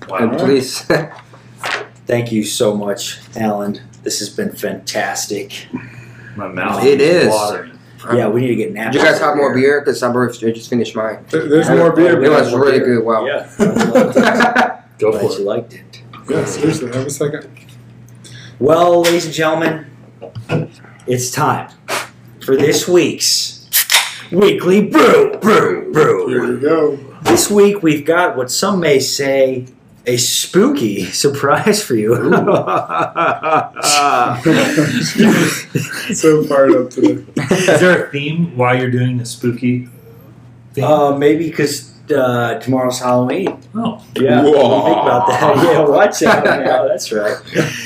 Wow. 0.09 0.17
And 0.17 0.37
please. 0.37 0.85
Thank 2.07 2.31
you 2.31 2.43
so 2.43 2.75
much, 2.75 3.19
Alan. 3.35 3.79
This 4.03 4.19
has 4.19 4.29
been 4.29 4.51
fantastic. 4.51 5.67
My 6.35 6.47
mouth 6.47 6.83
It 6.83 7.01
is. 7.01 7.27
watering. 7.29 7.77
Yeah, 8.13 8.29
we 8.29 8.41
need 8.41 8.47
to 8.47 8.55
get 8.55 8.71
napped. 8.73 8.93
Do 8.93 8.99
you 8.99 9.05
guys 9.05 9.19
have 9.19 9.35
more 9.35 9.53
beer? 9.53 9.81
Because 9.81 10.01
I'm 10.01 10.15
I 10.17 10.27
just 10.27 10.69
finished 10.69 10.95
mine. 10.95 11.23
There- 11.29 11.47
There's 11.47 11.69
more 11.69 11.91
beer. 11.95 12.21
It 12.21 12.27
but 12.29 12.45
was 12.45 12.53
really 12.53 12.79
beer. 12.79 12.95
good. 12.97 13.05
Wow. 13.05 13.25
Yeah. 13.25 13.47
Go 14.97 15.11
Glad 15.11 15.21
for 15.33 15.39
you 15.39 15.45
liked 15.45 15.73
it. 15.73 16.01
Yeah, 16.29 16.45
seriously. 16.45 16.87
Have 16.91 17.05
a 17.05 17.09
second. 17.09 17.47
Well, 18.59 19.01
ladies 19.01 19.25
and 19.25 19.33
gentlemen, 19.33 19.85
it's 21.07 21.31
time 21.31 21.69
for 22.43 22.55
this 22.55 22.87
week's 22.87 23.67
weekly 24.31 24.87
brew, 24.87 25.37
brew, 25.39 25.91
brew. 25.91 26.27
Here 26.27 26.39
brew. 26.39 26.55
we 26.55 26.61
go. 26.61 26.95
This 27.23 27.49
week 27.51 27.81
we've 27.83 28.05
got 28.05 28.35
what 28.37 28.49
some 28.51 28.79
may 28.79 28.99
say 28.99 29.67
a 30.05 30.17
spooky 30.17 31.05
surprise 31.11 31.83
for 31.83 31.95
you. 31.95 32.15
so 36.13 36.43
fired 36.43 36.75
up 36.75 36.89
today. 36.89 37.23
Is 37.51 37.79
there 37.79 38.05
a 38.05 38.09
theme 38.11 38.55
why 38.57 38.79
you're 38.79 38.91
doing 38.91 39.17
the 39.17 39.25
spooky 39.25 39.87
theme? 40.73 40.83
uh, 40.83 41.17
maybe 41.17 41.49
because 41.49 41.91
uh, 42.11 42.59
tomorrow's 42.59 42.99
Halloween. 42.99 43.59
Oh, 43.75 44.03
Yeah, 44.15 44.41
Whoa. 44.43 44.49
you 44.49 44.83
think 44.83 44.97
about 44.97 45.27
that? 45.27 45.57
Yeah, 45.63 45.85
watch 45.87 46.21
out 46.23 46.43
now. 46.43 46.87
That's 46.87 47.11
right. 47.11 47.37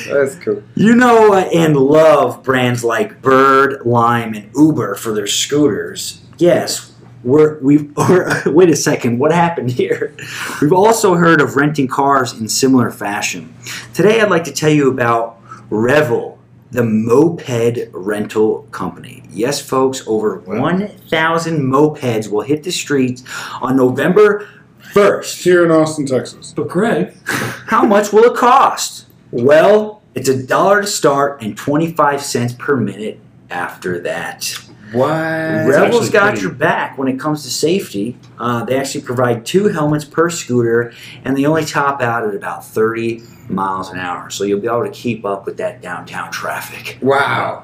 That's 0.10 0.36
cool. 0.36 0.64
You 0.76 0.96
know 0.96 1.34
uh, 1.34 1.50
and 1.54 1.76
love 1.76 2.44
brands 2.44 2.84
like 2.84 3.22
Bird, 3.22 3.86
Lime, 3.86 4.34
and 4.34 4.50
Uber 4.56 4.96
for 4.96 5.14
their 5.14 5.28
scooters. 5.28 6.22
Yes, 6.38 6.92
we're 7.26 7.60
we. 7.60 7.78
We're, 7.98 8.44
wait 8.46 8.70
a 8.70 8.76
second, 8.76 9.20
what 9.20 9.32
happened 9.32 9.72
here? 9.72 10.16
We've 10.62 10.72
also 10.74 11.16
heard 11.16 11.42
of 11.42 11.56
renting 11.56 11.88
cars 11.88 12.34
in 12.34 12.48
similar 12.48 12.92
fashion. 12.92 13.54
Today, 13.94 14.22
I'd 14.22 14.30
like 14.30 14.44
to 14.46 14.52
tell 14.52 14.70
you 14.70 14.90
about 14.92 15.42
Revel, 15.70 16.38
the 16.72 16.84
moped 16.84 17.90
rental 17.92 18.64
company. 18.72 19.24
Yes, 19.32 19.60
folks, 19.60 20.04
over 20.08 20.40
1,000 20.40 21.60
mopeds 21.62 22.30
will 22.30 22.42
hit 22.42 22.64
the 22.64 22.72
streets 22.72 23.24
on 23.62 23.76
November 23.76 24.48
1st. 24.94 25.42
Here 25.44 25.66
in 25.66 25.72
Austin, 25.72 26.06
Texas. 26.06 26.54
but 26.56 26.68
Greg, 26.68 27.14
How 27.26 27.86
much 27.86 28.14
will 28.14 28.24
it 28.24 28.38
cost? 28.38 29.08
Well, 29.32 30.02
it's 30.14 30.30
a 30.30 30.46
dollar 30.46 30.82
to 30.82 30.88
start 30.88 31.42
and 31.42 31.58
25 31.58 32.22
cents 32.22 32.54
per 32.54 32.76
minute 32.76 33.20
after 33.50 34.00
that. 34.02 34.58
What? 34.96 35.10
Revel's 35.10 36.10
got 36.10 36.30
pretty- 36.30 36.42
your 36.44 36.52
back 36.52 36.98
when 36.98 37.08
it 37.08 37.20
comes 37.20 37.44
to 37.44 37.50
safety. 37.50 38.18
Uh, 38.40 38.64
they 38.66 38.78
actually 38.78 39.02
provide 39.02 39.46
two 39.46 39.68
helmets 39.68 40.06
per 40.06 40.30
scooter, 40.30 40.94
and 41.24 41.38
they 41.38 41.46
only 41.46 41.66
top 41.66 42.02
out 42.02 42.28
at 42.28 42.36
about 42.36 42.66
30 42.66 43.24
miles 43.50 43.92
an 43.92 44.00
hour. 44.00 44.30
So 44.30 44.44
you'll 44.44 44.60
be 44.60 44.68
able 44.68 44.84
to 44.86 44.90
keep 44.92 45.26
up 45.26 45.46
with 45.46 45.58
that 45.58 45.82
downtown 45.82 46.32
traffic. 46.32 46.98
Wow. 47.02 47.64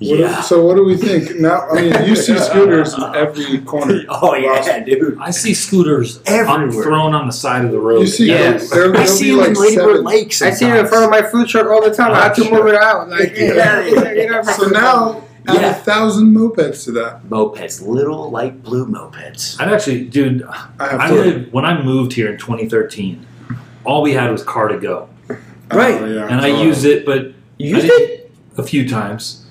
What 0.00 0.08
do- 0.08 0.16
Yeah. 0.16 0.40
so 0.42 0.62
what 0.66 0.74
do 0.74 0.84
we 0.84 0.96
think 0.96 1.38
now? 1.40 1.66
I 1.70 1.80
mean, 1.80 2.04
you 2.06 2.16
see 2.16 2.36
scooters 2.36 2.94
in 2.94 3.02
every 3.14 3.58
corner. 3.60 4.00
Oh, 4.08 4.34
yeah, 4.34 4.80
dude. 4.80 5.16
I 5.20 5.30
see 5.30 5.54
scooters 5.54 6.18
on, 6.18 6.22
Everywhere. 6.26 6.82
thrown 6.82 7.14
on 7.14 7.26
the 7.28 7.32
side 7.32 7.64
of 7.64 7.70
the 7.70 7.78
road. 7.78 8.00
You 8.00 8.06
see, 8.08 8.26
Yes. 8.26 8.68
there, 8.70 8.94
I 8.94 9.06
see 9.06 9.26
be 9.26 9.30
them 9.30 9.38
like 9.38 9.48
in 9.50 9.54
Ladybird 9.54 9.74
seven. 9.94 10.04
Lake 10.04 10.26
I 10.42 10.50
see 10.50 10.66
it 10.66 10.76
in 10.76 10.86
front 10.88 11.04
of 11.04 11.10
my 11.10 11.22
food 11.22 11.48
truck 11.48 11.68
all 11.68 11.80
the 11.80 11.94
time. 11.94 12.10
I 12.12 12.24
have 12.24 12.34
to 12.36 12.50
move 12.50 12.66
it 12.66 12.74
out. 12.74 13.08
Like, 13.08 13.34
Yeah. 13.36 13.80
you 14.12 14.28
know, 14.30 14.42
So 14.42 14.66
now, 14.66 15.22
add 15.48 15.54
Yeah. 15.56 15.70
a 15.70 15.74
thousand 15.74 16.34
mopeds 16.34 16.84
to 16.84 16.92
that. 16.92 17.24
Mopeds, 17.28 17.86
little 17.86 18.30
light 18.30 18.62
blue 18.62 18.86
mopeds. 18.86 19.60
I'd 19.60 19.72
actually, 19.72 20.04
dude, 20.04 20.42
I 20.78 20.88
have 20.88 21.00
I 21.00 21.08
to. 21.08 21.14
lived 21.14 21.52
when 21.52 21.64
I 21.64 21.82
moved 21.82 22.12
here 22.14 22.30
in 22.32 22.38
2013. 22.38 23.24
All 23.84 24.02
we 24.02 24.12
had 24.12 24.30
was 24.30 24.42
car 24.42 24.68
to 24.68 24.78
go, 24.78 25.08
oh, 25.30 25.36
Right. 25.72 26.00
Oh, 26.00 26.06
yeah. 26.06 26.26
and 26.28 26.40
I 26.40 26.62
used 26.62 26.84
it, 26.84 27.04
but 27.04 27.32
You 27.58 27.76
used 27.76 27.86
it? 27.86 28.32
a 28.56 28.62
few 28.62 28.88
times. 28.88 29.43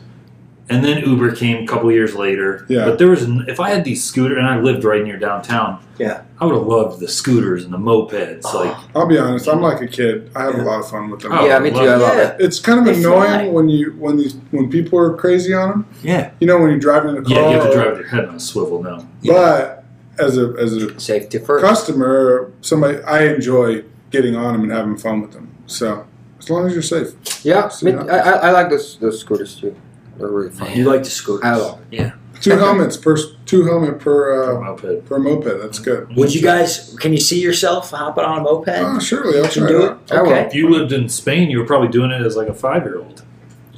And 0.69 0.83
then 0.83 1.03
Uber 1.03 1.35
came 1.35 1.63
a 1.63 1.67
couple 1.67 1.91
years 1.91 2.15
later. 2.15 2.65
Yeah. 2.69 2.85
But 2.85 2.97
there 2.97 3.09
was, 3.09 3.23
if 3.49 3.59
I 3.59 3.69
had 3.69 3.83
these 3.83 4.01
scooter, 4.01 4.37
and 4.37 4.47
I 4.47 4.57
lived 4.59 4.85
right 4.85 5.03
near 5.03 5.17
downtown. 5.19 5.83
Yeah. 5.99 6.23
I 6.39 6.45
would 6.45 6.55
have 6.55 6.65
loved 6.65 6.99
the 7.01 7.07
scooters 7.09 7.65
and 7.65 7.73
the 7.73 7.77
mopeds. 7.77 8.41
Oh. 8.45 8.63
Like, 8.63 8.77
I'll 8.95 9.05
be 9.05 9.17
honest. 9.17 9.47
I'm 9.49 9.61
like 9.61 9.81
a 9.81 9.87
kid. 9.87 10.31
I 10.35 10.43
have 10.45 10.55
Yeah. 10.55 10.63
a 10.63 10.65
lot 10.65 10.79
of 10.79 10.89
fun 10.89 11.09
with 11.09 11.19
them. 11.21 11.33
Oh, 11.33 11.45
yeah, 11.45 11.59
me 11.59 11.69
too. 11.71 11.79
I 11.79 11.95
love 11.97 12.17
it. 12.17 12.37
It's 12.39 12.59
kind 12.59 12.79
of 12.79 12.85
They 12.85 12.93
annoying 12.95 13.23
fly. 13.29 13.47
when 13.49 13.67
you 13.69 13.91
when 13.99 14.15
these 14.17 14.35
when 14.51 14.69
people 14.71 14.97
are 14.99 15.13
crazy 15.15 15.53
on 15.53 15.69
them. 15.69 15.85
Yeah. 16.01 16.31
You 16.39 16.47
know, 16.47 16.57
when 16.57 16.69
you're 16.69 16.79
driving 16.79 17.11
in 17.11 17.17
a 17.17 17.23
car. 17.25 17.33
yeah, 17.35 17.49
you 17.49 17.55
have 17.59 17.67
to 17.69 17.73
drive 17.73 17.87
with 17.91 17.99
your 17.99 18.07
head 18.07 18.25
on 18.29 18.35
a 18.35 18.39
swivel 18.39 18.81
now. 18.81 19.05
But 19.25 19.83
as 20.17 20.37
a 20.37 20.53
as 20.57 20.73
a 20.77 20.97
Safety 20.99 21.39
first. 21.39 21.63
customer, 21.63 22.51
somebody 22.61 23.01
I 23.03 23.25
enjoy 23.25 23.83
getting 24.11 24.35
on 24.35 24.53
them 24.53 24.63
and 24.63 24.71
having 24.71 24.97
fun 24.97 25.21
with 25.21 25.33
them. 25.33 25.51
So 25.67 26.05
as 26.39 26.49
long 26.49 26.65
as 26.67 26.73
you're 26.73 26.81
safe. 26.81 27.09
Yeah, 27.45 27.67
So, 27.67 27.85
me- 27.85 27.91
yeah. 27.93 28.03
I, 28.05 28.17
I, 28.17 28.31
I 28.47 28.51
like 28.51 28.69
those 28.69 28.97
those 28.97 29.19
scooters 29.19 29.55
too. 29.59 29.75
They're 30.17 30.27
really 30.27 30.49
fun. 30.51 30.71
You 30.75 30.85
like 30.85 31.03
the 31.03 31.09
scooters? 31.09 31.43
I 31.45 31.55
love 31.55 31.79
Yeah. 31.91 32.13
Two 32.41 32.57
helmets 32.57 32.97
per 32.97 33.15
two 33.45 33.63
helmet 33.65 33.99
per 33.99 34.57
uh, 34.57 34.59
moped. 34.61 35.05
per 35.05 35.17
moped. 35.17 35.61
That's 35.61 35.79
good. 35.79 36.13
Would 36.17 36.35
you 36.35 36.41
guys? 36.41 36.93
Can 36.99 37.13
you 37.13 37.19
see 37.19 37.39
yourself 37.39 37.91
hopping 37.91 38.25
on 38.25 38.39
a 38.39 38.43
moped? 38.43 38.67
Oh, 38.69 38.99
surely 38.99 39.39
I'll 39.39 39.47
can 39.49 39.61
try 39.63 39.67
do 39.69 39.79
that. 39.79 39.97
it. 40.11 40.11
Okay. 40.13 40.41
If 40.47 40.53
you 40.53 40.69
lived 40.69 40.91
in 40.91 41.07
Spain, 41.07 41.49
you 41.49 41.59
were 41.59 41.65
probably 41.65 41.87
doing 41.87 42.11
it 42.11 42.21
as 42.21 42.35
like 42.35 42.49
a 42.49 42.53
five 42.53 42.83
year 42.83 42.97
old. 42.99 43.21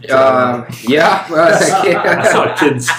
Um, 0.10 0.66
yeah. 0.88 1.26
I 1.32 2.32
saw 2.32 2.56
kids 2.60 2.90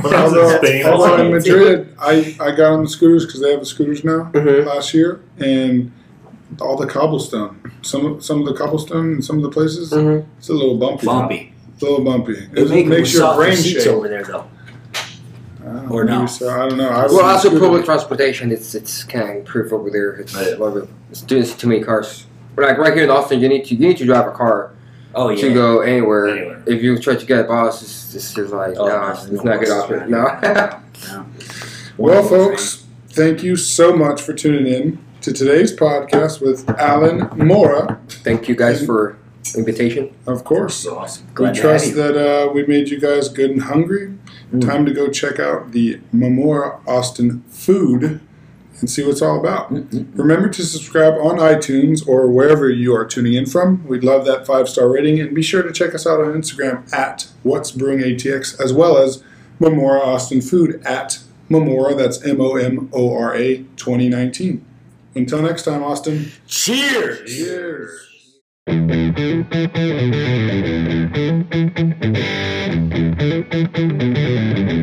when 0.00 0.12
I 0.14 0.24
was 0.24 0.32
Although, 0.32 0.50
in 0.50 0.64
Spain. 0.64 0.86
I 0.86 0.90
although 0.90 1.24
in 1.24 1.32
Madrid, 1.32 1.94
I, 2.00 2.36
I 2.40 2.50
got 2.56 2.72
on 2.72 2.82
the 2.84 2.88
scooters 2.90 3.26
because 3.26 3.40
they 3.40 3.50
have 3.52 3.60
the 3.60 3.66
scooters 3.66 4.02
now 4.04 4.30
Mhm. 4.32 4.66
last 4.66 4.92
year, 4.94 5.20
and 5.38 5.92
all 6.60 6.76
the 6.76 6.86
cobblestone. 6.86 7.60
Some 7.82 8.20
some 8.20 8.40
of 8.40 8.46
the 8.46 8.54
cobblestone 8.54 9.12
in 9.14 9.22
some 9.22 9.36
of 9.36 9.42
the 9.42 9.50
places, 9.50 9.92
Mhm. 9.92 10.24
it's 10.38 10.48
a 10.48 10.52
little 10.52 10.76
bumpy. 10.78 11.06
Bumpy. 11.06 11.52
It's 11.76 11.82
a 11.82 11.86
little 11.86 12.04
bumpy. 12.04 12.32
It 12.54 12.68
make 12.70 12.86
makes 12.86 13.12
your 13.12 13.20
softer 13.22 13.42
brain 13.42 13.56
seats 13.56 13.84
shake. 13.84 13.92
over 13.92 14.08
there, 14.08 14.24
though. 14.24 14.48
Or 15.90 16.04
maybe 16.04 16.16
no. 16.18 16.26
So 16.26 16.48
I 16.48 16.68
don't 16.68 16.78
know. 16.78 16.88
I've 16.90 17.10
Well, 17.10 17.18
seen 17.20 17.24
also 17.26 17.48
scooters- 17.48 17.60
public 17.60 17.84
transportation, 17.84 18.50
it's 18.52 18.74
it's 18.74 19.02
kind 19.04 19.28
of 19.30 19.36
improved 19.36 19.72
over 19.72 19.90
there. 19.90 20.12
It's 20.12 20.32
Yeah. 20.34 20.54
a 20.54 20.58
lot 20.58 20.76
of 20.76 20.88
it's 21.10 21.20
doing 21.22 21.44
too 21.44 21.66
many 21.68 21.82
cars. 21.82 22.26
But 22.54 22.66
like 22.68 22.78
right 22.78 22.94
here 22.94 23.04
in 23.04 23.10
Austin, 23.10 23.40
you 23.40 23.48
need 23.48 23.64
to 23.66 23.74
you 23.74 23.88
need 23.88 23.96
to 23.98 24.04
drive 24.06 24.26
a 24.26 24.30
car 24.30 24.70
Oh 25.14 25.28
yeah. 25.30 25.40
to 25.40 25.52
go 25.54 25.80
anywhere. 25.80 26.28
Anywhere. 26.28 26.62
If 26.66 26.82
you 26.82 26.96
try 26.98 27.16
to 27.16 27.26
get 27.26 27.40
a 27.40 27.44
bus, 27.44 27.82
it's, 27.82 28.14
it's 28.14 28.32
just 28.32 28.52
like 28.52 28.74
Oh, 28.78 28.86
no, 28.86 29.00
no, 29.00 29.08
it's, 29.12 29.26
no 29.28 29.42
not 29.42 29.60
good 29.60 29.70
option. 29.70 30.14
around 30.14 30.80
No. 31.12 31.26
Well, 31.98 32.22
folks, 32.22 32.84
thank 33.08 33.42
you 33.42 33.56
so 33.56 33.96
much 33.96 34.20
for 34.22 34.34
tuning 34.34 34.66
in 34.72 34.98
to 35.22 35.32
today's 35.32 35.74
podcast 35.74 36.40
with 36.40 36.68
Alan 36.78 37.28
Mora. 37.36 37.98
Thank 38.08 38.48
you 38.48 38.54
guys 38.54 38.84
for 38.84 39.16
invitation. 39.54 40.14
Of 40.26 40.44
course, 40.44 40.86
awesome. 40.86 41.26
Glad 41.34 41.50
we 41.50 41.54
to 41.54 41.60
trust 41.60 41.86
have 41.86 41.96
you. 41.96 42.02
that 42.02 42.16
uh, 42.16 42.52
we 42.52 42.66
made 42.66 42.88
you 42.88 42.98
guys 42.98 43.28
good 43.28 43.50
and 43.50 43.62
hungry. 43.62 44.16
Mm. 44.52 44.66
Time 44.66 44.86
to 44.86 44.92
go 44.92 45.08
check 45.08 45.38
out 45.38 45.72
the 45.72 46.00
Memora 46.14 46.80
Austin 46.86 47.42
food 47.48 48.20
and 48.80 48.90
see 48.90 49.02
what 49.02 49.12
it's 49.12 49.22
all 49.22 49.38
about. 49.38 49.70
Remember 49.70 50.48
to 50.48 50.62
subscribe 50.62 51.14
on 51.14 51.36
iTunes 51.38 52.06
or 52.06 52.28
wherever 52.28 52.68
you 52.68 52.94
are 52.94 53.04
tuning 53.04 53.34
in 53.34 53.46
from. 53.46 53.86
We'd 53.86 54.04
love 54.04 54.24
that 54.26 54.46
five 54.46 54.68
star 54.68 54.88
rating, 54.88 55.20
and 55.20 55.34
be 55.34 55.42
sure 55.42 55.62
to 55.62 55.72
check 55.72 55.94
us 55.94 56.06
out 56.06 56.20
on 56.20 56.32
Instagram 56.34 56.92
at 56.92 57.28
What's 57.42 57.70
Brewing 57.70 58.00
ATX, 58.00 58.60
as 58.60 58.72
well 58.72 58.98
as 58.98 59.22
Memora 59.60 60.00
Austin 60.00 60.40
Food 60.42 60.82
at 60.84 61.20
Memora. 61.48 61.96
That's 61.96 62.22
M 62.24 62.40
O 62.40 62.56
M 62.56 62.90
O 62.92 63.16
R 63.16 63.34
A 63.34 63.58
2019. 63.76 64.64
Until 65.14 65.40
next 65.40 65.62
time, 65.64 65.82
Austin. 65.82 66.30
Cheers. 66.46 67.34
Cheers. 67.34 68.02
Thank 69.48 69.76
you. 73.76 74.75